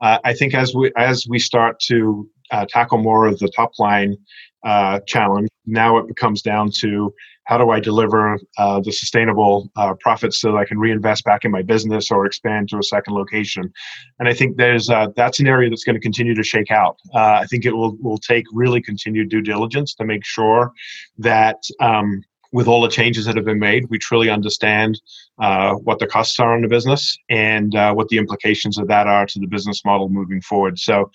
Uh, 0.00 0.18
I 0.24 0.32
think 0.32 0.54
as 0.54 0.74
we 0.74 0.90
as 0.96 1.26
we 1.28 1.38
start 1.38 1.78
to 1.80 2.26
uh, 2.50 2.64
tackle 2.70 2.96
more 2.96 3.26
of 3.26 3.38
the 3.38 3.48
top 3.48 3.78
line 3.78 4.16
uh, 4.64 5.00
challenge, 5.06 5.50
now 5.66 5.98
it 5.98 6.08
becomes 6.08 6.40
down 6.40 6.70
to 6.78 7.12
how 7.44 7.58
do 7.58 7.70
I 7.70 7.80
deliver 7.80 8.38
uh, 8.58 8.80
the 8.80 8.92
sustainable 8.92 9.70
uh, 9.76 9.94
profits 10.00 10.40
so 10.40 10.52
that 10.52 10.58
I 10.58 10.64
can 10.64 10.78
reinvest 10.78 11.24
back 11.24 11.44
in 11.44 11.50
my 11.50 11.62
business 11.62 12.10
or 12.10 12.24
expand 12.24 12.68
to 12.70 12.78
a 12.78 12.82
second 12.82 13.14
location? 13.14 13.72
And 14.18 14.28
I 14.28 14.34
think 14.34 14.56
there's 14.56 14.88
uh, 14.88 15.08
that's 15.16 15.40
an 15.40 15.46
area 15.46 15.68
that's 15.68 15.84
going 15.84 15.96
to 15.96 16.00
continue 16.00 16.34
to 16.34 16.42
shake 16.42 16.70
out. 16.70 16.96
Uh, 17.14 17.40
I 17.42 17.46
think 17.46 17.64
it 17.64 17.72
will 17.72 17.96
will 18.00 18.18
take 18.18 18.44
really 18.52 18.80
continued 18.80 19.28
due 19.28 19.42
diligence 19.42 19.94
to 19.94 20.04
make 20.04 20.24
sure 20.24 20.72
that 21.18 21.62
um, 21.80 22.22
with 22.52 22.68
all 22.68 22.82
the 22.82 22.88
changes 22.88 23.24
that 23.24 23.34
have 23.34 23.46
been 23.46 23.58
made, 23.58 23.86
we 23.88 23.98
truly 23.98 24.28
understand 24.28 25.00
uh, 25.40 25.74
what 25.74 25.98
the 25.98 26.06
costs 26.06 26.38
are 26.38 26.54
on 26.54 26.60
the 26.60 26.68
business 26.68 27.16
and 27.30 27.74
uh, 27.74 27.92
what 27.94 28.08
the 28.08 28.18
implications 28.18 28.78
of 28.78 28.86
that 28.88 29.06
are 29.06 29.26
to 29.26 29.38
the 29.40 29.46
business 29.46 29.84
model 29.84 30.10
moving 30.10 30.40
forward. 30.42 30.78
So 30.78 31.10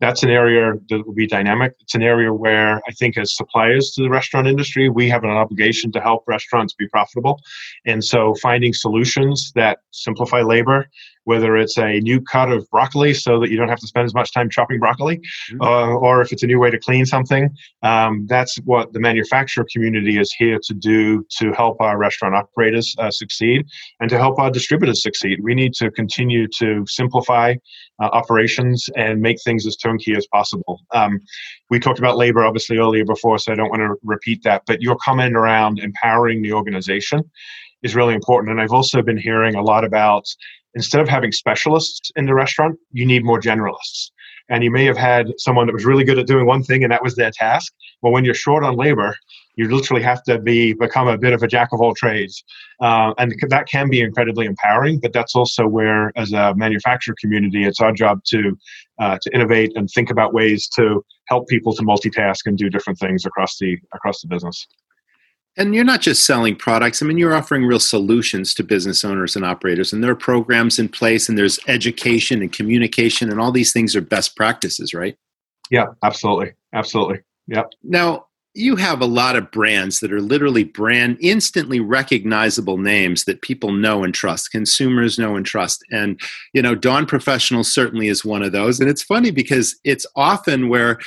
that's 0.00 0.22
an 0.22 0.30
area 0.30 0.72
that 0.88 1.06
will 1.06 1.14
be 1.14 1.26
dynamic. 1.26 1.74
It's 1.80 1.94
an 1.94 2.02
area 2.02 2.32
where 2.32 2.76
I 2.88 2.92
think, 2.98 3.18
as 3.18 3.36
suppliers 3.36 3.92
to 3.92 4.02
the 4.02 4.10
restaurant 4.10 4.46
industry, 4.46 4.88
we 4.88 5.08
have 5.08 5.24
an 5.24 5.30
obligation 5.30 5.92
to 5.92 6.00
help 6.00 6.24
restaurants 6.26 6.74
be 6.74 6.88
profitable. 6.88 7.40
And 7.84 8.02
so, 8.02 8.34
finding 8.42 8.72
solutions 8.72 9.52
that 9.54 9.80
simplify 9.90 10.40
labor, 10.40 10.88
whether 11.30 11.56
it's 11.56 11.78
a 11.78 12.00
new 12.00 12.20
cut 12.20 12.50
of 12.50 12.68
broccoli 12.70 13.14
so 13.14 13.38
that 13.40 13.50
you 13.50 13.56
don't 13.56 13.68
have 13.68 13.78
to 13.78 13.86
spend 13.86 14.04
as 14.04 14.14
much 14.20 14.32
time 14.32 14.50
chopping 14.50 14.80
broccoli, 14.80 15.16
mm-hmm. 15.18 15.62
uh, 15.62 15.94
or 16.06 16.20
if 16.20 16.32
it's 16.32 16.42
a 16.42 16.46
new 16.52 16.58
way 16.58 16.70
to 16.70 16.80
clean 16.86 17.06
something, 17.06 17.48
um, 17.82 18.26
that's 18.28 18.56
what 18.64 18.92
the 18.94 18.98
manufacturer 18.98 19.64
community 19.72 20.18
is 20.18 20.32
here 20.32 20.58
to 20.68 20.74
do 20.74 21.24
to 21.38 21.52
help 21.52 21.80
our 21.80 21.96
restaurant 21.98 22.34
operators 22.34 22.96
uh, 22.98 23.12
succeed 23.12 23.64
and 24.00 24.10
to 24.10 24.18
help 24.18 24.40
our 24.40 24.50
distributors 24.50 25.00
succeed. 25.04 25.38
We 25.40 25.54
need 25.54 25.72
to 25.74 25.86
continue 25.92 26.48
to 26.58 26.84
simplify 26.88 27.54
uh, 28.02 28.10
operations 28.20 28.88
and 28.96 29.22
make 29.22 29.38
things 29.44 29.64
as 29.68 29.76
turnkey 29.76 30.16
as 30.16 30.26
possible. 30.32 30.80
Um, 30.92 31.20
we 31.70 31.78
talked 31.78 32.00
about 32.00 32.16
labor 32.16 32.44
obviously 32.44 32.76
earlier 32.78 33.04
before, 33.04 33.38
so 33.38 33.52
I 33.52 33.54
don't 33.54 33.70
want 33.70 33.82
to 33.82 33.94
repeat 34.02 34.42
that. 34.42 34.62
But 34.66 34.82
your 34.82 34.96
comment 34.96 35.36
around 35.36 35.78
empowering 35.78 36.42
the 36.42 36.52
organization 36.54 37.22
is 37.82 37.94
really 37.94 38.14
important. 38.14 38.50
And 38.52 38.60
I've 38.60 38.72
also 38.72 39.02
been 39.02 39.16
hearing 39.16 39.54
a 39.54 39.62
lot 39.62 39.84
about 39.84 40.24
instead 40.74 41.00
of 41.00 41.08
having 41.08 41.32
specialists 41.32 42.10
in 42.16 42.26
the 42.26 42.34
restaurant, 42.34 42.78
you 42.92 43.06
need 43.06 43.24
more 43.24 43.40
generalists. 43.40 44.10
And 44.48 44.64
you 44.64 44.70
may 44.70 44.84
have 44.84 44.96
had 44.96 45.32
someone 45.38 45.66
that 45.66 45.72
was 45.72 45.84
really 45.84 46.02
good 46.02 46.18
at 46.18 46.26
doing 46.26 46.44
one 46.44 46.64
thing 46.64 46.82
and 46.82 46.92
that 46.92 47.02
was 47.02 47.14
their 47.14 47.30
task. 47.30 47.72
Well, 48.02 48.12
when 48.12 48.24
you're 48.24 48.34
short 48.34 48.64
on 48.64 48.74
labor, 48.74 49.14
you 49.56 49.68
literally 49.68 50.02
have 50.02 50.22
to 50.24 50.38
be 50.38 50.72
become 50.72 51.06
a 51.06 51.18
bit 51.18 51.32
of 51.32 51.42
a 51.42 51.46
jack 51.46 51.68
of 51.72 51.80
all 51.80 51.94
trades, 51.94 52.42
uh, 52.80 53.12
and 53.18 53.34
that 53.48 53.68
can 53.68 53.90
be 53.90 54.00
incredibly 54.00 54.46
empowering. 54.46 54.98
But 55.00 55.12
that's 55.12 55.34
also 55.34 55.66
where, 55.66 56.12
as 56.16 56.32
a 56.32 56.54
manufacturer 56.54 57.14
community, 57.20 57.64
it's 57.64 57.80
our 57.80 57.92
job 57.92 58.24
to 58.28 58.56
uh, 58.98 59.18
to 59.20 59.34
innovate 59.34 59.72
and 59.76 59.88
think 59.90 60.10
about 60.10 60.32
ways 60.32 60.68
to 60.76 61.04
help 61.26 61.46
people 61.48 61.74
to 61.74 61.82
multitask 61.82 62.46
and 62.46 62.56
do 62.56 62.70
different 62.70 62.98
things 62.98 63.26
across 63.26 63.58
the 63.58 63.76
across 63.92 64.22
the 64.22 64.28
business. 64.28 64.66
And 65.60 65.74
you're 65.74 65.84
not 65.84 66.00
just 66.00 66.24
selling 66.24 66.56
products. 66.56 67.02
I 67.02 67.06
mean, 67.06 67.18
you're 67.18 67.36
offering 67.36 67.66
real 67.66 67.78
solutions 67.78 68.54
to 68.54 68.64
business 68.64 69.04
owners 69.04 69.36
and 69.36 69.44
operators. 69.44 69.92
And 69.92 70.02
there 70.02 70.10
are 70.10 70.16
programs 70.16 70.78
in 70.78 70.88
place, 70.88 71.28
and 71.28 71.36
there's 71.36 71.60
education 71.68 72.40
and 72.40 72.50
communication, 72.50 73.30
and 73.30 73.38
all 73.38 73.52
these 73.52 73.70
things 73.70 73.94
are 73.94 74.00
best 74.00 74.36
practices, 74.36 74.94
right? 74.94 75.18
Yeah, 75.70 75.88
absolutely. 76.02 76.54
Absolutely. 76.72 77.20
Yeah. 77.46 77.64
Now, 77.82 78.24
you 78.54 78.74
have 78.76 79.02
a 79.02 79.06
lot 79.06 79.36
of 79.36 79.50
brands 79.50 80.00
that 80.00 80.12
are 80.12 80.22
literally 80.22 80.64
brand 80.64 81.18
instantly 81.20 81.78
recognizable 81.78 82.78
names 82.78 83.24
that 83.24 83.42
people 83.42 83.70
know 83.70 84.02
and 84.02 84.12
trust 84.12 84.50
consumers 84.50 85.20
know 85.20 85.36
and 85.36 85.46
trust 85.46 85.84
and 85.92 86.20
you 86.52 86.60
know 86.60 86.74
dawn 86.74 87.06
professional 87.06 87.62
certainly 87.62 88.08
is 88.08 88.24
one 88.24 88.42
of 88.42 88.50
those 88.50 88.80
and 88.80 88.90
it's 88.90 89.04
funny 89.04 89.30
because 89.30 89.78
it's 89.84 90.04
often 90.16 90.68
where 90.68 90.98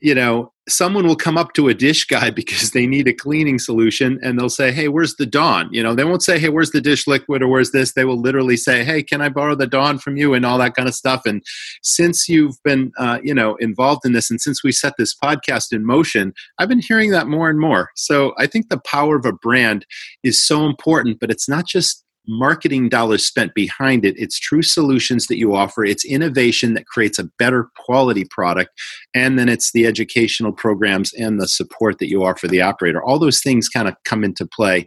you 0.00 0.14
know, 0.14 0.52
someone 0.68 1.06
will 1.06 1.16
come 1.16 1.36
up 1.36 1.52
to 1.54 1.68
a 1.68 1.74
dish 1.74 2.06
guy 2.06 2.30
because 2.40 2.70
they 2.70 2.86
need 2.86 3.08
a 3.08 3.12
cleaning 3.12 3.58
solution 3.58 4.18
and 4.22 4.38
they'll 4.38 4.48
say, 4.48 4.72
Hey, 4.72 4.88
where's 4.88 5.16
the 5.16 5.26
Dawn? 5.26 5.68
You 5.72 5.82
know, 5.82 5.94
they 5.94 6.04
won't 6.04 6.22
say, 6.22 6.38
Hey, 6.38 6.48
where's 6.48 6.70
the 6.70 6.80
dish 6.80 7.06
liquid 7.06 7.42
or 7.42 7.48
where's 7.48 7.72
this? 7.72 7.92
They 7.92 8.04
will 8.04 8.20
literally 8.20 8.56
say, 8.56 8.84
Hey, 8.84 9.02
can 9.02 9.20
I 9.20 9.28
borrow 9.28 9.54
the 9.54 9.66
Dawn 9.66 9.98
from 9.98 10.16
you 10.16 10.34
and 10.34 10.46
all 10.46 10.58
that 10.58 10.74
kind 10.74 10.88
of 10.88 10.94
stuff. 10.94 11.22
And 11.26 11.42
since 11.82 12.28
you've 12.28 12.56
been, 12.64 12.92
uh, 12.98 13.18
you 13.22 13.34
know, 13.34 13.56
involved 13.56 14.02
in 14.04 14.12
this 14.12 14.30
and 14.30 14.40
since 14.40 14.62
we 14.64 14.72
set 14.72 14.94
this 14.96 15.14
podcast 15.14 15.72
in 15.72 15.84
motion, 15.84 16.32
I've 16.58 16.68
been 16.68 16.80
hearing 16.80 17.10
that 17.10 17.26
more 17.26 17.50
and 17.50 17.60
more. 17.60 17.90
So 17.96 18.32
I 18.38 18.46
think 18.46 18.68
the 18.68 18.80
power 18.80 19.16
of 19.16 19.26
a 19.26 19.32
brand 19.32 19.86
is 20.22 20.44
so 20.44 20.66
important, 20.66 21.18
but 21.20 21.30
it's 21.30 21.48
not 21.48 21.66
just 21.66 22.04
marketing 22.30 22.88
dollars 22.88 23.26
spent 23.26 23.54
behind 23.54 24.04
it. 24.04 24.14
It's 24.16 24.38
true 24.38 24.62
solutions 24.62 25.26
that 25.26 25.36
you 25.36 25.54
offer, 25.54 25.84
it's 25.84 26.04
innovation 26.04 26.74
that 26.74 26.86
creates 26.86 27.18
a 27.18 27.24
better 27.38 27.68
quality 27.76 28.24
product, 28.24 28.70
and 29.14 29.38
then 29.38 29.48
it's 29.48 29.72
the 29.72 29.86
educational 29.86 30.52
programs 30.52 31.12
and 31.12 31.40
the 31.40 31.48
support 31.48 31.98
that 31.98 32.08
you 32.08 32.24
offer 32.24 32.46
the 32.46 32.62
operator. 32.62 33.02
All 33.02 33.18
those 33.18 33.42
things 33.42 33.68
kind 33.68 33.88
of 33.88 33.94
come 34.04 34.22
into 34.22 34.46
play. 34.46 34.86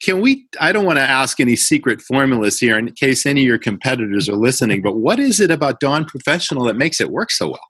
Can 0.00 0.20
we? 0.20 0.46
I 0.60 0.70
don't 0.70 0.84
want 0.84 0.98
to 0.98 1.02
ask 1.02 1.40
any 1.40 1.56
secret 1.56 2.00
formulas 2.00 2.60
here 2.60 2.78
in 2.78 2.92
case 2.92 3.26
any 3.26 3.40
of 3.40 3.46
your 3.48 3.58
competitors 3.58 4.28
are 4.28 4.36
listening, 4.36 4.80
but 4.80 4.96
what 4.96 5.18
is 5.18 5.40
it 5.40 5.50
about 5.50 5.80
Dawn 5.80 6.04
Professional 6.04 6.64
that 6.64 6.76
makes 6.76 7.00
it 7.00 7.10
work 7.10 7.32
so 7.32 7.48
well? 7.48 7.60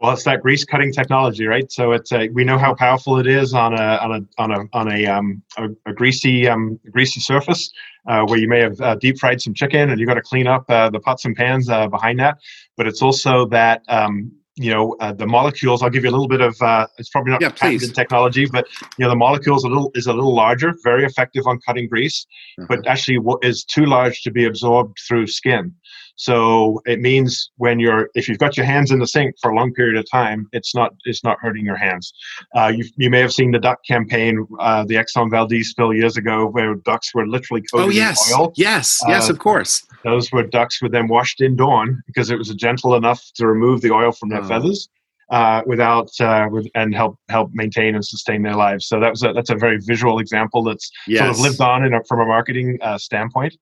Well, 0.00 0.12
it's 0.12 0.24
that 0.24 0.40
grease 0.40 0.64
cutting 0.64 0.92
technology, 0.92 1.46
right? 1.46 1.70
So 1.70 1.92
it's 1.92 2.10
a, 2.10 2.28
we 2.30 2.42
know 2.42 2.56
how 2.56 2.74
powerful 2.74 3.18
it 3.18 3.26
is 3.26 3.52
on 3.52 3.74
a 3.74 3.98
on 3.98 4.12
a 4.12 4.42
on 4.42 4.50
a 4.50 4.64
on 4.72 4.90
a 4.90 5.06
um, 5.06 5.42
a, 5.58 5.68
a 5.84 5.92
greasy 5.92 6.48
um, 6.48 6.80
greasy 6.90 7.20
surface 7.20 7.70
uh, 8.08 8.24
where 8.24 8.38
you 8.38 8.48
may 8.48 8.60
have 8.60 8.80
uh, 8.80 8.94
deep 8.94 9.18
fried 9.18 9.42
some 9.42 9.52
chicken 9.52 9.90
and 9.90 10.00
you 10.00 10.06
got 10.06 10.14
to 10.14 10.22
clean 10.22 10.46
up 10.46 10.64
uh, 10.70 10.88
the 10.88 11.00
pots 11.00 11.26
and 11.26 11.36
pans 11.36 11.68
uh, 11.68 11.86
behind 11.86 12.18
that. 12.18 12.38
But 12.78 12.86
it's 12.86 13.02
also 13.02 13.44
that 13.48 13.82
um, 13.88 14.32
you 14.56 14.70
know 14.70 14.96
uh, 15.00 15.12
the 15.12 15.26
molecules. 15.26 15.82
I'll 15.82 15.90
give 15.90 16.04
you 16.04 16.10
a 16.10 16.16
little 16.16 16.28
bit 16.28 16.40
of. 16.40 16.56
Uh, 16.62 16.86
it's 16.96 17.10
probably 17.10 17.32
not 17.32 17.42
yeah, 17.42 17.50
patented 17.50 17.94
technology, 17.94 18.46
but 18.46 18.68
you 18.96 19.04
know 19.04 19.10
the 19.10 19.16
molecules 19.16 19.64
a 19.64 19.68
little 19.68 19.90
is 19.94 20.06
a 20.06 20.12
little 20.14 20.34
larger, 20.34 20.74
very 20.82 21.04
effective 21.04 21.46
on 21.46 21.58
cutting 21.60 21.88
grease, 21.88 22.26
uh-huh. 22.58 22.66
but 22.70 22.86
actually 22.86 23.18
is 23.42 23.64
too 23.64 23.84
large 23.84 24.22
to 24.22 24.30
be 24.30 24.46
absorbed 24.46 24.96
through 25.06 25.26
skin. 25.26 25.74
So 26.20 26.82
it 26.84 27.00
means 27.00 27.50
when 27.56 27.80
you're 27.80 28.10
if 28.14 28.28
you've 28.28 28.36
got 28.36 28.54
your 28.54 28.66
hands 28.66 28.90
in 28.90 28.98
the 28.98 29.06
sink 29.06 29.36
for 29.40 29.50
a 29.50 29.54
long 29.54 29.72
period 29.72 29.96
of 29.96 30.04
time, 30.10 30.46
it's 30.52 30.74
not 30.74 30.92
it's 31.06 31.24
not 31.24 31.38
hurting 31.40 31.64
your 31.64 31.78
hands. 31.78 32.12
Uh, 32.54 32.66
you 32.66 32.84
you 32.96 33.08
may 33.08 33.20
have 33.20 33.32
seen 33.32 33.52
the 33.52 33.58
duck 33.58 33.78
campaign, 33.88 34.46
uh, 34.58 34.84
the 34.84 34.96
Exxon 34.96 35.30
Valdez 35.30 35.70
spill 35.70 35.94
years 35.94 36.18
ago, 36.18 36.46
where 36.46 36.74
ducks 36.74 37.14
were 37.14 37.26
literally 37.26 37.62
coated 37.62 37.86
oh, 37.86 37.88
yes. 37.88 38.30
in 38.30 38.38
oil. 38.38 38.52
Yes, 38.54 39.00
yes, 39.08 39.30
uh, 39.30 39.32
of 39.32 39.38
course. 39.38 39.82
Those 40.04 40.30
were 40.30 40.42
ducks 40.42 40.82
were 40.82 40.90
then 40.90 41.08
washed 41.08 41.40
in 41.40 41.56
Dawn 41.56 42.02
because 42.06 42.28
it 42.30 42.36
was 42.36 42.50
gentle 42.50 42.96
enough 42.96 43.24
to 43.36 43.46
remove 43.46 43.80
the 43.80 43.90
oil 43.90 44.12
from 44.12 44.28
their 44.28 44.42
oh. 44.42 44.48
feathers. 44.48 44.90
Uh, 45.30 45.62
without 45.64 46.10
uh, 46.20 46.48
with, 46.50 46.66
and 46.74 46.92
help 46.92 47.16
help 47.28 47.52
maintain 47.54 47.94
and 47.94 48.04
sustain 48.04 48.42
their 48.42 48.56
lives. 48.56 48.88
So 48.88 48.98
that 48.98 49.10
was 49.10 49.22
a, 49.22 49.32
that's 49.32 49.50
a 49.50 49.54
very 49.54 49.78
visual 49.78 50.18
example 50.18 50.64
that's 50.64 50.90
yes. 51.06 51.20
sort 51.20 51.30
of 51.30 51.38
lived 51.38 51.60
on 51.60 51.84
in 51.84 51.94
a, 51.94 52.02
from 52.08 52.18
a 52.18 52.26
marketing 52.26 52.78
uh, 52.82 52.98
standpoint. 52.98 53.54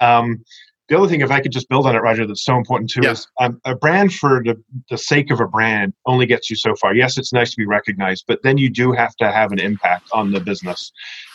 Um, 0.00 0.44
the 0.88 0.96
other 0.96 1.08
thing, 1.08 1.20
if 1.20 1.30
I 1.30 1.40
could 1.40 1.52
just 1.52 1.68
build 1.68 1.86
on 1.86 1.96
it, 1.96 2.00
Roger, 2.00 2.26
that's 2.26 2.44
so 2.44 2.56
important 2.56 2.90
too, 2.90 3.00
yeah. 3.02 3.12
is 3.12 3.26
um, 3.40 3.60
a 3.64 3.74
brand 3.74 4.12
for 4.14 4.42
the, 4.44 4.62
the 4.88 4.98
sake 4.98 5.30
of 5.30 5.40
a 5.40 5.46
brand 5.46 5.92
only 6.06 6.26
gets 6.26 6.48
you 6.48 6.56
so 6.56 6.74
far. 6.76 6.94
Yes, 6.94 7.18
it's 7.18 7.32
nice 7.32 7.50
to 7.50 7.56
be 7.56 7.66
recognized, 7.66 8.24
but 8.28 8.40
then 8.42 8.56
you 8.56 8.70
do 8.70 8.92
have 8.92 9.16
to 9.16 9.32
have 9.32 9.52
an 9.52 9.58
impact 9.58 10.08
on 10.12 10.30
the 10.30 10.40
business. 10.40 10.92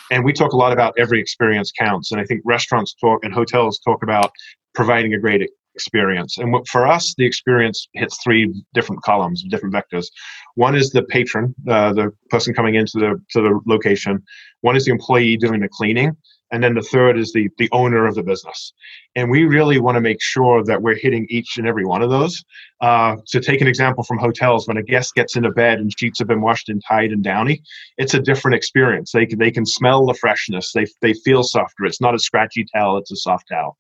And 0.09 0.23
we 0.23 0.33
talk 0.33 0.53
a 0.53 0.57
lot 0.57 0.71
about 0.71 0.93
every 0.97 1.19
experience 1.19 1.71
counts. 1.71 2.11
And 2.11 2.19
I 2.19 2.25
think 2.25 2.41
restaurants 2.45 2.93
talk 2.93 3.23
and 3.23 3.33
hotels 3.33 3.79
talk 3.79 4.03
about 4.03 4.31
providing 4.73 5.13
a 5.13 5.19
great 5.19 5.49
experience. 5.75 6.37
And 6.37 6.55
for 6.67 6.87
us, 6.87 7.13
the 7.17 7.25
experience 7.25 7.87
hits 7.93 8.17
three 8.23 8.53
different 8.73 9.01
columns, 9.03 9.43
different 9.43 9.73
vectors. 9.73 10.07
One 10.55 10.75
is 10.75 10.91
the 10.91 11.03
patron, 11.03 11.55
uh, 11.67 11.93
the 11.93 12.11
person 12.29 12.53
coming 12.53 12.75
into 12.75 12.93
the 12.95 13.21
to 13.31 13.41
the 13.41 13.59
location. 13.65 14.23
One 14.61 14.75
is 14.75 14.85
the 14.85 14.91
employee 14.91 15.37
doing 15.37 15.61
the 15.61 15.69
cleaning, 15.69 16.15
and 16.51 16.63
then 16.63 16.75
the 16.75 16.81
third 16.81 17.17
is 17.17 17.31
the 17.33 17.49
the 17.57 17.69
owner 17.71 18.05
of 18.05 18.15
the 18.15 18.23
business. 18.23 18.73
And 19.15 19.29
we 19.29 19.43
really 19.43 19.79
want 19.79 19.95
to 19.95 20.01
make 20.01 20.21
sure 20.21 20.63
that 20.63 20.81
we're 20.81 20.95
hitting 20.95 21.25
each 21.29 21.57
and 21.57 21.67
every 21.67 21.85
one 21.85 22.01
of 22.01 22.09
those. 22.09 22.43
Uh, 22.79 23.15
to 23.27 23.39
take 23.39 23.61
an 23.61 23.67
example 23.67 24.03
from 24.03 24.17
hotels 24.17 24.67
when 24.67 24.77
a 24.77 24.83
guest 24.83 25.13
gets 25.13 25.35
into 25.35 25.51
bed 25.51 25.79
and 25.79 25.93
sheets 25.99 26.17
have 26.17 26.27
been 26.27 26.41
washed 26.41 26.67
and 26.67 26.81
tied 26.87 27.11
and 27.11 27.23
Downy 27.23 27.61
it's 27.97 28.15
a 28.15 28.19
different 28.19 28.55
experience. 28.55 29.11
They 29.11 29.25
can 29.25 29.37
they 29.37 29.51
can 29.51 29.65
smell 29.65 30.05
the 30.05 30.15
freshness. 30.15 30.71
They, 30.73 30.87
they 31.01 31.13
feel 31.13 31.43
softer. 31.43 31.85
It's 31.85 32.01
not 32.01 32.15
a 32.15 32.19
scratchy 32.19 32.65
towel. 32.73 32.97
It's 32.97 33.11
a 33.11 33.15
soft 33.15 33.47
towel 33.49 33.77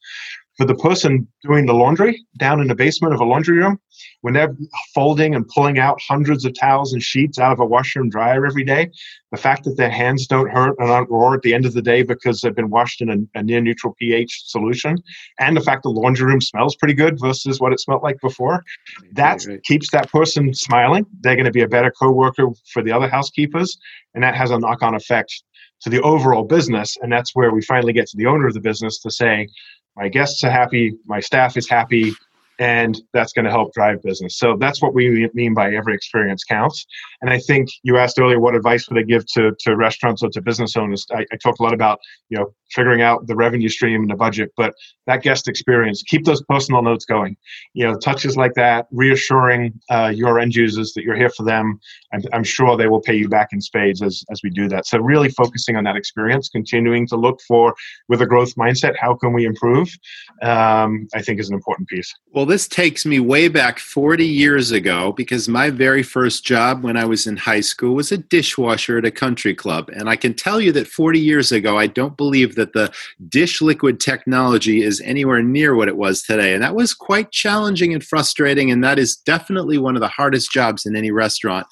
for 0.61 0.67
the 0.67 0.75
person 0.75 1.27
doing 1.41 1.65
the 1.65 1.73
laundry 1.73 2.23
down 2.37 2.61
in 2.61 2.67
the 2.67 2.75
basement 2.75 3.15
of 3.15 3.19
a 3.19 3.25
laundry 3.25 3.57
room, 3.57 3.79
when 4.21 4.35
they're 4.35 4.55
folding 4.93 5.33
and 5.33 5.47
pulling 5.47 5.79
out 5.79 5.99
hundreds 6.07 6.45
of 6.45 6.53
towels 6.53 6.93
and 6.93 7.01
sheets 7.01 7.39
out 7.39 7.51
of 7.51 7.59
a 7.59 7.65
washer 7.65 7.99
and 7.99 8.11
dryer 8.11 8.45
every 8.45 8.63
day, 8.63 8.87
the 9.31 9.37
fact 9.37 9.63
that 9.63 9.75
their 9.75 9.89
hands 9.89 10.27
don't 10.27 10.51
hurt 10.51 10.75
and 10.77 10.91
aren't 10.91 11.09
raw 11.09 11.33
at 11.33 11.41
the 11.41 11.55
end 11.55 11.65
of 11.65 11.73
the 11.73 11.81
day 11.81 12.03
because 12.03 12.41
they've 12.41 12.53
been 12.53 12.69
washed 12.69 13.01
in 13.01 13.09
a, 13.09 13.39
a 13.39 13.41
near 13.41 13.59
neutral 13.59 13.95
pH 13.97 14.43
solution, 14.45 14.95
and 15.39 15.57
the 15.57 15.61
fact 15.61 15.81
the 15.81 15.89
laundry 15.89 16.27
room 16.27 16.41
smells 16.41 16.75
pretty 16.75 16.93
good 16.93 17.19
versus 17.19 17.59
what 17.59 17.73
it 17.73 17.79
smelled 17.79 18.03
like 18.03 18.21
before, 18.21 18.63
that 19.13 19.43
right. 19.47 19.63
keeps 19.63 19.89
that 19.89 20.11
person 20.11 20.53
smiling. 20.53 21.07
They're 21.21 21.35
going 21.35 21.45
to 21.45 21.51
be 21.51 21.63
a 21.63 21.67
better 21.67 21.89
coworker 21.89 22.49
for 22.71 22.83
the 22.83 22.91
other 22.91 23.09
housekeepers, 23.09 23.79
and 24.13 24.23
that 24.23 24.35
has 24.35 24.51
a 24.51 24.59
knock 24.59 24.83
on 24.83 24.93
effect 24.93 25.41
to 25.81 25.89
the 25.89 26.01
overall 26.01 26.43
business. 26.43 26.97
And 27.01 27.11
that's 27.11 27.33
where 27.33 27.51
we 27.51 27.63
finally 27.63 27.93
get 27.93 28.05
to 28.09 28.17
the 28.17 28.27
owner 28.27 28.45
of 28.45 28.53
the 28.53 28.59
business 28.59 28.99
to 28.99 29.09
say, 29.09 29.47
my 29.95 30.07
guests 30.09 30.43
are 30.43 30.51
happy, 30.51 30.93
my 31.05 31.19
staff 31.19 31.57
is 31.57 31.69
happy, 31.69 32.13
and 32.61 33.01
that's 33.11 33.33
going 33.33 33.45
to 33.45 33.49
help 33.49 33.73
drive 33.73 34.03
business. 34.03 34.37
So 34.37 34.55
that's 34.55 34.83
what 34.83 34.93
we 34.93 35.27
mean 35.33 35.55
by 35.55 35.73
every 35.73 35.95
experience 35.95 36.43
counts. 36.43 36.85
And 37.21 37.31
I 37.31 37.39
think 37.39 37.69
you 37.81 37.97
asked 37.97 38.19
earlier 38.19 38.39
what 38.39 38.55
advice 38.55 38.87
would 38.87 38.99
I 38.99 39.01
give 39.01 39.25
to, 39.33 39.51
to 39.61 39.75
restaurants 39.75 40.21
or 40.21 40.29
to 40.29 40.41
business 40.43 40.77
owners. 40.77 41.03
I, 41.11 41.25
I 41.33 41.37
talked 41.37 41.59
a 41.59 41.63
lot 41.63 41.73
about 41.73 41.99
you 42.29 42.37
know 42.37 42.53
figuring 42.71 43.01
out 43.01 43.25
the 43.25 43.35
revenue 43.35 43.67
stream 43.67 44.01
and 44.01 44.11
the 44.11 44.15
budget, 44.15 44.51
but 44.55 44.73
that 45.07 45.23
guest 45.23 45.47
experience, 45.47 46.03
keep 46.03 46.23
those 46.23 46.41
personal 46.43 46.81
notes 46.83 47.03
going. 47.03 47.35
You 47.73 47.85
know, 47.85 47.97
touches 47.97 48.37
like 48.37 48.53
that, 48.53 48.87
reassuring 48.91 49.73
uh, 49.89 50.13
your 50.15 50.39
end 50.39 50.55
users 50.55 50.93
that 50.93 51.03
you're 51.03 51.17
here 51.17 51.31
for 51.31 51.43
them. 51.43 51.79
I'm, 52.13 52.21
I'm 52.31 52.43
sure 52.43 52.77
they 52.77 52.87
will 52.87 53.01
pay 53.01 53.15
you 53.15 53.27
back 53.27 53.49
in 53.51 53.59
spades 53.59 54.03
as 54.03 54.23
as 54.29 54.41
we 54.43 54.51
do 54.51 54.67
that. 54.69 54.85
So 54.85 54.99
really 54.99 55.29
focusing 55.29 55.77
on 55.77 55.83
that 55.85 55.95
experience, 55.95 56.47
continuing 56.47 57.07
to 57.07 57.15
look 57.15 57.41
for 57.47 57.73
with 58.07 58.21
a 58.21 58.27
growth 58.27 58.53
mindset, 58.55 58.95
how 58.97 59.15
can 59.15 59.33
we 59.33 59.45
improve? 59.45 59.89
Um, 60.43 61.07
I 61.15 61.23
think 61.23 61.39
is 61.39 61.49
an 61.49 61.55
important 61.55 61.89
piece. 61.89 62.13
Well, 62.33 62.45
this 62.51 62.67
takes 62.67 63.05
me 63.05 63.17
way 63.17 63.47
back 63.47 63.79
40 63.79 64.25
years 64.25 64.71
ago 64.71 65.13
because 65.13 65.47
my 65.47 65.69
very 65.69 66.03
first 66.03 66.43
job 66.43 66.83
when 66.83 66.97
I 66.97 67.05
was 67.05 67.25
in 67.25 67.37
high 67.37 67.61
school 67.61 67.95
was 67.95 68.11
a 68.11 68.17
dishwasher 68.17 68.97
at 68.97 69.05
a 69.05 69.11
country 69.11 69.55
club. 69.55 69.89
And 69.89 70.09
I 70.09 70.17
can 70.17 70.33
tell 70.33 70.59
you 70.59 70.73
that 70.73 70.87
40 70.87 71.17
years 71.17 71.53
ago, 71.53 71.77
I 71.77 71.87
don't 71.87 72.17
believe 72.17 72.55
that 72.55 72.73
the 72.73 72.91
dish 73.29 73.61
liquid 73.61 74.01
technology 74.01 74.83
is 74.83 74.99
anywhere 75.01 75.41
near 75.41 75.75
what 75.75 75.87
it 75.87 75.95
was 75.95 76.23
today. 76.23 76.53
And 76.53 76.61
that 76.61 76.75
was 76.75 76.93
quite 76.93 77.31
challenging 77.31 77.93
and 77.93 78.03
frustrating. 78.03 78.69
And 78.69 78.83
that 78.83 78.99
is 78.99 79.15
definitely 79.15 79.77
one 79.77 79.95
of 79.95 80.01
the 80.01 80.09
hardest 80.09 80.51
jobs 80.51 80.85
in 80.85 80.95
any 80.95 81.11
restaurant, 81.11 81.67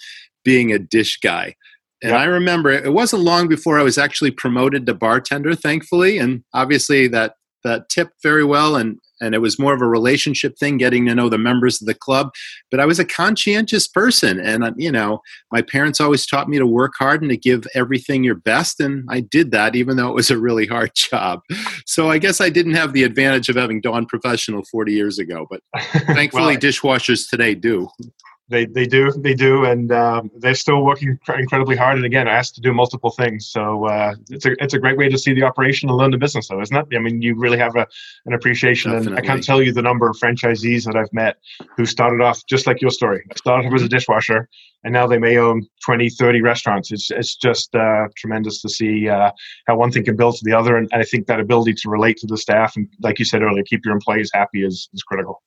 being 0.45 0.71
a 0.71 0.80
dish 0.80 1.19
guy. 1.19 1.55
And 2.01 2.11
yep. 2.11 2.21
I 2.21 2.23
remember 2.23 2.71
it 2.71 2.93
wasn't 2.93 3.23
long 3.23 3.49
before 3.49 3.77
I 3.77 3.84
was 3.84 3.97
actually 3.97 4.32
promoted 4.32 4.86
to 4.86 4.93
bartender, 4.93 5.55
thankfully. 5.55 6.17
And 6.17 6.43
obviously 6.53 7.09
that 7.09 7.34
that 7.64 7.89
tipped 7.89 8.22
very 8.24 8.43
well 8.43 8.76
and 8.76 8.99
and 9.22 9.36
it 9.36 9.39
was 9.39 9.60
more 9.60 9.74
of 9.74 9.82
a 9.82 9.88
relationship 9.88 10.57
thing 10.57 10.78
getting 10.78 11.05
to 11.05 11.14
know 11.14 11.28
the 11.28 11.38
members 11.38 11.82
of 11.82 11.88
the 11.88 11.93
club. 11.93 12.32
But 12.72 12.80
i 12.80 12.86
was 12.86 12.99
a 12.99 13.05
conscientious 13.05 13.88
person 13.88 14.39
and 14.39 14.64
uh, 14.64 14.72
you 14.78 14.91
know 14.91 15.22
my 15.51 15.62
parents 15.62 15.99
always 15.99 16.26
taught 16.26 16.49
me 16.49 16.57
to 16.57 16.68
work 16.68 16.93
hard 16.97 17.22
and 17.22 17.30
to 17.32 17.38
give 17.38 17.66
everything 17.76 18.24
your 18.24 18.36
best 18.36 18.80
and 18.80 19.05
i 19.10 19.20
did 19.20 19.51
that 19.51 19.76
even 19.76 19.97
though 19.97 20.10
it 20.10 20.16
was 20.16 20.32
a 20.32 20.38
really 20.38 20.68
hard 20.68 20.91
job. 20.95 21.41
So 21.86 22.10
i 22.10 22.18
guess 22.18 22.41
i 22.41 22.49
didn't 22.49 22.76
have 22.76 22.93
the 22.93 23.03
advantage 23.03 23.49
of 23.49 23.55
having 23.55 23.82
dawn 23.82 24.05
professional 24.05 24.64
40 24.72 24.93
years 24.93 25.20
ago 25.20 25.47
but 25.49 25.62
thankfully 26.07 26.43
well, 26.53 26.57
dishwashers 26.57 27.30
today 27.30 27.55
do 27.55 27.88
they 28.49 28.65
they 28.65 28.85
do 28.85 29.11
they 29.11 29.33
do, 29.33 29.65
and 29.65 29.91
um, 29.91 30.31
they're 30.37 30.55
still 30.55 30.83
working 30.83 31.17
incredibly 31.37 31.75
hard. 31.75 31.97
And 31.97 32.05
again, 32.05 32.27
asked 32.27 32.55
to 32.55 32.61
do 32.61 32.73
multiple 32.73 33.11
things. 33.11 33.47
So 33.47 33.85
uh, 33.85 34.15
it's 34.29 34.45
a 34.45 34.51
it's 34.63 34.73
a 34.73 34.79
great 34.79 34.97
way 34.97 35.07
to 35.07 35.17
see 35.17 35.33
the 35.33 35.43
operation 35.43 35.89
and 35.89 35.97
learn 35.97 36.11
the 36.11 36.17
business, 36.17 36.47
though, 36.47 36.61
isn't 36.61 36.75
it? 36.75 36.95
I 36.95 36.99
mean, 36.99 37.21
you 37.21 37.35
really 37.35 37.57
have 37.59 37.75
a 37.75 37.87
an 38.25 38.33
appreciation, 38.33 38.91
Definitely. 38.91 39.17
and 39.17 39.25
I 39.25 39.27
can't 39.27 39.43
tell 39.43 39.61
you 39.61 39.71
the 39.71 39.81
number 39.81 40.09
of 40.09 40.17
franchisees 40.17 40.85
that 40.85 40.95
I've 40.95 41.13
met 41.13 41.37
who 41.77 41.85
started 41.85 42.21
off 42.21 42.43
just 42.47 42.65
like 42.65 42.81
your 42.81 42.91
story. 42.91 43.23
Started 43.37 43.67
off 43.67 43.73
as 43.73 43.83
a 43.83 43.89
dishwasher, 43.89 44.49
and 44.83 44.93
now 44.93 45.05
they 45.05 45.19
may 45.19 45.37
own 45.37 45.67
20, 45.85 46.09
30 46.09 46.41
restaurants. 46.41 46.91
It's 46.91 47.11
it's 47.11 47.35
just 47.35 47.75
uh, 47.75 48.07
tremendous 48.17 48.61
to 48.63 48.69
see 48.69 49.09
uh, 49.09 49.31
how 49.67 49.77
one 49.77 49.91
thing 49.91 50.05
can 50.05 50.15
build 50.15 50.35
to 50.35 50.41
the 50.43 50.57
other, 50.57 50.75
and, 50.75 50.89
and 50.91 51.01
I 51.01 51.05
think 51.05 51.27
that 51.27 51.39
ability 51.39 51.73
to 51.75 51.89
relate 51.89 52.17
to 52.17 52.27
the 52.27 52.37
staff 52.37 52.75
and, 52.75 52.87
like 53.01 53.19
you 53.19 53.25
said 53.25 53.43
earlier, 53.43 53.63
keep 53.63 53.85
your 53.85 53.93
employees 53.93 54.31
happy 54.33 54.63
is 54.65 54.89
is 54.93 55.03
critical. 55.03 55.43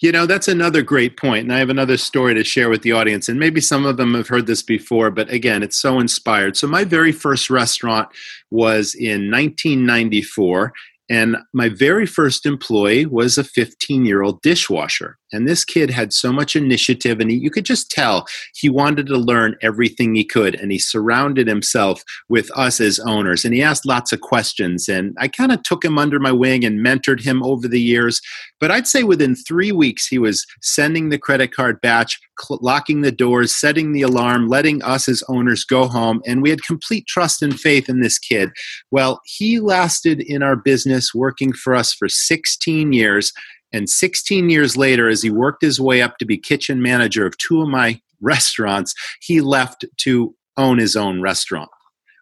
You 0.00 0.12
know, 0.12 0.26
that's 0.26 0.48
another 0.48 0.82
great 0.82 1.16
point. 1.16 1.44
And 1.44 1.52
I 1.52 1.58
have 1.58 1.70
another 1.70 1.96
story 1.96 2.34
to 2.34 2.44
share 2.44 2.68
with 2.68 2.82
the 2.82 2.92
audience. 2.92 3.28
And 3.28 3.38
maybe 3.38 3.60
some 3.60 3.86
of 3.86 3.96
them 3.96 4.14
have 4.14 4.28
heard 4.28 4.46
this 4.46 4.62
before, 4.62 5.10
but 5.10 5.30
again, 5.30 5.62
it's 5.62 5.76
so 5.76 5.98
inspired. 6.00 6.56
So, 6.56 6.66
my 6.66 6.84
very 6.84 7.12
first 7.12 7.50
restaurant 7.50 8.08
was 8.50 8.94
in 8.94 9.30
1994. 9.30 10.72
And 11.10 11.36
my 11.52 11.68
very 11.68 12.06
first 12.06 12.46
employee 12.46 13.04
was 13.04 13.36
a 13.36 13.44
15 13.44 14.06
year 14.06 14.22
old 14.22 14.40
dishwasher. 14.42 15.18
And 15.34 15.48
this 15.48 15.64
kid 15.64 15.90
had 15.90 16.12
so 16.12 16.32
much 16.32 16.56
initiative, 16.56 17.20
and 17.20 17.30
he, 17.30 17.36
you 17.36 17.50
could 17.50 17.64
just 17.64 17.90
tell 17.90 18.26
he 18.54 18.68
wanted 18.68 19.06
to 19.06 19.18
learn 19.18 19.56
everything 19.60 20.14
he 20.14 20.24
could. 20.24 20.54
And 20.54 20.70
he 20.72 20.78
surrounded 20.78 21.46
himself 21.46 22.02
with 22.28 22.50
us 22.54 22.80
as 22.80 22.98
owners. 23.00 23.44
And 23.44 23.54
he 23.54 23.62
asked 23.62 23.86
lots 23.86 24.12
of 24.12 24.20
questions. 24.20 24.88
And 24.88 25.16
I 25.18 25.28
kind 25.28 25.52
of 25.52 25.62
took 25.62 25.84
him 25.84 25.98
under 25.98 26.18
my 26.18 26.32
wing 26.32 26.64
and 26.64 26.84
mentored 26.84 27.22
him 27.22 27.42
over 27.42 27.68
the 27.68 27.80
years. 27.80 28.20
But 28.60 28.70
I'd 28.70 28.86
say 28.86 29.02
within 29.02 29.34
three 29.34 29.72
weeks, 29.72 30.06
he 30.06 30.18
was 30.18 30.46
sending 30.62 31.08
the 31.08 31.18
credit 31.18 31.52
card 31.52 31.80
batch, 31.80 32.18
cl- 32.40 32.60
locking 32.62 33.00
the 33.00 33.12
doors, 33.12 33.54
setting 33.54 33.92
the 33.92 34.02
alarm, 34.02 34.48
letting 34.48 34.82
us 34.82 35.08
as 35.08 35.22
owners 35.28 35.64
go 35.64 35.86
home. 35.86 36.22
And 36.26 36.42
we 36.42 36.50
had 36.50 36.62
complete 36.62 37.06
trust 37.06 37.42
and 37.42 37.58
faith 37.58 37.88
in 37.88 38.00
this 38.00 38.18
kid. 38.18 38.50
Well, 38.90 39.20
he 39.24 39.60
lasted 39.60 40.20
in 40.20 40.42
our 40.42 40.56
business 40.56 41.14
working 41.14 41.52
for 41.52 41.74
us 41.74 41.92
for 41.92 42.08
16 42.08 42.92
years 42.92 43.32
and 43.74 43.90
16 43.90 44.50
years 44.50 44.76
later, 44.76 45.08
as 45.08 45.22
he 45.22 45.30
worked 45.30 45.60
his 45.60 45.80
way 45.80 46.00
up 46.00 46.18
to 46.18 46.24
be 46.24 46.38
kitchen 46.38 46.80
manager 46.80 47.26
of 47.26 47.36
two 47.38 47.60
of 47.60 47.68
my 47.68 48.00
restaurants, 48.20 48.94
he 49.20 49.40
left 49.40 49.84
to 49.98 50.34
own 50.56 50.78
his 50.78 50.94
own 50.94 51.20
restaurant, 51.20 51.68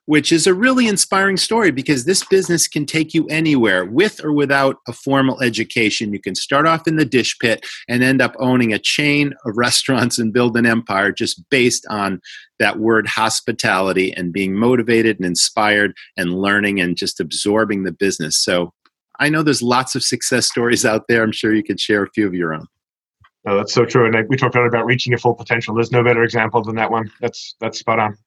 which 0.06 0.32
is 0.32 0.46
a 0.46 0.54
really 0.54 0.88
inspiring 0.88 1.36
story 1.36 1.70
because 1.70 2.06
this 2.06 2.24
business 2.24 2.66
can 2.66 2.86
take 2.86 3.12
you 3.12 3.26
anywhere 3.26 3.84
with 3.84 4.24
or 4.24 4.32
without 4.32 4.78
a 4.88 4.94
formal 4.94 5.42
education. 5.42 6.14
You 6.14 6.20
can 6.20 6.34
start 6.34 6.66
off 6.66 6.88
in 6.88 6.96
the 6.96 7.04
dish 7.04 7.38
pit 7.38 7.66
and 7.86 8.02
end 8.02 8.22
up 8.22 8.34
owning 8.38 8.72
a 8.72 8.78
chain 8.78 9.34
of 9.44 9.58
restaurants 9.58 10.18
and 10.18 10.32
build 10.32 10.56
an 10.56 10.64
empire 10.64 11.12
just 11.12 11.44
based 11.50 11.86
on 11.90 12.22
that 12.58 12.78
word 12.78 13.06
hospitality 13.06 14.10
and 14.14 14.32
being 14.32 14.54
motivated 14.54 15.18
and 15.18 15.26
inspired 15.26 15.92
and 16.16 16.32
learning 16.32 16.80
and 16.80 16.96
just 16.96 17.20
absorbing 17.20 17.82
the 17.82 17.92
business. 17.92 18.38
So 18.38 18.72
I 19.22 19.28
know 19.28 19.44
there's 19.44 19.62
lots 19.62 19.94
of 19.94 20.02
success 20.02 20.46
stories 20.48 20.84
out 20.84 21.04
there. 21.08 21.22
I'm 21.22 21.30
sure 21.30 21.54
you 21.54 21.62
could 21.62 21.78
share 21.78 22.02
a 22.02 22.10
few 22.10 22.26
of 22.26 22.34
your 22.34 22.54
own. 22.54 22.66
Oh, 23.46 23.56
that's 23.56 23.72
so 23.72 23.84
true. 23.84 24.04
And 24.04 24.28
we 24.28 24.36
talked 24.36 24.56
about 24.56 24.84
reaching 24.84 25.12
your 25.12 25.18
full 25.18 25.34
potential. 25.34 25.74
There's 25.74 25.92
no 25.92 26.02
better 26.02 26.24
example 26.24 26.60
than 26.62 26.74
that 26.74 26.90
one. 26.90 27.08
That's 27.20 27.54
that's 27.60 27.78
spot 27.78 28.00
on. 28.00 28.18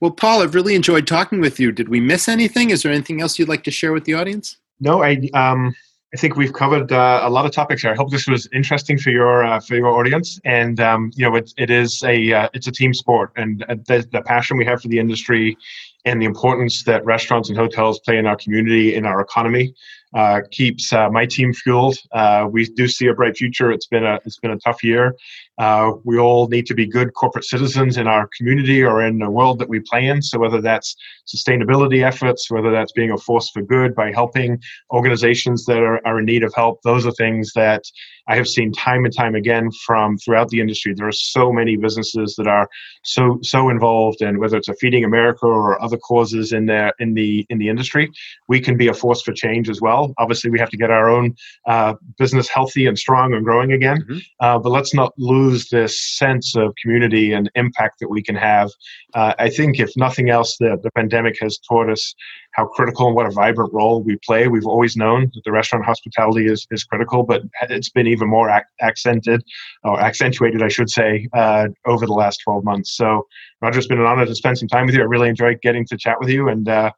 Well, 0.00 0.10
Paul, 0.10 0.42
I've 0.42 0.56
really 0.56 0.74
enjoyed 0.74 1.06
talking 1.06 1.40
with 1.40 1.60
you. 1.60 1.70
Did 1.70 1.88
we 1.88 2.00
miss 2.00 2.28
anything? 2.28 2.70
Is 2.70 2.82
there 2.82 2.90
anything 2.90 3.20
else 3.20 3.38
you'd 3.38 3.48
like 3.48 3.62
to 3.62 3.70
share 3.70 3.92
with 3.92 4.04
the 4.04 4.14
audience? 4.14 4.56
No, 4.80 5.04
I 5.04 5.28
um, 5.34 5.72
I 6.12 6.18
think 6.18 6.34
we've 6.34 6.52
covered 6.52 6.90
uh, 6.90 7.20
a 7.22 7.30
lot 7.30 7.46
of 7.46 7.52
topics 7.52 7.82
here. 7.82 7.92
I 7.92 7.94
hope 7.94 8.10
this 8.10 8.26
was 8.26 8.48
interesting 8.52 8.98
for 8.98 9.10
your 9.10 9.44
uh, 9.44 9.60
for 9.60 9.76
your 9.76 9.86
audience. 9.86 10.40
And 10.44 10.80
um, 10.80 11.12
you 11.14 11.24
know, 11.24 11.36
it, 11.36 11.54
it 11.56 11.70
is 11.70 12.02
a 12.02 12.32
uh, 12.32 12.48
it's 12.54 12.66
a 12.66 12.72
team 12.72 12.92
sport, 12.92 13.30
and 13.36 13.62
uh, 13.68 13.76
the, 13.86 14.06
the 14.10 14.22
passion 14.22 14.56
we 14.56 14.64
have 14.64 14.82
for 14.82 14.88
the 14.88 14.98
industry 14.98 15.56
and 16.04 16.20
the 16.20 16.26
importance 16.26 16.84
that 16.84 17.04
restaurants 17.04 17.48
and 17.48 17.56
hotels 17.56 18.00
play 18.00 18.18
in 18.18 18.26
our 18.26 18.36
community, 18.36 18.94
in 18.94 19.06
our 19.06 19.20
economy, 19.20 19.74
uh, 20.14 20.40
keeps 20.50 20.92
uh, 20.92 21.08
my 21.08 21.24
team 21.24 21.52
fueled. 21.52 21.96
Uh, 22.12 22.46
we 22.50 22.66
do 22.66 22.86
see 22.88 23.06
a 23.06 23.14
bright 23.14 23.36
future. 23.36 23.70
It's 23.70 23.86
been 23.86 24.04
a 24.04 24.18
it's 24.24 24.38
been 24.38 24.50
a 24.50 24.58
tough 24.58 24.82
year. 24.82 25.14
Uh, 25.58 25.92
we 26.04 26.18
all 26.18 26.48
need 26.48 26.66
to 26.66 26.74
be 26.74 26.86
good 26.86 27.12
corporate 27.14 27.44
citizens 27.44 27.96
in 27.96 28.06
our 28.06 28.28
community 28.36 28.82
or 28.82 29.04
in 29.04 29.18
the 29.18 29.30
world 29.30 29.58
that 29.58 29.68
we 29.68 29.80
play 29.80 30.06
in. 30.06 30.22
So 30.22 30.38
whether 30.38 30.60
that's 30.60 30.96
sustainability 31.26 32.04
efforts, 32.04 32.50
whether 32.50 32.70
that's 32.70 32.92
being 32.92 33.10
a 33.10 33.18
force 33.18 33.50
for 33.50 33.62
good 33.62 33.94
by 33.94 34.12
helping 34.12 34.60
organizations 34.92 35.64
that 35.66 35.78
are, 35.78 36.04
are 36.06 36.20
in 36.20 36.24
need 36.24 36.42
of 36.42 36.54
help, 36.54 36.80
those 36.82 37.06
are 37.06 37.12
things 37.12 37.52
that 37.54 37.84
I 38.28 38.36
have 38.36 38.48
seen 38.48 38.72
time 38.72 39.04
and 39.04 39.14
time 39.14 39.34
again 39.34 39.70
from 39.84 40.16
throughout 40.16 40.48
the 40.48 40.60
industry. 40.60 40.94
There 40.94 41.08
are 41.08 41.12
so 41.12 41.52
many 41.52 41.76
businesses 41.76 42.34
that 42.36 42.46
are 42.46 42.68
so 43.02 43.38
so 43.42 43.68
involved, 43.68 44.22
and 44.22 44.38
whether 44.38 44.56
it's 44.56 44.68
a 44.68 44.74
Feeding 44.74 45.04
America 45.04 45.46
or 45.46 45.82
other 45.82 45.96
causes 45.96 46.52
in 46.52 46.66
there 46.66 46.92
in 47.00 47.14
the 47.14 47.44
in 47.50 47.58
the 47.58 47.68
industry, 47.68 48.10
we 48.48 48.60
can 48.60 48.76
be 48.76 48.88
a 48.88 48.94
force 48.94 49.22
for 49.22 49.32
change 49.32 49.68
as 49.68 49.80
well. 49.80 50.14
Obviously, 50.18 50.50
we 50.50 50.60
have 50.60 50.70
to 50.70 50.76
get 50.76 50.90
our 50.90 51.10
own 51.10 51.34
uh, 51.66 51.94
business 52.18 52.48
healthy 52.48 52.86
and 52.86 52.98
strong 52.98 53.34
and 53.34 53.44
growing 53.44 53.72
again, 53.72 54.02
mm-hmm. 54.02 54.18
uh, 54.40 54.58
but 54.58 54.70
let's 54.70 54.94
not 54.94 55.12
lose 55.18 55.41
this 55.50 56.00
sense 56.18 56.56
of 56.56 56.74
community 56.82 57.32
and 57.32 57.50
impact 57.54 58.00
that 58.00 58.08
we 58.08 58.22
can 58.22 58.34
have. 58.34 58.70
Uh, 59.14 59.34
I 59.38 59.50
think, 59.50 59.78
if 59.78 59.90
nothing 59.96 60.30
else, 60.30 60.56
the, 60.58 60.78
the 60.82 60.90
pandemic 60.92 61.36
has 61.40 61.58
taught 61.58 61.90
us 61.90 62.14
how 62.52 62.66
critical 62.66 63.06
and 63.06 63.16
what 63.16 63.26
a 63.26 63.30
vibrant 63.30 63.72
role 63.72 64.02
we 64.02 64.18
play. 64.24 64.48
We've 64.48 64.66
always 64.66 64.96
known 64.96 65.30
that 65.34 65.42
the 65.44 65.52
restaurant 65.52 65.84
hospitality 65.84 66.46
is, 66.46 66.66
is 66.70 66.84
critical, 66.84 67.22
but 67.22 67.42
it's 67.68 67.90
been 67.90 68.06
even 68.06 68.28
more 68.28 68.50
ac- 68.50 68.64
accented 68.80 69.42
or 69.84 70.00
accentuated, 70.00 70.62
I 70.62 70.68
should 70.68 70.90
say, 70.90 71.28
uh, 71.32 71.68
over 71.86 72.06
the 72.06 72.12
last 72.12 72.40
12 72.44 72.64
months. 72.64 72.96
So, 72.96 73.26
Roger, 73.60 73.78
it's 73.78 73.88
been 73.88 74.00
an 74.00 74.06
honor 74.06 74.26
to 74.26 74.34
spend 74.34 74.58
some 74.58 74.68
time 74.68 74.86
with 74.86 74.94
you. 74.94 75.00
I 75.00 75.04
really 75.04 75.28
enjoyed 75.28 75.60
getting 75.62 75.86
to 75.86 75.96
chat 75.96 76.20
with 76.20 76.28
you, 76.28 76.48
and 76.48 76.68
uh, 76.68 76.92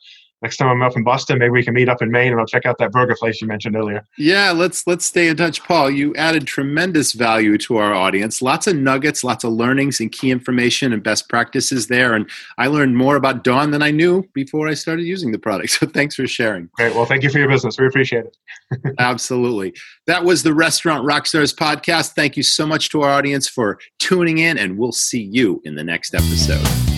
next 0.44 0.58
time 0.58 0.68
I'm 0.68 0.82
up 0.82 0.94
in 0.94 1.02
Boston, 1.02 1.38
maybe 1.38 1.50
we 1.50 1.64
can 1.64 1.72
meet 1.72 1.88
up 1.88 2.02
in 2.02 2.10
Maine 2.10 2.30
and 2.30 2.38
I'll 2.38 2.46
check 2.46 2.66
out 2.66 2.76
that 2.76 2.92
burger 2.92 3.16
place 3.18 3.40
you 3.40 3.48
mentioned 3.48 3.76
earlier. 3.76 4.06
Yeah, 4.18 4.52
let's 4.52 4.86
let's 4.86 5.06
stay 5.06 5.28
in 5.28 5.38
touch, 5.38 5.64
Paul. 5.64 5.90
You 5.90 6.14
added 6.16 6.46
tremendous 6.46 7.14
value 7.14 7.56
to 7.58 7.78
our 7.78 7.94
audience. 7.94 8.42
Lots 8.42 8.66
of 8.66 8.76
nuggets, 8.76 9.24
lots 9.24 9.42
of 9.42 9.52
learnings 9.52 10.00
and 10.00 10.12
key 10.12 10.30
information 10.30 10.92
and 10.92 11.02
best 11.02 11.30
practices 11.30 11.86
there. 11.86 12.12
And 12.12 12.28
I 12.58 12.66
learned 12.66 12.94
more 12.94 13.16
about 13.16 13.42
Dawn 13.42 13.70
than 13.70 13.82
I 13.82 13.90
knew 13.90 14.22
before 14.34 14.68
I 14.68 14.74
started 14.74 15.04
using 15.04 15.32
the 15.32 15.38
product. 15.38 15.64
So 15.84 15.86
thanks 15.88 16.14
for 16.14 16.26
sharing. 16.28 16.70
Great. 16.76 16.94
Well, 16.94 17.04
thank 17.04 17.24
you 17.24 17.30
for 17.30 17.38
your 17.38 17.48
business. 17.48 17.78
We 17.78 17.86
appreciate 17.86 18.26
it. 18.26 18.94
Absolutely. 18.98 19.74
That 20.06 20.22
was 20.22 20.44
the 20.44 20.54
Restaurant 20.54 21.04
Rockstars 21.04 21.52
podcast. 21.52 22.12
Thank 22.12 22.36
you 22.36 22.44
so 22.44 22.64
much 22.64 22.90
to 22.90 23.02
our 23.02 23.10
audience 23.10 23.48
for 23.48 23.80
tuning 23.98 24.38
in, 24.38 24.56
and 24.56 24.78
we'll 24.78 24.92
see 24.92 25.22
you 25.22 25.60
in 25.64 25.74
the 25.74 25.84
next 25.84 26.14
episode. 26.14 26.93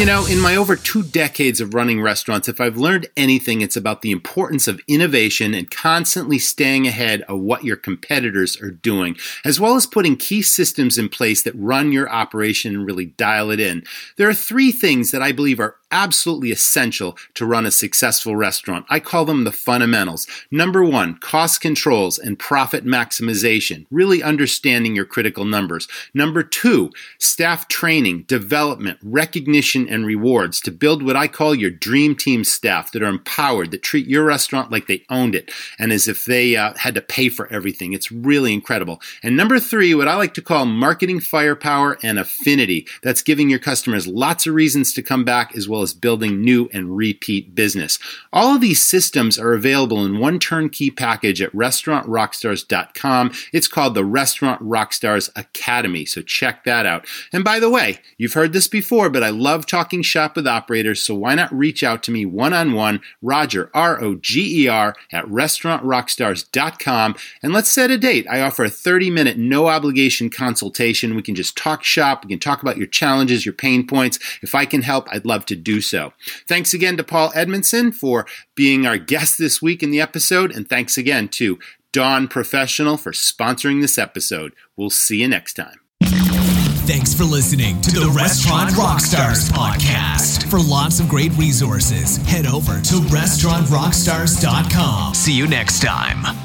You 0.00 0.06
know, 0.06 0.24
in 0.24 0.40
my 0.40 0.56
over 0.56 0.76
two 0.76 1.02
decades 1.02 1.60
of 1.60 1.74
running 1.74 2.00
restaurants, 2.00 2.48
if 2.48 2.58
I've 2.58 2.78
learned 2.78 3.10
anything, 3.18 3.60
it's 3.60 3.76
about 3.76 4.00
the 4.00 4.12
importance 4.12 4.66
of 4.66 4.80
innovation 4.88 5.52
and 5.52 5.70
constantly 5.70 6.38
staying 6.38 6.86
ahead 6.86 7.20
of 7.28 7.40
what 7.40 7.64
your 7.64 7.76
competitors 7.76 8.58
are 8.62 8.70
doing, 8.70 9.18
as 9.44 9.60
well 9.60 9.76
as 9.76 9.84
putting 9.84 10.16
key 10.16 10.40
systems 10.40 10.96
in 10.96 11.10
place 11.10 11.42
that 11.42 11.54
run 11.54 11.92
your 11.92 12.08
operation 12.08 12.74
and 12.74 12.86
really 12.86 13.04
dial 13.04 13.50
it 13.50 13.60
in. 13.60 13.82
There 14.16 14.26
are 14.26 14.32
three 14.32 14.72
things 14.72 15.10
that 15.10 15.20
I 15.20 15.32
believe 15.32 15.60
are 15.60 15.76
absolutely 15.90 16.50
essential 16.50 17.16
to 17.34 17.46
run 17.46 17.66
a 17.66 17.70
successful 17.70 18.36
restaurant. 18.36 18.86
I 18.88 19.00
call 19.00 19.24
them 19.24 19.44
the 19.44 19.52
fundamentals. 19.52 20.26
Number 20.50 20.84
one, 20.84 21.16
cost 21.18 21.60
controls 21.60 22.18
and 22.18 22.38
profit 22.38 22.84
maximization, 22.84 23.86
really 23.90 24.22
understanding 24.22 24.94
your 24.94 25.04
critical 25.04 25.44
numbers. 25.44 25.88
Number 26.14 26.42
two, 26.42 26.90
staff 27.18 27.68
training, 27.68 28.22
development, 28.22 28.98
recognition, 29.02 29.88
and 29.88 30.06
rewards 30.06 30.60
to 30.62 30.70
build 30.70 31.02
what 31.02 31.16
I 31.16 31.28
call 31.28 31.54
your 31.54 31.70
dream 31.70 32.14
team 32.14 32.44
staff 32.44 32.92
that 32.92 33.02
are 33.02 33.06
empowered, 33.06 33.70
that 33.70 33.82
treat 33.82 34.06
your 34.06 34.24
restaurant 34.24 34.70
like 34.70 34.86
they 34.86 35.04
owned 35.10 35.34
it 35.34 35.50
and 35.78 35.92
as 35.92 36.08
if 36.08 36.24
they 36.24 36.56
uh, 36.56 36.74
had 36.76 36.94
to 36.94 37.00
pay 37.00 37.28
for 37.28 37.52
everything. 37.52 37.92
It's 37.92 38.12
really 38.12 38.52
incredible. 38.52 39.00
And 39.22 39.36
number 39.36 39.58
three, 39.58 39.94
what 39.94 40.08
I 40.08 40.16
like 40.16 40.34
to 40.34 40.42
call 40.42 40.66
marketing 40.66 41.20
firepower 41.20 41.98
and 42.02 42.18
affinity. 42.18 42.86
That's 43.02 43.22
giving 43.22 43.50
your 43.50 43.58
customers 43.58 44.06
lots 44.06 44.46
of 44.46 44.54
reasons 44.54 44.92
to 44.94 45.02
come 45.02 45.24
back 45.24 45.56
as 45.56 45.68
well 45.68 45.79
as 45.82 45.94
building 45.94 46.40
new 46.40 46.68
and 46.72 46.96
repeat 46.96 47.54
business. 47.54 47.98
All 48.32 48.54
of 48.54 48.60
these 48.60 48.82
systems 48.82 49.38
are 49.38 49.52
available 49.52 50.04
in 50.04 50.18
one 50.18 50.38
turnkey 50.38 50.90
package 50.90 51.42
at 51.42 51.52
restaurantrockstars.com. 51.52 53.32
It's 53.52 53.68
called 53.68 53.94
the 53.94 54.04
Restaurant 54.04 54.62
Rockstars 54.62 55.30
Academy, 55.36 56.04
so 56.04 56.22
check 56.22 56.64
that 56.64 56.86
out. 56.86 57.06
And 57.32 57.44
by 57.44 57.60
the 57.60 57.70
way, 57.70 57.98
you've 58.18 58.34
heard 58.34 58.52
this 58.52 58.68
before, 58.68 59.10
but 59.10 59.22
I 59.22 59.30
love 59.30 59.66
talking 59.66 60.02
shop 60.02 60.36
with 60.36 60.46
operators, 60.46 61.02
so 61.02 61.14
why 61.14 61.34
not 61.34 61.52
reach 61.52 61.82
out 61.82 62.02
to 62.04 62.10
me 62.10 62.26
one 62.26 62.52
on 62.52 62.72
one, 62.72 63.00
Roger, 63.22 63.70
R 63.74 64.02
O 64.02 64.14
G 64.16 64.64
E 64.64 64.68
R, 64.68 64.94
at 65.12 65.24
restaurantrockstars.com, 65.26 67.16
and 67.42 67.52
let's 67.52 67.70
set 67.70 67.90
a 67.90 67.98
date. 67.98 68.26
I 68.28 68.40
offer 68.40 68.64
a 68.64 68.70
30 68.70 69.10
minute, 69.10 69.38
no 69.38 69.68
obligation 69.68 70.30
consultation. 70.30 71.14
We 71.14 71.22
can 71.22 71.34
just 71.34 71.56
talk 71.56 71.84
shop, 71.84 72.24
we 72.24 72.30
can 72.30 72.38
talk 72.38 72.62
about 72.62 72.76
your 72.76 72.86
challenges, 72.86 73.44
your 73.46 73.52
pain 73.52 73.86
points. 73.86 74.18
If 74.42 74.54
I 74.54 74.66
can 74.66 74.82
help, 74.82 75.08
I'd 75.10 75.24
love 75.24 75.46
to 75.46 75.56
do 75.70 75.80
so. 75.80 76.12
Thanks 76.48 76.74
again 76.74 76.96
to 76.96 77.04
Paul 77.04 77.30
Edmondson 77.34 77.92
for 77.92 78.26
being 78.54 78.86
our 78.86 78.98
guest 78.98 79.38
this 79.38 79.62
week 79.62 79.82
in 79.82 79.90
the 79.90 80.00
episode, 80.00 80.54
and 80.54 80.68
thanks 80.68 80.98
again 80.98 81.28
to 81.28 81.58
Dawn 81.92 82.28
Professional 82.28 82.96
for 82.96 83.12
sponsoring 83.12 83.80
this 83.80 83.98
episode. 83.98 84.52
We'll 84.76 84.90
see 84.90 85.20
you 85.20 85.28
next 85.28 85.54
time. 85.54 85.76
Thanks 86.02 87.14
for 87.14 87.22
listening 87.22 87.80
to, 87.82 87.92
the, 87.92 88.10
Restaurant 88.10 88.70
Rockstars 88.70 89.48
podcast. 89.50 90.50
For 90.50 90.58
lots 90.58 90.98
of 90.98 91.08
great 91.08 91.30
resources, 91.36 92.16
head 92.26 92.46
over 92.46 92.80
to 92.80 92.94
restaurantrockstars.com. 92.94 95.14
See 95.14 95.36
you 95.36 95.46
next 95.46 95.82
time. 95.82 96.39